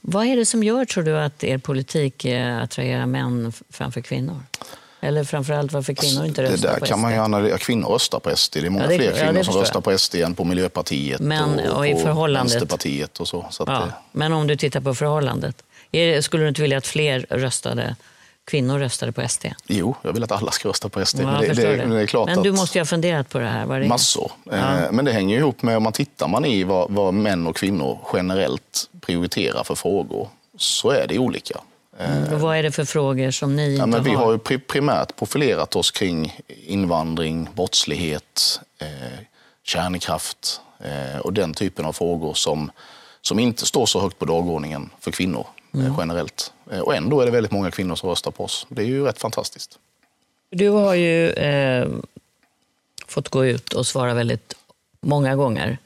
Vad 0.00 0.26
är 0.26 0.36
det 0.36 0.46
som 0.46 0.62
gör, 0.62 0.84
tror 0.84 1.04
du, 1.04 1.18
att 1.18 1.44
er 1.44 1.58
politik 1.58 2.24
eh, 2.24 2.62
attraherar 2.62 3.06
män 3.06 3.52
framför 3.70 4.00
kvinnor? 4.00 4.42
Eller 5.00 5.24
framförallt 5.24 5.72
varför 5.72 5.94
kvinnor 5.94 6.24
inte 6.26 6.42
det 6.42 6.52
röstar 6.52 6.68
där 6.72 6.78
på 6.80 6.86
kan 6.86 6.98
SD? 6.98 7.02
man 7.02 7.12
ju 7.12 7.18
analysera. 7.18 7.58
Kvinnor 7.58 7.88
röstar 7.88 8.18
på 8.20 8.36
SD. 8.36 8.52
Det 8.60 8.66
är 8.66 8.70
många 8.70 8.84
Ja, 8.84 8.88
det- 8.90 8.96
fler 8.96 9.06
ja, 9.10 9.16
kvinnor 9.16 9.32
det 9.32 9.44
som 9.44 9.54
röstar 9.54 9.80
på 9.80 9.98
SD 9.98 10.14
än 10.14 10.34
på 10.34 10.44
Miljöpartiet 10.44 11.20
Men- 11.20 11.58
och, 11.60 11.76
och 11.78 11.86
i 11.88 11.94
förhållandet- 11.94 12.54
Vänsterpartiet 12.54 13.20
och 13.20 13.28
så. 13.28 13.46
så 13.50 13.64
Ja, 13.66 13.72
det, 13.72 13.92
men 14.12 14.32
om 14.32 14.46
du 14.46 14.56
tittar 14.56 14.80
på 14.80 14.94
förhållandet, 14.94 15.56
det, 15.58 15.64
skulle 16.22 16.42
du 16.44 16.48
inte 16.48 16.62
vilja 16.62 16.78
att 16.78 16.86
fler 16.86 17.26
röstade, 17.30 17.96
kvinnor 18.44 18.78
röstade 18.78 19.12
på 19.12 19.28
SD? 19.28 19.46
jo, 19.66 19.94
jag 20.02 20.12
vill 20.12 20.22
att 20.24 20.32
alla 20.32 20.50
ska 20.50 20.68
rösta 20.68 20.88
på 20.88 21.04
SD. 21.06 21.20
Ja, 21.20 21.26
men 21.26 21.40
det, 21.40 21.54
det, 21.54 21.76
men 21.76 21.90
det 21.90 22.00
är 22.02 22.06
klart 22.06 22.26
men 22.28 22.42
du 22.42 22.52
måste 22.52 22.78
ju 22.78 22.80
ha 22.80 22.86
funderat 22.86 23.28
på 23.28 23.38
det 23.38 23.46
här. 23.48 23.66
Vad 23.66 23.80
det. 23.80 23.88
Massor. 23.88 24.32
Eh, 24.52 24.80
Men 24.92 25.04
det 25.04 25.12
hänger 25.12 25.36
ihop 25.38 25.62
med, 25.62 25.76
om 25.76 25.82
man 25.82 25.92
tittar 25.92 26.28
man 26.28 26.44
i 26.44 26.64
vad, 26.64 26.90
vad 26.90 27.14
män 27.14 27.46
och 27.46 27.56
kvinnor 27.56 27.98
generellt 28.12 28.90
prioriterar 29.00 29.64
för 29.64 29.74
frågor, 29.74 30.28
så 30.56 30.90
är 30.90 31.06
det 31.06 31.18
olika. 31.18 31.60
Mm, 32.00 32.34
och 32.34 32.40
vad 32.40 32.56
är 32.56 32.62
det 32.62 32.70
för 32.72 32.84
frågor 32.84 33.30
som 33.30 33.56
ni 33.56 33.76
Ja, 33.76 33.84
inte 33.84 33.86
men 33.96 34.04
vi 34.04 34.10
har? 34.14 34.24
har 34.24 34.32
ju 34.32 34.38
pri- 34.38 34.60
primärt 34.66 35.16
profilerat 35.16 35.76
oss 35.76 35.90
kring 35.90 36.38
invandring, 36.66 37.48
brottslighet, 37.54 38.60
eh, 38.80 39.18
kärnkraft 39.64 40.60
eh, 40.84 41.18
och 41.20 41.32
den 41.32 41.54
typen 41.54 41.84
av 41.84 41.92
frågor 41.92 42.34
som, 42.34 42.70
som 43.22 43.38
inte 43.38 43.66
står 43.66 43.86
så 43.86 44.00
högt 44.00 44.18
på 44.18 44.24
dagordningen 44.24 44.90
för 45.00 45.10
kvinnor 45.10 45.46
Mm. 45.74 45.94
generellt. 45.98 46.52
Eh, 46.70 46.80
och 46.80 46.94
ändå 46.94 47.20
är 47.20 47.26
det 47.26 47.32
väldigt 47.32 47.52
många 47.52 47.70
kvinnor 47.70 47.94
som 47.94 48.10
röstar 48.10 48.30
på 48.30 48.44
oss. 48.44 48.66
Det 48.68 48.82
är 48.82 48.86
ju 48.86 49.04
rätt 49.04 49.18
fantastiskt. 49.18 49.78
Du 50.50 50.68
har 50.68 50.94
ju 50.94 51.30
eh, 51.30 51.88
fått 53.06 53.28
gå 53.28 53.44
ut 53.46 53.72
och 53.72 53.86
svara 53.86 54.14
väldigt 54.14 54.54
många 55.00 55.36
gånger 55.36 55.78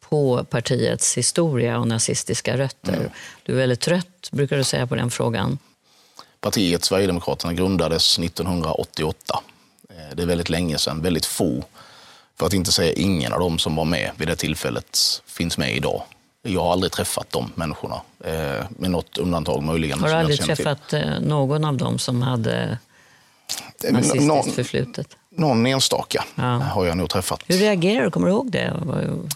på 0.00 0.44
partiets 0.44 1.16
historia 1.18 1.78
och 1.78 1.88
nazistiska 1.88 2.56
rötter. 2.56 2.94
Mm. 2.94 3.10
Du 3.42 3.52
är 3.52 3.56
väldigt 3.56 3.80
trött, 3.80 4.28
brukar 4.32 4.56
du 4.56 4.64
säga, 4.64 4.86
på 4.86 4.94
den 4.94 5.10
frågan. 5.10 5.58
Partiet 6.40 6.84
Sverigedemokraterna 6.84 7.52
grundades 7.52 8.18
1988. 8.18 9.42
Eh, 9.90 10.16
Det 10.16 10.22
är 10.22 10.26
väldigt 10.26 10.50
länge 10.50 10.78
sedan. 10.78 11.02
Väldigt 11.02 11.26
få, 11.26 11.64
för 12.38 12.46
att 12.46 12.52
inte 12.52 12.72
säga 12.72 12.92
ingen 12.92 13.32
av 13.32 13.40
dem 13.40 13.58
som 13.58 13.76
var 13.76 13.84
med 13.84 14.10
vid 14.16 14.28
det 14.28 14.36
tillfället 14.36 14.98
finns 15.26 15.58
med 15.58 15.76
idag. 15.76 16.02
Jag 16.48 16.62
har 16.64 16.72
aldrig 16.72 16.92
träffat 16.92 17.26
de 17.30 17.52
människorna, 17.54 18.00
eh, 18.24 18.66
med 18.68 18.90
något 18.90 19.18
undantag 19.18 19.62
möjligen. 19.62 20.00
Har 20.00 20.08
du 20.08 20.14
aldrig 20.14 20.38
känner 20.38 20.54
till. 20.56 20.64
träffat 20.64 20.92
eh, 20.92 21.20
någon 21.20 21.64
av 21.64 21.76
dem 21.76 21.98
som 21.98 22.22
hade 22.22 22.78
Eh, 23.84 23.92
nazistiskt 23.92 24.26
Någon, 24.26 24.44
förflutet? 24.52 25.16
någon 25.30 25.66
enstaka 25.66 26.24
Ja. 26.34 26.42
har 26.44 26.84
jag 26.84 26.96
nog 26.96 27.10
träffat. 27.10 27.40
Hur 27.46 27.56
reagerar 27.58 28.04
du? 28.04 28.10
Kommer 28.10 28.26
du 28.26 28.32
ihåg 28.32 28.50
det? 28.50 28.72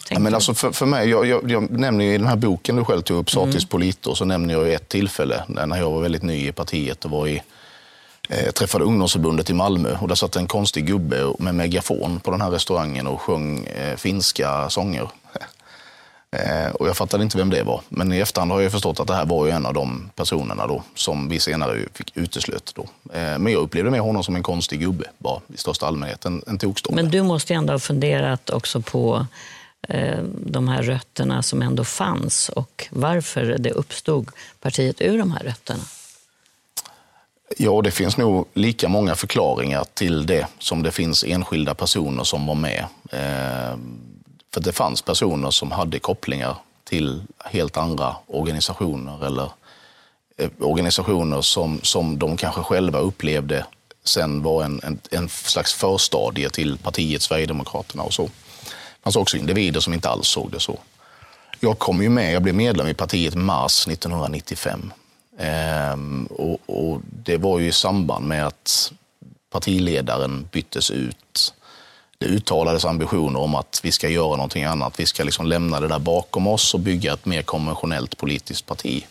Ja, 0.09 0.19
men 0.19 0.33
alltså 0.35 0.53
för, 0.53 0.71
för 0.71 0.85
mig, 0.85 1.09
jag, 1.09 1.25
jag, 1.25 1.51
jag 1.51 1.71
nämner 1.71 2.05
i 2.05 2.17
den 2.17 2.27
här 2.27 2.35
boken 2.35 2.75
du 2.75 2.85
själv 2.85 3.01
tog 3.01 3.17
upp, 3.17 3.33
Mm. 3.35 3.51
Satis 3.51 3.65
Polito, 3.69 4.15
så 4.15 4.25
nämner 4.25 4.53
jag 4.53 4.73
ett 4.73 4.89
tillfälle 4.89 5.43
när 5.47 5.77
jag 5.77 5.91
var 5.91 6.01
väldigt 6.01 6.23
ny 6.23 6.47
i 6.47 6.51
partiet 6.51 7.05
och 7.05 7.11
var 7.11 7.27
i, 7.27 7.41
eh, 8.29 8.51
träffade 8.51 8.83
ungdomsförbundet 8.85 9.49
i 9.49 9.53
Malmö 9.53 9.97
och 10.01 10.07
där 10.07 10.15
satt 10.15 10.35
en 10.35 10.47
konstig 10.47 10.85
gubbe 10.87 11.33
med 11.39 11.55
megafon 11.55 12.19
på 12.19 12.31
den 12.31 12.41
här 12.41 12.49
restaurangen 12.49 13.07
och 13.07 13.21
sjöng 13.21 13.65
eh, 13.65 13.95
finska 13.97 14.69
sånger. 14.69 15.07
Eh, 16.33 16.71
och 16.71 16.87
jag 16.87 16.97
fattade 16.97 17.23
inte 17.23 17.37
vem 17.37 17.49
det 17.49 17.63
var, 17.63 17.81
men 17.89 18.13
i 18.13 18.19
efterhand 18.19 18.51
har 18.51 18.61
jag 18.61 18.71
förstått 18.71 18.99
att 18.99 19.07
det 19.07 19.15
här 19.15 19.25
var 19.25 19.45
ju 19.45 19.51
en 19.51 19.65
av 19.65 19.73
de 19.73 20.09
personerna 20.15 20.67
då, 20.67 20.83
som 20.95 21.29
vi 21.29 21.39
senare 21.39 21.79
fick 21.93 22.17
uteslöt. 22.17 22.73
Då. 22.75 22.81
Eh, 23.13 23.39
men 23.39 23.47
jag 23.47 23.61
upplevde 23.61 23.91
mer 23.91 23.99
honom 23.99 24.23
som 24.23 24.35
en 24.35 24.43
konstig 24.43 24.79
gubbe, 24.79 25.05
bara 25.17 25.41
i 25.53 25.57
största 25.57 25.85
allmänhet, 25.85 26.25
en, 26.25 26.43
en 26.47 26.57
tokstomme. 26.57 26.95
Men 26.95 27.11
du 27.11 27.23
måste 27.23 27.53
ju 27.53 27.57
ändå 27.57 27.73
ha 27.73 27.79
funderat 27.79 28.49
också 28.49 28.81
på 28.81 29.27
eh, 29.89 30.23
de 30.45 30.67
här 30.67 30.83
rötterna 30.83 31.43
som 31.43 31.61
ändå 31.61 31.83
fanns 31.83 32.49
och 32.49 32.87
varför 32.91 33.55
det 33.59 33.71
uppstod 33.71 34.29
partiet 34.61 35.01
ur 35.01 35.17
de 35.17 35.31
här 35.31 35.43
rötterna. 35.43 35.83
Ja, 37.57 37.81
det 37.81 37.91
finns 37.91 38.17
nog 38.17 38.47
lika 38.53 38.89
många 38.89 39.15
förklaringar 39.15 39.85
till 39.93 40.25
det 40.25 40.47
som 40.59 40.83
det 40.83 40.91
finns 40.91 41.23
enskilda 41.23 41.75
personer 41.75 42.23
som 42.23 42.45
var 42.45 42.55
med. 42.55 42.85
Eh, 43.11 43.77
för 44.53 44.61
det 44.61 44.71
fanns 44.71 45.01
personer 45.01 45.51
som 45.51 45.71
hade 45.71 45.99
kopplingar 45.99 46.55
till 46.83 47.23
helt 47.45 47.77
andra 47.77 48.15
organisationer 48.27 49.25
eller 49.25 49.51
eh, 50.37 50.49
organisationer 50.59 51.41
som, 51.41 51.79
som 51.83 52.19
de 52.19 52.37
kanske 52.37 52.61
själva 52.61 52.99
upplevde 52.99 53.65
sen 54.03 54.43
var 54.43 54.63
en, 54.63 54.81
en, 54.83 54.99
en 55.11 55.29
slags 55.29 55.73
förstadie 55.73 56.49
till 56.49 56.77
partiet 56.77 57.21
Sverigedemokraterna 57.21 58.03
och 58.03 58.13
så. 58.13 58.23
Det 58.23 59.03
fanns 59.03 59.15
också 59.15 59.37
individer 59.37 59.79
som 59.79 59.93
inte 59.93 60.09
alls 60.09 60.27
såg 60.27 60.51
det 60.51 60.59
så. 60.59 60.79
Jag 61.59 61.79
kom 61.79 62.03
ju 62.03 62.09
med, 62.09 62.33
jag 62.33 62.41
blev 62.41 62.55
medlem 62.55 62.87
i 62.87 62.93
partiet 62.93 63.35
mars 63.35 63.87
1995. 63.87 64.93
Ehm, 65.39 66.25
och, 66.25 66.59
och 66.65 67.01
det 67.23 67.37
var 67.37 67.59
ju 67.59 67.67
i 67.67 67.71
samband 67.71 68.27
med 68.27 68.47
att 68.47 68.93
partiledaren 69.51 70.47
byttes 70.51 70.91
ut 70.91 71.53
det 72.23 72.29
uttalades 72.29 72.85
ambitioner 72.85 73.39
om 73.39 73.55
att 73.55 73.79
vi 73.83 73.91
ska 73.91 74.09
göra 74.09 74.35
någonting 74.35 74.63
annat. 74.63 74.99
Vi 74.99 75.05
ska 75.05 75.23
liksom 75.23 75.45
lämna 75.45 75.79
det 75.79 75.87
där 75.87 75.99
bakom 75.99 76.47
oss 76.47 76.73
och 76.73 76.79
bygga 76.79 77.13
ett 77.13 77.25
mer 77.25 77.41
konventionellt 77.41 78.17
politiskt 78.17 78.65
parti. 78.65 79.05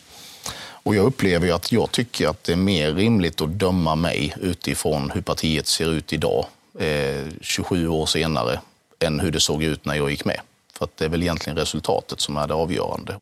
Och 0.55 0.95
jag 0.95 1.05
upplever 1.05 1.47
ju 1.47 1.53
att 1.53 1.71
jag 1.71 1.91
tycker 1.91 2.27
att 2.27 2.43
det 2.43 2.51
är 2.51 2.57
mer 2.57 2.93
rimligt 2.93 3.41
att 3.41 3.49
döma 3.49 3.95
mig 3.95 4.33
utifrån 4.41 5.11
hur 5.11 5.21
partiet 5.21 5.67
ser 5.67 5.91
ut 5.91 6.13
idag, 6.13 6.45
eh, 6.79 7.27
27 7.41 7.87
år 7.87 8.05
senare, 8.05 8.59
än 8.99 9.19
hur 9.19 9.31
det 9.31 9.39
såg 9.39 9.63
ut 9.63 9.85
när 9.85 9.95
jag 9.95 10.11
gick 10.11 10.25
med. 10.25 10.39
För 10.77 10.85
att 10.85 10.97
det 10.97 11.05
är 11.05 11.09
väl 11.09 11.21
egentligen 11.21 11.57
resultatet 11.57 12.21
som 12.21 12.37
är 12.37 12.47
det 12.47 12.53
avgörande. 12.53 13.15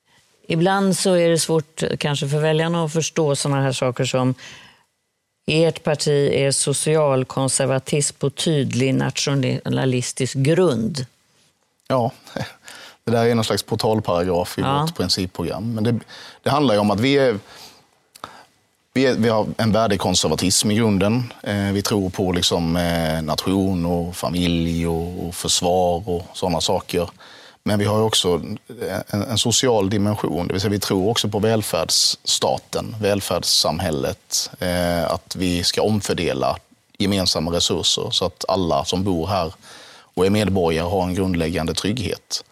Ibland 0.47 0.97
så 0.97 1.13
är 1.13 1.29
det 1.29 1.39
svårt 1.39 1.83
kanske 1.99 2.27
för 2.27 2.39
väljarna 2.39 2.83
att 2.83 2.93
förstå 2.93 3.35
sådana 3.35 3.61
här 3.61 3.71
saker 3.71 4.05
som 4.05 4.35
ert 5.45 5.83
parti 5.83 6.29
är 6.33 6.51
socialkonservatism 6.51 8.15
på 8.19 8.29
tydlig 8.29 8.95
nationalistisk 8.95 10.33
grund. 10.33 11.05
Ja, 11.87 12.11
det 13.03 13.11
där 13.11 13.25
är 13.25 13.35
någon 13.35 13.45
slags 13.45 13.63
portalparagraf 13.63 14.57
i 14.57 14.61
ja. 14.61 14.81
vårt 14.81 14.97
principprogram. 14.97 15.73
Men 15.73 15.83
det, 15.83 15.99
det 16.43 16.49
handlar 16.49 16.73
ju 16.73 16.79
om 16.79 16.91
att 16.91 16.99
vi 16.99 17.17
är, 17.17 17.39
vi, 18.93 19.05
är, 19.05 19.15
vi 19.15 19.29
har 19.29 19.47
en 19.57 19.71
värdekonservatism 19.71 20.71
i 20.71 20.75
grunden. 20.75 21.33
Eh, 21.43 21.71
vi 21.71 21.81
tror 21.81 22.09
på 22.09 22.31
liksom, 22.31 22.75
eh, 22.75 23.21
nation 23.21 23.85
och 23.85 24.15
familj 24.15 24.87
och, 24.87 25.27
och 25.27 25.35
försvar 25.35 26.09
och 26.09 26.27
sådana 26.33 26.61
saker. 26.61 27.09
Men 27.63 27.79
vi 27.79 27.85
har 27.85 28.01
också 28.01 28.41
en, 29.09 29.23
en, 29.23 29.37
social 29.37 29.89
dimension, 29.89 30.47
det 30.47 30.53
vill 30.53 30.61
säga 30.61 30.71
vi 30.71 30.79
tror 30.79 31.09
också 31.09 31.29
på 31.29 31.39
välfärdsstaten, 31.39 32.95
välfärdssamhället. 33.01 34.49
Eh, 34.59 35.11
att 35.11 35.35
vi 35.35 35.63
ska 35.63 35.81
omfördela 35.81 36.57
gemensamma 36.97 37.51
resurser 37.51 38.09
så 38.11 38.25
att 38.25 38.45
alla 38.47 38.85
som 38.85 39.03
bor 39.03 39.27
här 39.27 39.53
och 40.13 40.25
är 40.25 40.29
medborgare 40.29 40.87
har 40.87 41.03
en 41.03 41.15
grundläggande 41.15 41.73
trygghet. 41.73 42.43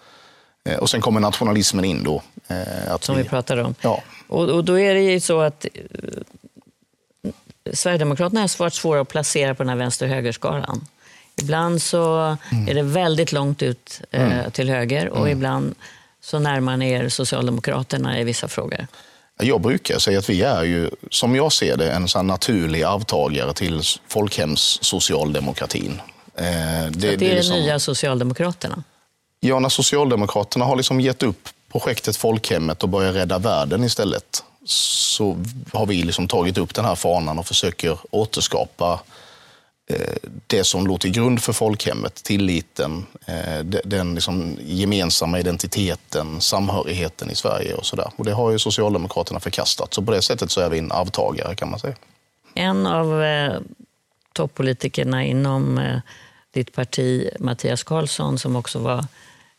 Eh, 0.64 0.78
och 0.78 0.89
sen 0.89 1.01
kommer 1.01 1.20
nationalismen 1.20 1.86
in 1.86 2.03
då. 2.03 2.22
Eh, 2.47 2.97
som 2.99 3.16
vi, 3.16 3.24
vi 3.24 3.30
pratade 3.30 3.64
om. 3.64 3.76
Ja. 3.82 4.01
Och, 4.28 4.49
och, 4.49 4.66
då 4.66 4.80
är 4.80 4.93
det 4.93 5.01
ju 5.01 5.20
så 5.20 5.41
att 5.41 5.66
eh, 5.74 7.32
Sverigedemokraterna 7.74 8.41
har 8.41 8.60
varit 8.60 8.74
svåra 8.74 9.01
att 9.01 9.07
placera 9.07 9.55
på 9.55 9.64
den 9.64 9.70
här 9.70 9.76
vänster-högerskalan. 9.76 10.88
Ibland 11.41 11.81
så 11.81 12.37
mm. 12.51 12.67
är 12.67 12.73
det 12.73 12.83
väldigt 12.83 13.31
långt 13.31 13.61
ut 13.61 14.01
eh, 14.11 14.31
mm. 14.31 14.51
till 14.51 14.69
höger 14.69 15.09
och 15.09 15.17
mm. 15.17 15.31
ibland 15.31 15.75
så 16.21 16.39
närmar 16.39 16.77
ni 16.77 16.91
er 16.91 17.09
Socialdemokraterna 17.09 18.19
i 18.19 18.23
vissa 18.23 18.47
frågor. 18.47 18.87
Jag 19.41 19.61
brukar 19.61 19.99
säga 19.99 20.19
att 20.19 20.29
vi 20.29 20.41
är 20.41 20.63
ju, 20.63 20.89
som 21.11 21.35
jag 21.35 21.51
ser 21.53 21.77
det, 21.77 21.91
en 21.91 22.07
sån 22.07 22.27
naturlig 22.27 22.83
avtagare 22.83 23.53
till 23.53 23.81
folkhemssocialdemokratin. 24.07 26.01
Eh, 26.35 26.43
det, 26.45 26.89
det, 26.89 27.07
är 27.13 27.17
det 27.17 27.35
liksom, 27.35 27.55
nya 27.55 27.79
Socialdemokraterna? 27.79 28.83
Ja, 29.39 29.59
när 29.59 29.69
Socialdemokraterna 29.69 30.65
har 30.65 30.75
liksom 30.75 31.01
gett 31.01 31.23
upp 31.23 31.49
projektet 31.71 32.17
Folkhemmet 32.17 32.83
och 32.83 32.89
börjat 32.89 33.15
rädda 33.15 33.37
världen 33.37 33.83
istället 33.83 34.43
så 34.65 35.37
har 35.73 35.85
vi 35.85 36.03
liksom 36.03 36.27
tagit 36.27 36.57
upp 36.57 36.75
den 36.75 36.85
här 36.85 36.95
fanan 36.95 37.39
och 37.39 37.47
försöker 37.47 37.97
återskapa 38.11 38.99
det 40.47 40.63
som 40.63 40.87
låg 40.87 41.01
till 41.01 41.11
grund 41.11 41.43
för 41.43 41.53
folkhemmet, 41.53 42.15
tilliten, 42.15 43.05
eh, 43.25 43.59
den 43.85 44.15
liksom 44.15 44.57
gemensamma 44.61 45.39
identiteten, 45.39 46.41
samhörigheten 46.41 47.31
i 47.31 47.35
Sverige 47.35 47.73
och 47.73 47.85
sådär. 47.85 48.11
Och 48.15 48.25
det 48.25 48.33
har 48.33 48.51
ju 48.51 48.59
Socialdemokraterna 48.59 49.39
förkastat. 49.39 49.93
Så 49.93 50.01
på 50.01 50.11
det 50.11 50.21
sättet 50.21 50.51
så 50.51 50.61
är 50.61 50.69
vi 50.69 50.79
en 50.79 50.91
arvtagare 50.91 51.55
kan 51.55 51.69
man 51.69 51.79
säga. 51.79 51.95
En 52.53 52.87
av 52.87 53.23
eh, 53.23 53.59
toppolitikerna 54.33 55.25
inom 55.25 55.77
eh, 55.77 55.99
ditt 56.51 56.73
parti, 56.73 57.29
Mattias 57.39 57.83
Karlsson, 57.83 58.39
som 58.39 58.55
också 58.55 58.79
var 58.79 59.05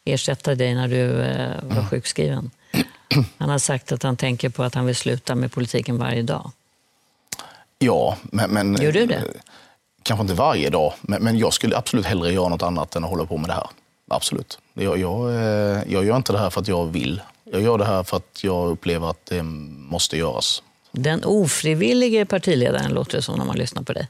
ersättare 0.05 0.55
dig 0.55 0.75
när 0.75 0.89
du 0.89 1.23
eh, 1.23 1.63
var 1.63 1.77
mm. 1.77 1.89
sjukskriven. 1.89 2.51
Han 3.39 3.49
har 3.49 3.59
sagt 3.59 3.93
att 3.93 4.03
han 4.03 4.17
tänker 4.17 4.49
på 4.49 4.63
att 4.63 4.75
han 4.75 4.87
vill 4.87 4.97
sluta 4.97 5.35
med 5.35 5.53
politiken 5.53 5.99
varje 5.99 6.23
dag. 6.23 6.51
Ja, 7.79 8.17
men... 8.23 8.51
men 8.51 8.83
Gör 8.83 8.93
du 8.93 9.07
det? 9.07 9.25
Kanske 10.03 10.23
inte 10.23 10.35
varje 10.35 10.71
dag, 10.71 10.93
men, 11.01 11.23
men, 11.23 11.39
jag 11.39 11.53
skulle 11.53 11.77
absolut 11.77 12.07
hellre 12.07 12.33
göra 12.33 12.49
något 12.49 12.63
annat 12.63 12.97
än 12.97 13.05
att 13.05 13.11
hålla 13.11 13.27
på 13.27 13.37
med 13.37 13.51
det 13.51 13.55
här. 13.55 13.67
Absolut. 14.09 14.59
Jag, 14.75 14.99
jag, 14.99 15.35
eh, 15.35 15.83
jag 15.89 16.05
gör 16.05 16.17
inte 16.17 16.33
det 16.33 16.39
här 16.39 16.51
för 16.51 16.61
att 16.61 16.69
jag 16.69 16.87
vill. 16.87 17.23
Jag 17.45 17.63
gör 17.63 17.79
det 17.79 17.85
här 17.85 18.03
för 18.03 18.17
att 18.17 18.45
jag 18.45 18.69
upplever 18.69 19.11
att 19.11 19.27
det 19.27 19.43
måste 19.43 20.17
göras. 20.17 20.63
Den 20.93 21.25
ofrivillige 21.25 22.27
partiledaren 22.27 22.93
låter 22.93 23.17
det 23.17 23.23
som 23.23 23.39
när 23.39 23.45
man 23.45 23.57
lyssnar 23.57 23.83
på 23.83 23.93
dig. 23.93 24.09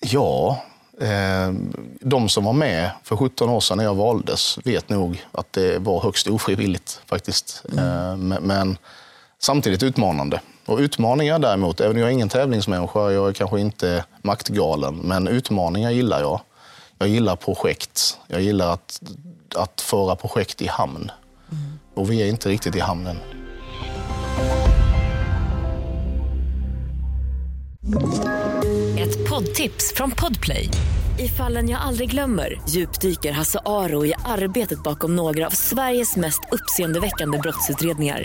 Ja, 0.00 0.62
eh, 1.00 1.52
de 2.00 2.28
som 2.28 2.44
var 2.44 2.52
med 2.52 2.90
för 3.02 3.16
17 3.16 3.48
år 3.48 3.60
sedan 3.60 3.76
när 3.76 3.84
jag 3.84 3.94
valdes 3.94 4.58
vet 4.64 4.88
nog 4.88 5.24
att 5.32 5.52
det 5.52 5.78
var 5.78 6.00
högst 6.00 6.28
ofrivilligt 6.28 7.00
faktiskt. 7.06 7.64
Mm. 7.72 7.78
Eh, 7.78 8.16
men, 8.16 8.42
men 8.42 8.78
samtidigt 9.38 9.82
utmanande. 9.82 10.40
Och 10.66 10.78
utmaningar 10.78 11.38
däremot, 11.38 11.80
även 11.80 11.96
om 11.96 12.00
jag 12.00 12.08
är 12.08 12.12
ingen 12.12 12.28
tävlingsmänniska, 12.28 13.10
jag 13.10 13.28
är 13.28 13.32
kanske 13.32 13.60
inte 13.60 14.04
maktgalen, 14.22 14.96
men 14.96 15.28
utmaningar 15.28 15.90
gillar 15.90 16.20
jag. 16.20 16.40
Jag 16.98 17.08
gillar 17.08 17.36
projekt. 17.36 18.18
Jag 18.26 18.40
gillar 18.40 18.72
att, 18.72 19.02
att 19.56 19.80
föra 19.80 20.16
projekt 20.16 20.62
i 20.62 20.66
hamn. 20.66 21.10
Mm. 21.50 21.78
Och 21.94 22.10
vi 22.10 22.22
är 22.22 22.26
inte 22.26 22.48
riktigt 22.48 22.76
i 22.76 22.80
hamnen. 22.80 23.16
Ett 28.98 29.28
poddtips 29.28 29.92
från 29.94 30.10
Podplay. 30.10 30.68
I 31.18 31.28
fallen 31.28 31.68
jag 31.68 31.80
aldrig 31.80 32.10
glömmer 32.10 32.60
djupdyker 32.68 33.32
Hasse 33.32 33.58
Aro 33.64 34.06
i 34.06 34.14
arbetet 34.24 34.82
bakom 34.82 35.16
några 35.16 35.46
av 35.46 35.50
Sveriges 35.50 36.16
mest 36.16 36.40
uppseendeväckande 36.52 37.38
brottsutredningar 37.38 38.24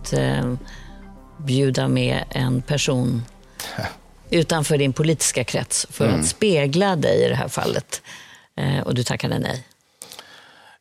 eh, 0.13 0.53
bjuda 1.37 1.87
med 1.87 2.23
en 2.29 2.61
person 2.61 3.25
utanför 4.29 4.77
din 4.77 4.93
politiska 4.93 5.43
krets 5.43 5.87
för 5.89 6.05
mm. 6.05 6.19
att 6.19 6.27
spegla 6.27 6.95
dig 6.95 7.25
i 7.25 7.29
det 7.29 7.35
här 7.35 7.47
fallet. 7.47 8.01
Eh, 8.55 8.79
och 8.79 8.95
du 8.95 9.03
tackade 9.03 9.39
nej. 9.39 9.67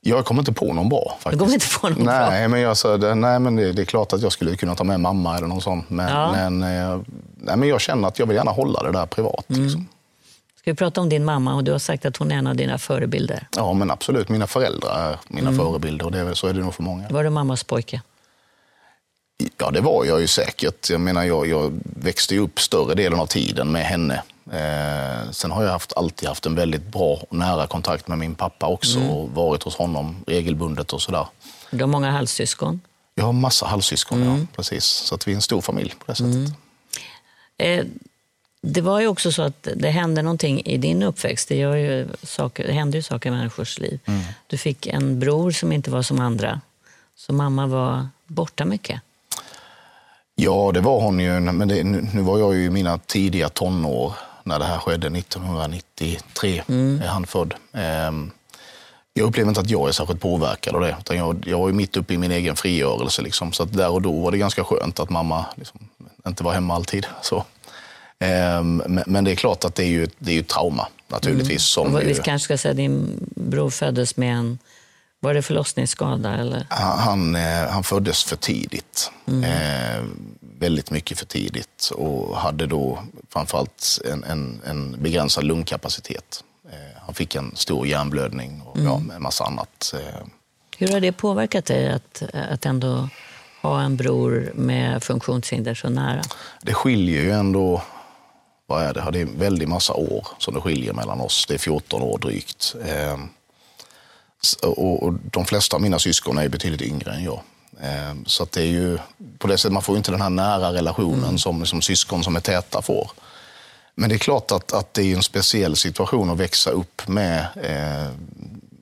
Jag 0.03 0.25
kommer 0.25 0.43
inte 0.43 0.53
på 0.53 0.73
någon 0.73 0.89
bra. 0.89 1.18
Faktiskt. 1.21 1.33
Du 1.33 1.39
kommer 1.39 1.55
inte 1.55 1.79
på 1.81 1.89
någon 1.89 2.05
nej, 2.05 2.41
bra? 2.41 2.49
Men 2.49 2.61
jag 2.61 2.77
sa, 2.77 2.97
nej, 2.97 3.39
men 3.39 3.57
det, 3.57 3.73
det, 3.73 3.83
är 3.83 3.87
klart 3.87 4.12
att 4.12 4.23
jag 4.23 4.33
skulle 4.33 4.57
kunna 4.57 4.75
ta 4.75 4.85
med 4.85 5.01
mamma 5.01 5.37
eller 5.37 5.47
någon 5.47 5.61
sån. 5.61 5.85
Men, 5.89 6.09
ja. 6.09 6.33
men, 6.33 6.62
eh, 6.62 7.01
nej, 7.37 7.57
men 7.57 7.68
jag 7.68 7.81
känner 7.81 8.09
att 8.09 8.18
jag 8.18 8.27
vill 8.27 8.37
gärna 8.37 8.51
hålla 8.51 8.83
det 8.83 8.93
där 8.93 9.07
privat. 9.07 9.51
Mm. 9.51 9.62
Liksom. 9.62 9.89
Ska 10.61 10.71
vi 10.71 10.77
prata 10.77 11.01
om 11.01 11.09
din 11.09 11.25
mamma? 11.25 11.55
och 11.55 11.64
Du 11.64 11.73
har 11.73 11.79
sagt 11.79 12.05
att 12.05 12.16
hon 12.16 12.33
är 12.33 12.37
en 12.37 12.47
av 12.47 12.57
dina 12.57 12.79
förebilder. 12.79 13.47
Ja, 13.57 13.73
men 13.73 13.91
absolut. 13.91 14.29
Mina 14.29 14.47
föräldrar 14.47 15.11
är 15.11 15.18
mina 15.29 15.49
mm. 15.51 15.64
förebilder 15.64 16.07
och 16.07 16.12
det, 16.12 16.35
så 16.37 16.47
är 16.47 16.55
det 16.55 16.61
nog 16.61 16.75
för 16.75 16.83
många. 16.83 17.09
Var 17.09 17.25
du 17.25 17.31
mammas 17.31 17.64
pojke? 17.64 18.03
Ja, 19.59 19.70
det 19.70 19.80
var 19.80 20.05
jag 20.05 20.20
ju 20.20 20.26
säkert. 20.26 20.91
Jag 20.91 21.01
menar, 21.01 21.24
jag, 21.24 21.47
jag 21.47 21.80
växte 21.82 22.38
upp 22.38 22.61
större 22.61 22.95
delen 22.95 23.20
av 23.20 23.26
tiden 23.26 23.72
med 23.72 23.84
henne. 23.84 24.22
Eh, 24.53 25.30
sen 25.30 25.51
har 25.51 25.64
jag 25.64 25.70
haft, 25.70 25.93
alltid 25.93 26.28
haft 26.28 26.47
en 26.47 26.55
väldigt 26.55 26.86
bra 26.86 27.22
och 27.28 27.36
nära 27.36 27.66
kontakt 27.66 28.09
med 28.09 28.18
min 28.18 28.34
pappa 28.34 28.66
också 28.66 28.99
mm. 28.99 29.11
och 29.11 29.30
varit 29.30 29.62
hos 29.62 29.76
honom 29.76 30.24
regelbundet 30.26 30.93
och 30.93 31.03
sådär. 31.03 31.26
Du 31.70 31.82
har 31.82 31.86
många 31.86 32.11
halvsyskon? 32.11 32.80
Jag 33.14 33.24
har 33.24 33.32
massa 33.32 33.66
halvsyskon, 33.66 34.22
mm. 34.22 34.38
ja. 34.38 34.47
Precis. 34.57 34.84
Så 34.84 35.14
att 35.14 35.28
vi 35.28 35.32
är 35.32 35.36
en 35.36 35.43
stor 35.43 35.61
familj 35.61 35.95
på 35.99 36.05
det 36.07 36.14
sättet. 36.14 36.34
Mm. 36.34 36.53
Eh, 37.59 37.86
det 38.62 38.80
var 38.80 39.01
ju 39.01 39.07
också 39.07 39.32
så 39.32 39.43
att 39.43 39.68
det 39.76 39.91
hände 39.91 40.22
någonting 40.22 40.62
i 40.64 40.76
din 40.76 41.03
uppväxt. 41.03 41.49
Det, 41.49 41.57
gör 41.57 41.76
ju 41.76 42.09
saker, 42.22 42.66
det 42.66 42.72
händer 42.72 42.99
ju 42.99 43.03
saker 43.03 43.28
i 43.28 43.32
människors 43.32 43.78
liv. 43.78 44.01
Mm. 44.05 44.20
Du 44.47 44.59
fick 44.59 44.86
en 44.86 45.20
bror 45.20 45.51
som 45.51 45.72
inte 45.72 45.91
var 45.91 46.03
som 46.03 46.20
andra. 46.20 46.61
Så 47.16 47.32
mamma 47.32 47.66
var 47.66 48.09
borta 48.26 48.64
mycket. 48.64 49.01
Ja, 50.43 50.70
det 50.74 50.80
var 50.80 51.01
hon 51.01 51.20
ju. 51.20 51.41
Men 51.41 51.68
det, 51.68 51.84
nu 51.84 52.22
var 52.22 52.38
jag 52.38 52.55
ju 52.55 52.64
i 52.64 52.70
mina 52.70 52.99
tidiga 52.99 53.49
tonår 53.49 54.12
när 54.45 54.59
det 54.59 54.64
här 54.64 54.78
skedde. 54.78 55.07
1993 55.07 56.62
mm. 56.68 57.03
är 57.03 57.07
han 57.07 57.26
född. 57.26 57.55
Ehm, 57.72 58.30
jag 59.12 59.26
upplever 59.28 59.49
inte 59.49 59.61
att 59.61 59.70
jag 59.70 59.88
är 59.88 59.93
särskilt 59.93 60.20
påverkad 60.20 60.74
av 60.74 60.80
det. 60.80 60.97
Utan 61.01 61.16
jag, 61.16 61.45
jag 61.47 61.59
var 61.59 61.68
ju 61.68 61.74
mitt 61.74 61.97
uppe 61.97 62.14
i 62.14 62.18
min 62.18 62.30
egen 62.30 62.57
frigörelse. 62.57 63.22
Liksom. 63.22 63.53
Så 63.53 63.64
där 63.64 63.91
och 63.91 64.03
då 64.03 64.20
var 64.20 64.30
det 64.30 64.38
ganska 64.38 64.64
skönt 64.64 65.01
att 65.01 65.11
mamma 65.11 65.47
liksom, 65.55 65.80
inte 66.26 66.45
var 66.45 66.53
hemma 66.53 66.74
alltid. 66.74 67.07
Så. 67.22 67.45
Ehm, 68.18 68.82
men, 69.07 69.24
det 69.24 69.30
är 69.30 69.36
klart 69.36 69.64
att 69.64 69.74
det 69.74 69.84
är 69.84 69.88
ju, 69.88 70.09
det 70.18 70.30
är 70.30 70.34
ju 70.34 70.43
trauma 70.43 70.88
naturligtvis. 71.09 71.62
Som 71.62 71.95
Och 71.95 72.03
ju, 72.03 72.09
Vi 72.09 72.14
kanske 72.14 72.45
ska 72.45 72.59
säga 72.59 72.70
att 72.70 72.76
din 72.76 73.18
bror 73.36 73.70
föddes 73.70 74.16
med 74.16 74.36
en, 74.36 74.59
var 75.21 75.35
det 75.35 75.43
förlossningsskada 75.43 76.35
eller? 76.35 76.66
han, 76.68 76.99
han, 76.99 77.37
eh, 77.37 77.68
han 77.71 77.85
föddes 77.85 78.25
för 78.25 78.37
tidigt. 78.37 79.11
Eh, 79.27 80.05
väldigt 80.59 80.91
mycket 80.91 81.18
för 81.18 81.27
tidigt 81.27 81.93
och 81.95 82.37
hade 82.37 82.66
då 82.66 83.03
framförallt 83.29 83.99
en, 84.12 84.25
en, 84.25 84.61
en 84.66 85.03
begränsad 85.03 85.45
lungkapacitet. 85.45 86.45
Eh, 86.73 87.03
han 87.07 87.14
fick 87.14 87.35
en 87.35 87.57
stor 87.57 87.87
hjärnblödning 87.87 88.62
och 88.64 88.79
ja, 88.79 89.03
en 89.16 89.23
massa 89.23 89.45
annat. 89.45 89.95
Eh, 89.95 90.27
Hur 90.79 90.93
har 90.93 91.01
det 91.01 91.12
påverkat 91.12 91.64
dig 91.64 91.91
att, 91.93 92.23
att 92.35 92.66
ändå 92.66 93.09
ha 93.62 93.81
en 93.83 93.97
bror 93.97 94.53
med 94.55 95.03
funktionshinder 95.03 95.75
så 95.75 95.89
nära? 95.89 96.23
Det 96.62 96.75
skiljer 96.75 97.23
ju 97.23 97.31
ändå, 97.31 97.83
vad 98.66 98.83
är 98.83 98.95
det, 98.95 99.11
det 99.12 99.18
är 99.18 99.23
en 99.23 99.39
väldig 99.39 99.68
massa 99.68 99.93
år 99.95 100.27
som 100.39 100.55
det 100.55 100.61
skiljer 100.61 100.93
mellan 100.93 101.21
oss. 101.21 101.47
Det 101.49 101.55
är 101.55 101.59
14 101.59 102.03
år 102.03 102.18
drygt. 102.18 102.75
Och, 104.62 105.12
de 105.12 105.45
flesta 105.45 105.76
av 105.76 105.82
mina 105.82 105.99
syskon 105.99 106.38
är 106.38 106.49
betydligt 106.49 106.82
yngre 106.82 107.12
än 107.12 107.24
jag. 107.24 107.41
Eh, 107.80 108.14
så 108.26 108.47
det 108.51 108.61
är 108.61 108.66
ju, 108.66 108.99
på 109.38 109.47
det 109.47 109.59
sättet, 109.59 109.72
man 109.72 109.82
får 109.82 109.97
inte 109.97 110.11
den 110.11 110.20
här 110.20 110.30
nära 110.30 110.72
relationen 110.72 111.38
som, 111.38 111.66
som 111.66 111.82
syskon 111.82 112.24
som 112.24 112.36
är 112.36 112.41
täta 112.41 112.82
får. 112.82 113.11
Men 113.95 114.09
det 114.09 114.16
är 114.16 114.18
klart 114.18 114.53
att, 114.53 114.72
att 114.72 114.95
det 114.95 115.03
är 115.03 115.16
en 115.16 115.22
speciell 115.22 115.76
situation 115.76 116.30
att 116.30 116.38
växa 116.38 116.70
upp 116.70 117.09
med 117.09 117.47
eh, 117.62 118.12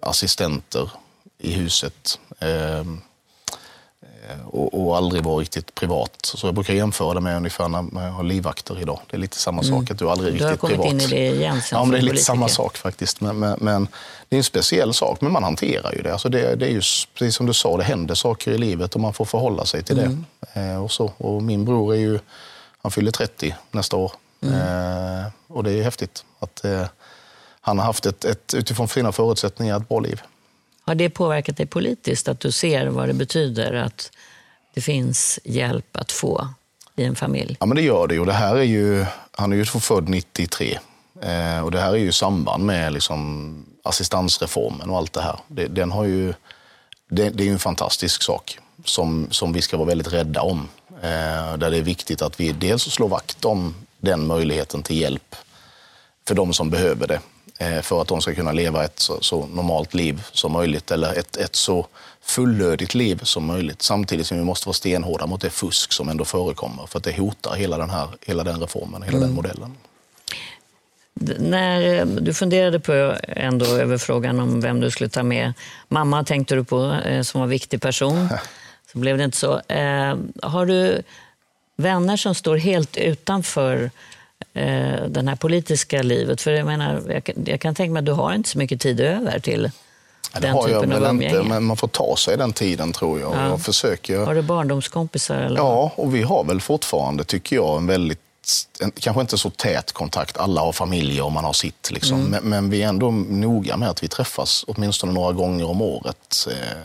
assistenter 0.00 0.90
i 1.38 1.52
huset. 1.52 2.18
Eh, 2.38 2.84
och, 4.46 4.86
och 4.86 4.96
aldrig 4.96 5.22
vara 5.24 5.40
riktigt 5.40 5.74
privat. 5.74 6.10
Så 6.22 6.46
jag 6.46 6.54
brukar 6.54 6.74
jämföra 6.74 7.14
det 7.14 7.20
med 7.20 7.36
ungefär 7.36 7.68
när 7.68 8.06
jag 8.06 8.12
har 8.12 8.22
livvakter 8.22 8.80
idag. 8.80 9.00
Det 9.10 9.16
är 9.16 9.20
lite 9.20 9.36
samma 9.36 9.62
sak, 9.62 9.90
att 9.90 9.98
du 9.98 10.06
är 10.06 10.10
aldrig 10.10 10.28
Mm. 10.28 10.38
Du 10.38 10.44
har 10.44 10.50
riktigt 10.52 10.60
kommit 10.60 10.76
privat. 10.80 10.92
in 11.12 11.18
i 11.18 11.28
det 11.30 11.36
igen 11.36 11.62
sen 11.62 11.78
Ja, 11.78 11.84
men 11.84 11.90
det 11.92 11.96
är 11.96 12.00
lite 12.00 12.10
politiker. 12.10 12.24
samma 12.24 12.48
sak 12.48 12.76
faktiskt. 12.76 13.20
Men, 13.20 13.38
men, 13.38 13.58
men 13.60 13.88
det 14.28 14.36
är 14.36 14.38
en 14.38 14.44
speciell 14.44 14.94
sak, 14.94 15.20
men 15.20 15.32
man 15.32 15.44
hanterar 15.44 15.92
ju 15.92 16.02
det. 16.02 16.12
Alltså 16.12 16.28
det, 16.28 16.54
det 16.54 16.66
är 16.66 16.70
ju 16.70 16.82
precis 17.14 17.34
som 17.36 17.46
du 17.46 17.52
sa, 17.54 17.76
det 17.76 17.84
händer 17.84 18.14
saker 18.14 18.50
i 18.52 18.58
livet 18.58 18.94
och 18.94 19.00
man 19.00 19.12
får 19.14 19.24
förhålla 19.24 19.64
sig 19.66 19.82
till 19.82 19.98
Mm. 19.98 20.24
det. 20.54 20.60
Eh, 20.60 20.84
och, 20.84 20.92
så. 20.92 21.12
och 21.18 21.42
min 21.42 21.64
bror 21.64 21.94
är 21.94 21.98
ju, 21.98 22.18
han 22.82 22.90
fyller 22.92 23.10
30 23.10 23.54
nästa 23.70 23.96
år. 23.96 24.12
Mm. 24.42 24.54
Eh, 24.54 25.26
och 25.48 25.64
det 25.64 25.70
är 25.70 25.74
ju 25.74 25.82
häftigt 25.82 26.24
att 26.38 26.64
eh, 26.64 26.84
han 27.60 27.78
har 27.78 27.86
haft 27.86 28.06
ett, 28.06 28.24
ett, 28.24 28.54
utifrån 28.54 28.88
sina 28.88 29.12
förutsättningar, 29.12 29.76
ett 29.76 29.88
bra 29.88 30.00
liv. 30.00 30.22
Har 30.88 30.94
det 30.94 31.10
påverkat 31.10 31.56
dig 31.56 31.66
politiskt, 31.66 32.28
att 32.28 32.40
du 32.40 32.52
ser 32.52 32.86
vad 32.86 33.08
det 33.08 33.14
betyder 33.14 33.72
att 33.72 34.10
det 34.74 34.80
finns 34.80 35.38
hjälp 35.44 35.96
att 35.96 36.12
få 36.12 36.48
i 36.96 37.04
en 37.04 37.16
familj? 37.16 37.56
Ja, 37.60 37.66
men 37.66 37.76
det 37.76 37.82
gör 37.82 38.06
det. 38.06 38.18
Och 38.18 38.26
det 38.26 38.32
här 38.32 38.56
är 38.56 38.62
ju, 38.62 39.06
han 39.30 39.52
är 39.52 39.56
ju 39.56 39.64
född 39.64 40.08
93. 40.08 40.78
Eh, 41.22 41.60
och 41.60 41.70
det 41.70 41.80
här 41.80 41.92
är 41.92 41.96
ju 41.96 42.08
i 42.08 42.12
samband 42.12 42.64
med 42.64 42.92
liksom, 42.92 43.66
assistansreformen 43.84 44.90
och 44.90 44.96
allt 44.96 45.12
det 45.12 45.20
här. 45.20 45.38
Det, 45.48 45.66
den 45.66 45.90
har 45.90 46.04
ju, 46.04 46.34
det, 47.10 47.30
det 47.30 47.42
är 47.42 47.46
ju 47.46 47.52
en 47.52 47.58
fantastisk 47.58 48.22
sak 48.22 48.58
som, 48.84 49.28
som 49.30 49.52
vi 49.52 49.62
ska 49.62 49.76
vara 49.76 49.88
väldigt 49.88 50.12
rädda 50.12 50.42
om. 50.42 50.68
Eh, 51.02 51.56
där 51.56 51.70
det 51.70 51.76
är 51.76 51.82
viktigt 51.82 52.22
att 52.22 52.40
vi 52.40 52.52
dels 52.52 52.82
slår 52.82 53.08
vakt 53.08 53.44
om 53.44 53.74
den 53.98 54.26
möjligheten 54.26 54.82
till 54.82 55.00
hjälp 55.00 55.36
för 56.28 56.34
de 56.34 56.52
som 56.52 56.70
behöver 56.70 57.06
det. 57.06 57.20
Eh, 57.58 57.82
för 57.82 58.02
att 58.02 58.08
de 58.08 58.20
ska 58.20 58.34
kunna 58.34 58.52
leva 58.52 58.84
ett 58.84 58.98
så, 58.98 59.18
så 59.20 59.46
normalt 59.46 59.94
liv 59.94 60.22
som 60.32 60.52
möjligt 60.52 60.90
eller 60.90 61.18
ett, 61.18 61.36
ett 61.36 61.56
så 61.56 61.86
fullödigt 62.22 62.94
liv 62.94 63.20
som 63.22 63.46
möjligt. 63.46 63.82
Samtidigt 63.82 64.26
som 64.26 64.38
vi 64.38 64.44
måste 64.44 64.68
vara 64.68 64.74
stenhårda 64.74 65.26
mot 65.26 65.40
det 65.40 65.50
fusk 65.50 65.92
som 65.92 66.08
ändå 66.08 66.24
förekommer 66.24 66.86
för 66.86 66.98
att 66.98 67.04
det 67.04 67.18
hotar 67.18 67.54
hela 67.54 67.78
den, 67.78 67.90
här, 67.90 68.08
hela 68.26 68.44
den 68.44 68.60
reformen, 68.60 69.02
hela 69.02 69.18
den 69.18 69.32
modellen. 69.32 69.74
När 71.38 71.94
eh, 71.94 72.06
du 72.06 72.34
funderade 72.34 72.80
på 72.80 73.14
ändå 73.22 73.66
över 73.66 73.98
frågan 73.98 74.40
om 74.40 74.60
vem 74.60 74.80
du 74.80 74.90
skulle 74.90 75.10
ta 75.10 75.22
med. 75.22 75.52
Mamma 75.88 76.24
tänkte 76.24 76.54
du 76.54 76.64
på 76.64 76.92
eh, 77.04 77.22
som 77.22 77.40
var 77.40 77.44
en 77.44 77.50
viktig 77.50 77.82
person. 77.82 78.28
Så 78.92 78.98
blev 78.98 79.18
det 79.18 79.24
inte 79.24 79.36
så. 79.36 79.60
Har 80.42 80.66
du 80.66 81.02
vänner 81.76 82.16
som 82.16 82.34
står 82.34 82.56
helt 82.56 82.96
utanför 82.96 83.90
eh, 84.54 85.04
det 85.08 85.28
här 85.28 85.36
politiska 85.36 86.02
livet? 86.02 86.40
För 86.42 86.50
jag 86.50 86.66
menar, 86.66 87.02
jag, 87.08 87.24
kan- 87.24 87.44
jag 87.46 87.60
kan 87.60 87.74
tänka 87.74 87.92
mig 87.92 88.00
att 88.00 88.06
du 88.06 88.12
har 88.12 88.32
inte 88.34 88.48
så 88.48 88.58
mycket 88.58 88.80
tid 88.80 89.00
över 89.00 89.38
till 89.38 89.70
Ja, 90.34 90.40
den 90.40 90.56
typen 90.64 90.92
av 90.92 91.00
väl 91.00 91.10
inte, 91.10 91.26
umgänge. 91.26 91.48
men 91.48 91.64
man 91.64 91.76
får 91.76 91.88
ta 91.88 92.16
sig 92.16 92.36
den 92.36 92.52
tiden 92.52 92.92
tror 92.92 93.20
jag. 93.20 93.34
Ja. 93.34 93.48
Jag 93.48 93.60
försöker. 93.62 94.18
Har 94.26 94.34
du 94.34 94.42
barndomskompisar? 94.42 95.36
Eller? 95.36 95.56
Ja, 95.56 95.92
och 95.96 96.14
vi 96.14 96.22
har 96.22 96.44
väl 96.44 96.60
fortfarande, 96.60 97.24
tycker 97.24 97.56
jag, 97.56 97.76
en 97.76 97.86
väldigt 97.86 98.20
en, 98.80 98.90
kanske 98.90 99.20
inte 99.20 99.38
så 99.38 99.50
tät 99.50 99.92
kontakt. 99.92 100.36
Alla 100.38 100.60
har 100.60 100.72
familjer 100.72 101.24
och 101.24 101.32
man 101.32 101.44
har 101.44 101.52
sitt. 101.52 101.90
Liksom. 101.90 102.18
Mm. 102.20 102.30
Men, 102.30 102.42
men 102.44 102.70
vi 102.70 102.82
är 102.82 102.88
ändå 102.88 103.10
noga 103.10 103.76
med 103.76 103.88
att 103.88 104.02
vi 104.02 104.08
träffas 104.08 104.64
åtminstone 104.68 105.12
några 105.12 105.32
gånger 105.32 105.68
om 105.70 105.82
året. 105.82 106.46
Eh, 106.50 106.78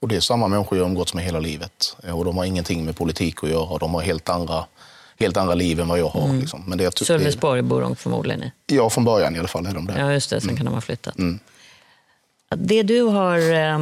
och 0.00 0.08
det 0.08 0.16
är 0.16 0.20
samma 0.20 0.48
människor 0.48 0.78
jag 0.78 0.84
umgåtts 0.86 1.14
med 1.14 1.24
hela 1.24 1.40
livet. 1.40 1.96
Eh, 2.04 2.18
och 2.18 2.24
de 2.24 2.36
har 2.36 2.44
ingenting 2.44 2.84
med 2.84 2.96
politik 2.96 3.44
att 3.44 3.50
göra. 3.50 3.78
De 3.78 3.94
har 3.94 4.00
helt 4.00 4.28
andra, 4.28 4.64
helt 5.22 5.36
andra 5.36 5.54
liv 5.54 5.80
än 5.80 5.88
vad 5.88 5.98
jag 5.98 6.08
har. 6.08 6.32
Liksom. 6.40 6.64
Men 6.66 6.78
det, 6.78 6.84
är- 6.84 7.04
Sölvesborg 7.04 7.62
bor 7.62 7.80
de 7.80 7.96
förmodligen 7.96 8.42
i. 8.42 8.52
Ja, 8.66 8.90
från 8.90 9.04
början 9.04 9.36
i 9.36 9.38
alla 9.38 9.48
fall 9.48 9.66
är 9.66 9.74
de 9.74 9.86
där. 9.86 9.98
Ja, 9.98 10.12
just 10.12 10.30
det. 10.30 10.40
Sen 10.40 10.56
kan 10.56 10.66
de 10.66 10.74
ha 10.74 10.80
flyttat. 10.80 11.14
Det 12.56 12.82
du 12.82 13.02
har 13.02 13.38
eh, 13.52 13.78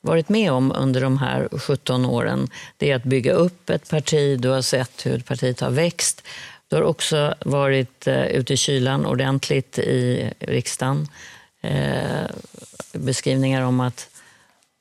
varit 0.00 0.28
med 0.28 0.52
om 0.52 0.72
under 0.72 1.00
de 1.00 1.18
här 1.18 1.48
17 1.58 2.04
åren, 2.04 2.48
det 2.76 2.90
är 2.90 2.96
att 2.96 3.04
bygga 3.04 3.32
upp 3.32 3.70
ett 3.70 3.88
parti. 3.90 4.40
Du 4.40 4.48
har 4.48 4.62
sett 4.62 5.06
hur 5.06 5.18
partiet 5.20 5.60
har 5.60 5.70
växt. 5.70 6.22
Du 6.68 6.76
har 6.76 6.82
också 6.82 7.34
varit 7.44 8.06
eh, 8.06 8.24
ute 8.26 8.52
i 8.52 8.56
kylan 8.56 9.06
ordentligt 9.06 9.78
i 9.78 10.32
riksdagen. 10.40 11.08
Eh, 11.60 12.26
beskrivningar 12.92 13.62
om 13.62 13.80
att, 13.80 14.08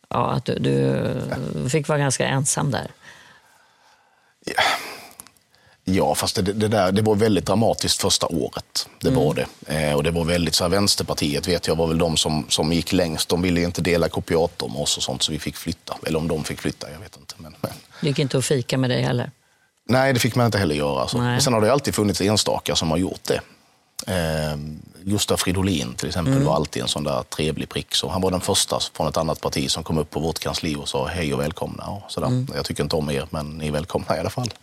ja, 0.10 0.32
att 0.32 0.46
du, 0.46 0.54
du 0.60 1.70
fick 1.70 1.88
vara 1.88 2.00
ganska 2.00 2.28
ensam 2.28 2.72
där. 2.72 2.88
Ja, 5.88 6.16
fast 6.16 6.36
det, 6.36 6.42
det, 6.42 6.68
där, 6.68 6.92
det 6.92 7.02
var 7.02 7.16
väldigt 7.16 7.46
dramatiskt 7.46 8.02
första 8.02 8.28
året. 8.28 8.90
Det 9.02 9.10
var 9.10 9.34
det. 9.34 9.46
Eh, 9.68 9.96
och 9.96 10.04
det 10.04 10.12
var 10.12 10.24
väldigt 10.24 10.56
så 10.56 10.64
här, 10.64 10.70
Vänsterpartiet 10.70 11.48
vet 11.48 11.68
jag 11.68 11.76
var 11.76 11.88
väl 11.88 11.98
de 11.98 12.18
som, 12.18 12.46
som 12.50 12.74
gick 12.74 12.94
längst. 12.94 13.30
De 13.30 13.42
ville 13.42 13.62
inte 13.62 13.82
dela 13.82 14.10
kopiator 14.10 14.70
med 14.70 14.78
oss 14.82 14.98
och 14.98 15.04
sånt 15.04 15.24
så 15.24 15.32
vi 15.32 15.40
fick 15.40 15.56
flytta. 15.56 15.98
Eller 16.06 16.20
om 16.20 16.28
de 16.28 16.44
fick 16.44 16.62
flytta, 16.62 16.92
jag 16.92 17.00
vet 17.00 17.18
inte. 17.18 17.36
Men, 17.38 17.56
men. 17.62 17.72
Det 18.02 18.08
gick 18.08 18.20
inte 18.20 18.38
att 18.38 18.46
fika 18.46 18.78
med 18.78 18.90
dig 18.90 19.02
heller. 19.02 19.32
Nej, 19.90 20.14
det 20.14 20.20
fick 20.20 20.36
man 20.36 20.46
inte 20.46 20.58
heller 20.58 20.76
göra. 20.76 21.02
Alltså. 21.02 21.18
Men 21.18 21.42
sen 21.42 21.54
har 21.54 21.62
det 21.62 21.72
alltid 21.72 21.96
funnits 21.96 22.22
enstaka 22.22 22.76
som 22.76 22.92
har 22.92 22.98
gjort 22.98 23.24
det. 23.24 23.42
Eh, 24.08 24.58
Gustaf 25.04 25.40
Fridolin 25.40 25.94
till 25.94 26.08
exempel 26.08 26.44
var 26.44 26.56
alltid 26.56 26.82
en 26.82 26.88
sån 26.88 27.04
där 27.04 27.24
trevlig 27.24 27.70
prick. 27.70 27.96
Så 27.96 28.10
han 28.10 28.22
var 28.22 28.32
den 28.32 28.42
första 28.42 28.80
från 28.94 29.08
ett 29.08 29.18
annat 29.18 29.42
parti 29.42 29.72
som 29.72 29.84
kom 29.84 29.98
upp 29.98 30.10
på 30.10 30.20
vårt 30.20 30.40
kansli 30.40 30.76
och 30.76 30.90
sa 30.90 31.08
hej 31.08 31.34
och 31.34 31.40
välkomna. 31.40 31.84
Och 31.84 32.12
sådär. 32.12 32.46
Jag 32.56 32.66
tycker 32.66 32.84
inte 32.84 32.96
om 32.96 33.10
er, 33.10 33.28
men 33.30 33.50
ni 33.50 33.68
är 33.68 33.72
välkomna 33.72 34.18
i 34.18 34.20
alla 34.20 34.30
fall. 34.30 34.54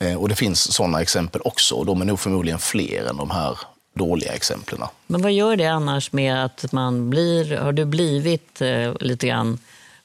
Eh, 0.00 0.14
och 0.14 0.28
det 0.28 0.34
finns 0.34 0.72
sådana 0.74 1.02
exempel 1.02 1.40
också. 1.44 1.74
Och 1.74 1.86
de 1.86 2.00
är 2.00 2.04
nog 2.04 2.20
förmodligen 2.20 2.58
fler 2.58 3.06
än 3.10 3.16
de 3.16 3.30
här 3.30 3.58
dåliga 3.94 4.32
exemplen. 4.32 4.80
Men 5.06 5.22
vad 5.22 5.32
gör 5.32 5.56
det 5.56 5.66
annars 5.66 6.12
med 6.12 6.44
att 6.44 6.72
man 6.72 7.10
blir... 7.10 7.56
Har 7.56 7.72
du 7.72 7.84
blivit 7.84 8.60
eh, 8.62 8.94
lite 9.00 9.26
grann 9.26 9.58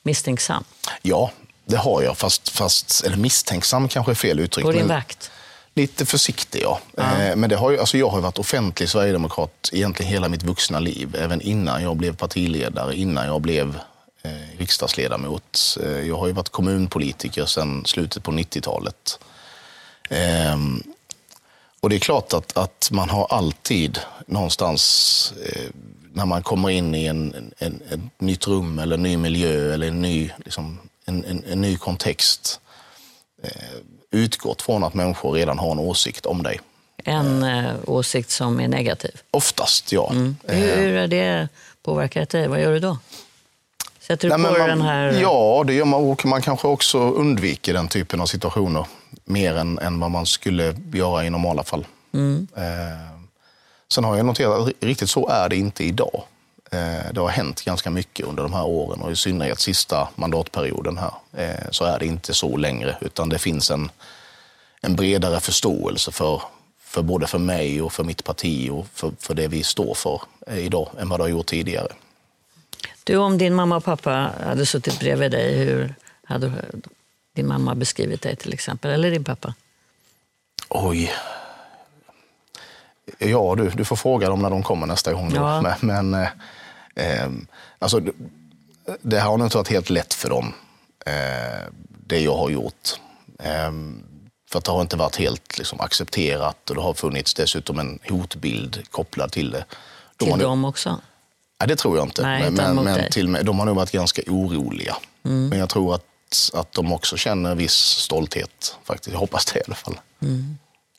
misstänksam 0.04 0.64
Ja, 1.02 1.32
det 1.66 1.78
har 1.78 2.02
jag. 2.02 2.18
Fast, 2.18 2.50
fast 2.50 3.04
eller 3.06 3.18
misstänksam 3.18 3.88
kanske 3.88 4.12
är 4.12 4.16
fel 4.16 4.39
uttryck. 4.39 4.66
på 4.66 4.72
din 4.72 4.88
vakt? 4.88 5.32
Lite 5.74 6.06
försiktig, 6.06 6.62
ja. 6.62 6.80
Eh, 6.98 7.36
Men 7.36 7.50
det 7.50 7.56
har 7.56 7.72
ju, 7.72 7.80
alltså 7.80 7.98
jag 7.98 8.10
har 8.10 8.22
varit 8.22 8.39
offentlig 8.39 8.89
sverigedemokrat 8.89 9.70
egentligen 9.74 10.12
hela 10.12 10.30
mitt 10.30 10.43
vuxna 10.43 10.80
liv. 10.80 11.16
Även 11.20 11.41
innan 11.41 11.84
jag 11.84 11.98
blev 11.98 12.16
partiledare, 12.16 12.96
innan 12.96 13.26
jag 13.26 13.41
blev 13.41 13.80
eh, 14.24 14.58
riksdagsledamot. 14.58 15.78
Eh, 15.84 16.08
jag 16.08 16.18
har 16.18 16.28
ju 16.28 16.34
varit 16.34 16.50
kommunpolitiker 16.50 17.46
sedan 17.46 17.86
slutet 17.86 18.24
på 18.24 18.32
90-talet. 18.32 19.20
Ehm, 20.10 20.84
och 21.80 21.89
det 21.89 21.95
är 21.95 21.99
klart 21.99 22.34
att, 22.34 22.58
att 22.58 22.89
man 22.91 23.10
har 23.10 23.28
alltid 23.30 23.99
någonstans, 24.28 25.34
eh, 25.45 25.70
när 26.14 26.26
man 26.26 26.43
kommer 26.43 26.70
in 26.70 26.95
i 26.95 27.06
en, 27.06 27.51
en, 27.58 27.82
ett 27.91 28.22
nytt 28.22 28.47
rum 28.47 28.80
eller 28.80 28.95
en 28.95 29.03
ny 29.03 29.18
miljö 29.18 29.74
eller 29.74 29.88
en 29.88 30.01
ny, 30.01 30.32
liksom, 30.38 30.80
en, 31.06 31.26
en, 31.26 31.43
en 31.49 31.62
ny 31.62 31.78
kontext, 31.78 32.60
eh, 33.43 33.49
utgått 34.12 34.62
från 34.62 34.84
att 34.84 34.93
människor 34.93 35.32
redan 35.32 35.60
har 35.60 35.72
en 35.72 35.80
åsikt 35.80 36.26
om 36.26 36.43
dig. 36.43 36.60
En 37.03 37.43
eh, 37.43 37.74
åsikt 37.86 38.30
som 38.30 38.60
är 38.60 38.68
negativ. 38.68 39.22
Oftast, 39.32 39.91
ja. 39.91 40.12
Hur, 40.43 40.76
hur 40.76 40.99
har 40.99 41.08
det 41.08 41.49
påverkat 41.84 42.30
dig? 42.30 42.47
Vad 42.47 42.62
gör 42.62 42.72
du 42.72 42.80
då? 42.80 42.97
Sätter 43.99 44.30
du 44.30 44.38
Nej, 44.38 44.53
på 44.53 44.60
man, 44.60 44.70
den 44.70 44.82
här... 44.82 45.22
Ja, 45.22 45.64
det 45.68 45.74
gör 45.74 45.86
man. 45.86 46.03
Och 46.03 46.26
man 46.26 46.41
kanske 46.41 46.68
också 46.68 46.99
undviker 46.99 47.74
den 47.74 47.88
typen 47.88 48.22
av 48.22 48.26
situationer 48.26 48.86
mer 49.26 49.55
än, 49.55 49.80
än 49.80 49.99
vad 49.99 50.11
man 50.11 50.26
skulle 50.26 50.76
göra 50.93 51.26
i 51.26 51.30
normala 51.30 51.63
fall. 51.63 51.86
Mm. 52.13 52.47
Eh, 52.55 53.20
sen 53.91 54.03
har 54.03 54.18
jag 54.18 54.26
noterat 54.26 54.68
att 54.68 54.74
riktigt 54.80 55.09
så 55.09 55.30
är 55.30 55.49
det 55.49 55.55
inte 55.55 55.84
idag. 55.84 56.24
Eh, 56.72 57.13
det 57.13 57.20
har 57.20 57.30
hänt 57.30 57.61
ganska 57.61 57.89
mycket 57.89 58.26
under 58.26 58.43
de 58.43 58.53
här 58.53 58.66
åren 58.66 59.01
och 59.01 59.11
i 59.11 59.16
synnerhet 59.16 59.59
sista 59.59 60.09
mandatperioden 60.16 60.97
här 60.97 61.11
eh, 61.34 61.70
så 61.72 61.86
är 61.86 61.99
det 61.99 62.05
inte 62.05 62.34
så 62.34 62.57
längre 62.57 62.97
utan 63.01 63.30
det 63.30 63.39
finns 63.39 63.72
en, 63.72 63.89
en 64.82 64.95
bredare 64.95 65.39
förståelse 65.39 66.11
för, 66.11 66.41
för 66.80 67.01
både 67.01 67.28
för 67.28 67.39
mig 67.39 67.82
och 67.82 67.93
för 67.93 68.03
mitt 68.03 68.24
parti 68.24 68.70
och 68.70 68.88
för, 68.93 69.11
för 69.20 69.34
det 69.34 69.47
vi 69.47 69.63
står 69.63 69.93
för 69.93 70.22
eh, 70.47 70.66
idag 70.66 70.89
än 70.99 71.09
vad 71.09 71.20
det 71.20 71.24
har 71.24 71.30
gjort 71.30 71.45
tidigare. 71.45 71.88
Du, 73.03 73.18
om 73.18 73.38
din 73.38 73.53
mamma 73.53 73.78
och 73.78 73.84
pappa 73.84 74.32
hade 74.45 74.66
suttit 74.66 74.99
bredvid 74.99 75.32
dig, 75.32 75.57
hur 75.57 75.95
hade 76.24 76.51
din 77.36 77.48
mamma 77.48 77.76
beskrivit 77.76 78.22
dig 78.22 78.36
till 78.36 78.54
exempel? 78.54 78.92
Eller 78.92 79.12
din 79.12 79.24
pappa? 79.24 79.54
Oj. 80.70 81.12
Ja, 83.18 83.56
du, 83.58 83.70
du 83.70 83.86
får 83.86 83.96
fråga 83.96 84.30
dem 84.30 84.42
när 84.42 84.50
de 84.50 84.64
kommer 84.64 84.88
nästa 84.88 85.14
gång. 85.14 85.32
Ja. 85.36 85.62
Men, 85.62 86.10
men 86.12 86.14
eh, 86.96 87.22
eh, 87.24 87.30
alltså, 87.80 88.02
det 89.02 89.20
har 89.20 89.38
nog 89.38 89.48
inte 89.48 89.58
varit 89.58 89.68
helt 89.68 89.90
lätt 89.90 90.14
för 90.14 90.30
dem, 90.30 90.54
eh, 91.06 91.64
det 92.08 92.20
jag 92.20 92.38
har 92.38 92.50
gjort. 92.50 92.90
Eh, 93.40 93.72
för 94.50 94.58
att 94.60 94.66
det 94.66 94.72
har 94.72 94.82
inte 94.82 94.98
varit 94.98 95.16
helt 95.16 95.58
liksom, 95.58 95.80
accepterat 95.82 96.70
och 96.70 96.76
det 96.76 96.82
har 96.82 96.94
funnits 96.94 97.34
dessutom 97.34 97.80
en 97.80 98.00
hotbild 98.10 98.92
kopplad 98.92 99.32
till 99.32 99.52
det. 99.52 99.66
De 100.18 100.26
Till 100.26 100.30
nog- 100.34 100.40
dem 100.40 100.66
också? 100.66 101.00
Nej, 101.60 101.68
det 101.68 101.76
tror 101.76 101.98
jag 101.98 102.06
inte. 102.06 102.22
Nej, 102.22 102.52
men 102.52 102.76
men, 102.76 102.76
men. 102.86 103.00
Mm. 103.00 103.12
till 103.12 103.34
de 103.34 103.60
har 103.60 103.66
nog 103.66 103.76
varit 103.76 103.92
ganska 103.92 104.22
oroliga. 104.28 104.96
Men 105.22 105.60
jag 105.60 105.70
tror 105.70 105.96
att, 105.96 106.06
att 106.54 106.72
de 106.74 106.94
också 106.94 107.18
känner 107.18 107.52
en 107.52 107.58
viss 107.58 107.74
stolthet. 107.76 108.78
faktiskt. 108.84 109.14
Jag 109.14 109.20
hoppas 109.20 109.46
det 109.46 109.60
i 109.60 109.62
alla 109.68 109.76
fall. 109.76 109.96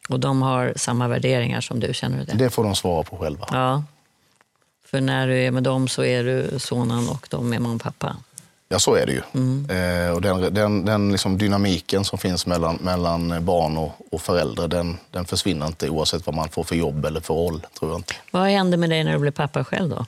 Och 0.08 0.20
de 0.20 0.42
har 0.42 0.72
samma 0.76 1.08
värderingar 1.08 1.60
som 1.60 1.80
du, 1.80 1.94
känner 1.94 2.18
du 2.18 2.24
det? 2.24 2.34
Det 2.44 2.50
får 2.50 2.64
de 2.64 2.76
svara 2.76 3.02
på 3.02 3.16
själva. 3.16 3.48
Ja. 3.50 3.84
För 4.86 5.00
när 5.00 5.26
du 5.26 5.38
är 5.38 5.50
med 5.50 5.62
dem 5.62 5.88
så 5.88 6.04
är 6.04 6.24
du 6.24 6.58
sonen 6.58 7.08
och 7.08 7.26
de 7.30 7.52
är 7.52 7.58
mamma 7.58 7.74
och 7.74 7.82
pappa. 7.82 8.16
Ja, 8.68 8.78
så 8.78 8.94
är 8.94 9.06
det 9.06 9.12
ju. 9.12 9.22
Mm. 9.32 9.70
Eh, 9.70 10.14
och 10.14 10.22
den 10.22 10.54
den, 10.54 10.84
den 10.84 11.12
liksom 11.12 11.38
dynamiken 11.38 12.04
som 12.04 12.18
finns 12.18 12.46
mellan, 12.46 12.78
mellan 12.80 13.44
barn 13.44 13.76
och, 13.76 13.92
och 14.10 14.22
föräldrar, 14.22 14.68
den, 14.68 14.98
den 15.10 15.24
försvinner 15.24 15.66
inte 15.66 15.90
oavsett 15.90 16.26
vad 16.26 16.34
man 16.34 16.48
får 16.48 16.64
för 16.64 16.76
jobb 16.76 17.04
eller 17.04 17.20
för 17.20 17.34
roll, 17.34 17.66
tror 17.78 17.90
jag 17.90 17.98
inte. 17.98 18.14
Vad 18.30 18.48
hände 18.48 18.76
med 18.76 18.90
dig 18.90 19.04
när 19.04 19.12
du 19.12 19.18
blev 19.18 19.30
pappa 19.30 19.64
själv 19.64 19.90
då? 19.90 20.06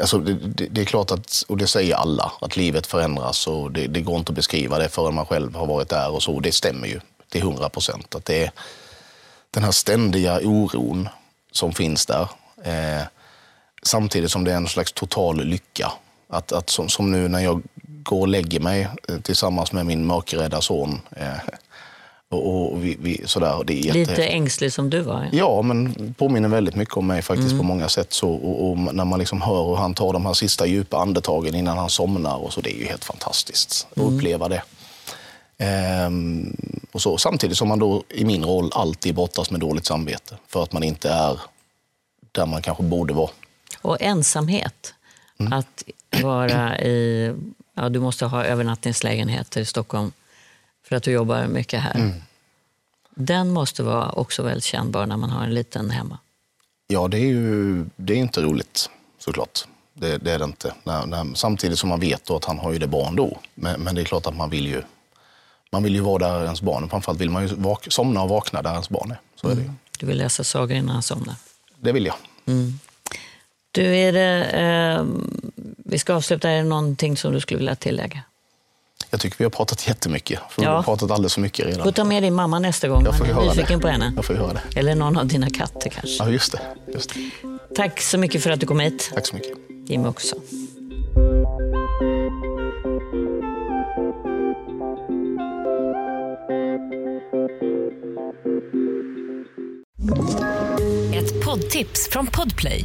Alltså, 0.00 0.18
det, 0.18 0.34
det, 0.34 0.66
det 0.66 0.80
är 0.80 0.84
klart 0.84 1.10
att, 1.10 1.44
och 1.48 1.56
det 1.56 1.66
säger 1.66 1.94
alla, 1.94 2.32
att 2.40 2.56
livet 2.56 2.86
förändras 2.86 3.46
och 3.46 3.72
det, 3.72 3.86
det 3.86 4.00
går 4.00 4.18
inte 4.18 4.30
att 4.30 4.36
beskriva 4.36 4.78
det 4.78 4.88
förrän 4.88 5.14
man 5.14 5.26
själv 5.26 5.54
har 5.54 5.66
varit 5.66 5.88
där 5.88 6.10
och 6.10 6.22
så. 6.22 6.40
Det 6.40 6.52
stämmer 6.52 6.86
ju 6.86 7.00
till 7.28 7.42
hundra 7.42 7.68
procent. 7.68 8.14
Att 8.14 8.24
det 8.24 8.44
är 8.44 8.52
den 9.50 9.64
här 9.64 9.70
ständiga 9.70 10.40
oron 10.44 11.08
som 11.52 11.72
finns 11.72 12.06
där. 12.06 12.28
Eh, 12.64 13.02
samtidigt 13.82 14.30
som 14.30 14.44
det 14.44 14.52
är 14.52 14.56
en 14.56 14.68
slags 14.68 14.92
total 14.92 15.44
lycka. 15.44 15.92
Att, 16.28 16.52
att 16.52 16.70
som, 16.70 16.88
som 16.88 17.12
nu 17.12 17.28
när 17.28 17.40
jag 17.40 17.62
går 18.02 18.20
och 18.20 18.28
lägger 18.28 18.60
mig 18.60 18.88
eh, 19.08 19.20
tillsammans 19.20 19.72
med 19.72 19.86
min 19.86 20.06
mörkrädda 20.06 20.60
son. 20.60 21.00
Eh, 21.16 21.36
och, 22.30 22.72
och 22.72 22.84
vi, 22.84 22.96
vi, 23.00 23.22
sådär, 23.26 23.64
det 23.64 23.88
är 23.88 23.92
Lite 23.92 24.24
ängslig 24.24 24.72
som 24.72 24.90
du 24.90 25.00
var? 25.00 25.28
Ja, 25.32 25.62
men 25.62 26.14
påminner 26.18 26.48
väldigt 26.48 26.74
mycket 26.74 26.96
om 26.96 27.06
mig 27.06 27.22
faktiskt 27.22 27.56
på 27.56 27.62
många 27.62 27.88
sätt. 27.88 28.12
Så, 28.12 28.30
och, 28.30 28.70
och 28.70 28.78
när 28.78 29.04
man 29.04 29.18
liksom 29.18 29.42
hör 29.42 29.64
hur 29.64 29.76
han 29.76 29.94
tar 29.94 30.12
de 30.12 30.26
här 30.26 30.32
sista 30.32 30.66
djupa 30.66 30.98
andetagen 30.98 31.54
innan 31.54 31.78
han 31.78 31.90
somnar. 31.90 32.36
Och 32.36 32.52
så, 32.52 32.60
det 32.60 32.76
är 32.76 32.78
ju 32.78 32.86
helt 32.86 33.04
fantastiskt 33.04 33.86
att 33.90 34.02
uppleva 34.02 34.48
det. 34.48 34.62
Ehm, 35.58 36.56
och 36.92 37.02
så, 37.02 37.18
samtidigt 37.18 37.58
som 37.58 37.68
man 37.68 37.78
då 37.78 38.02
i 38.08 38.24
min 38.24 38.44
roll 38.44 38.70
alltid 38.72 39.14
brottas 39.14 39.50
med 39.50 39.60
dåligt 39.60 39.86
samvete. 39.86 40.36
För 40.48 40.62
att 40.62 40.72
man 40.72 40.82
inte 40.82 41.10
är 41.10 41.40
där 42.32 42.46
man 42.46 42.62
kanske 42.62 42.82
borde 42.82 43.14
vara. 43.14 43.30
Och 43.82 43.96
ensamhet. 44.00 44.94
Att 45.52 45.84
vara 46.22 46.80
i... 46.80 47.34
Ja, 47.74 47.88
du 47.88 48.00
måste 48.00 48.26
ha 48.26 48.44
övernattningslägenheter 48.44 49.60
i 49.60 49.64
Stockholm 49.64 50.12
för 50.90 50.96
att 50.96 51.02
du 51.02 51.10
jobbar 51.10 51.46
mycket 51.46 51.80
här. 51.80 52.12
Den 53.14 53.50
måste 53.50 53.82
vara 53.82 54.10
också 54.10 54.42
väldigt 54.42 54.64
kännbar 54.64 55.06
när 55.06 55.16
man 55.16 55.30
har 55.30 55.44
en 55.44 55.54
liten 55.54 55.90
hemma. 55.90 56.18
Ja, 56.86 57.08
det 57.08 57.18
är 57.18 57.26
ju 57.26 57.84
det 57.96 58.12
är 58.12 58.16
inte 58.16 58.42
roligt 58.42 58.90
såklart. 59.18 59.64
Det, 59.94 60.18
det 60.18 60.32
är 60.32 60.38
det 60.38 60.44
inte. 60.44 60.74
När, 60.84 61.06
när, 61.06 61.34
samtidigt 61.34 61.78
som 61.78 61.88
man 61.88 62.00
vet 62.00 62.30
att 62.30 62.44
han 62.44 62.58
har 62.58 62.72
ju 62.72 62.78
det 62.78 62.86
bra 62.86 63.08
ändå. 63.08 63.38
Men, 63.54 63.80
men 63.80 63.94
det 63.94 64.00
är 64.00 64.04
klart 64.04 64.26
att 64.26 64.36
man 64.36 64.50
vill 64.50 64.66
ju, 64.66 64.82
man 65.72 65.82
vill 65.82 65.94
ju 65.94 66.00
vara 66.00 66.18
där 66.18 66.44
ens 66.44 66.62
barn 66.62 66.84
är. 66.84 66.88
Framförallt 66.88 67.20
vill 67.20 67.30
man 67.30 67.48
ju 67.48 67.54
vak, 67.54 67.86
somna 67.90 68.22
och 68.22 68.28
vakna 68.28 68.62
där 68.62 68.70
ens 68.70 68.88
barn 68.88 69.10
är. 69.10 69.20
Så 69.34 69.48
är 69.48 69.54
det 69.54 69.62
ju. 69.62 69.70
Du 69.98 70.06
vill 70.06 70.18
läsa 70.18 70.44
sagor 70.44 70.76
innan 70.76 70.94
han 70.94 71.02
somnar. 71.02 71.34
Det 71.76 71.92
vill 71.92 72.06
jag. 72.06 72.14
Du, 73.70 73.96
är 73.96 74.12
det, 74.12 74.44
eh, 74.44 75.04
vi 75.76 75.98
ska 75.98 76.14
avsluta. 76.14 76.50
Är 76.50 76.56
det 76.56 76.68
någonting 76.68 77.16
som 77.16 77.32
du 77.32 77.40
skulle 77.40 77.58
vilja 77.58 77.76
tillägga? 77.76 78.22
Jag 79.10 79.20
tycker 79.20 79.38
vi 79.38 79.44
har 79.44 79.50
pratat 79.50 79.88
jättemycket. 79.88 80.40
För 80.50 80.62
Vi 80.62 80.66
Ja. 80.66 80.76
har 80.76 80.82
pratat 80.82 81.10
alldeles 81.10 81.34
för 81.34 81.40
mycket 81.40 81.66
redan. 81.66 81.82
Får 81.84 81.92
ta 81.92 82.04
med 82.04 82.22
din 82.22 82.34
mamma 82.34 82.58
nästa 82.58 82.88
gång. 82.88 83.04
Jag 83.04 83.18
får 83.18 83.24
Man 83.24 83.30
är 83.30 83.34
höra 83.34 83.54
nyfiken 83.54 83.78
det. 83.78 83.82
på 83.82 83.88
henne. 83.88 84.12
Jag 84.16 84.24
får 84.24 84.34
höra 84.34 84.52
det. 84.52 84.78
Eller 84.80 84.94
någon 84.94 85.16
av 85.16 85.26
dina 85.26 85.50
katter 85.50 85.90
kanske. 85.90 86.24
Ja, 86.24 86.28
just 86.30 86.52
det. 86.52 86.60
Just 86.94 87.14
det. 87.14 87.30
Tack 87.74 88.00
så 88.00 88.18
mycket 88.18 88.42
för 88.42 88.50
att 88.50 88.60
du 88.60 88.66
kom 88.66 88.80
hit. 88.80 89.10
Tack 89.14 89.26
så 89.26 89.34
mycket. 89.34 89.52
Jimmy 89.88 90.08
också. 90.08 90.36
Ett 101.14 101.44
poddtips 101.44 102.08
från 102.10 102.26
Podplay. 102.26 102.84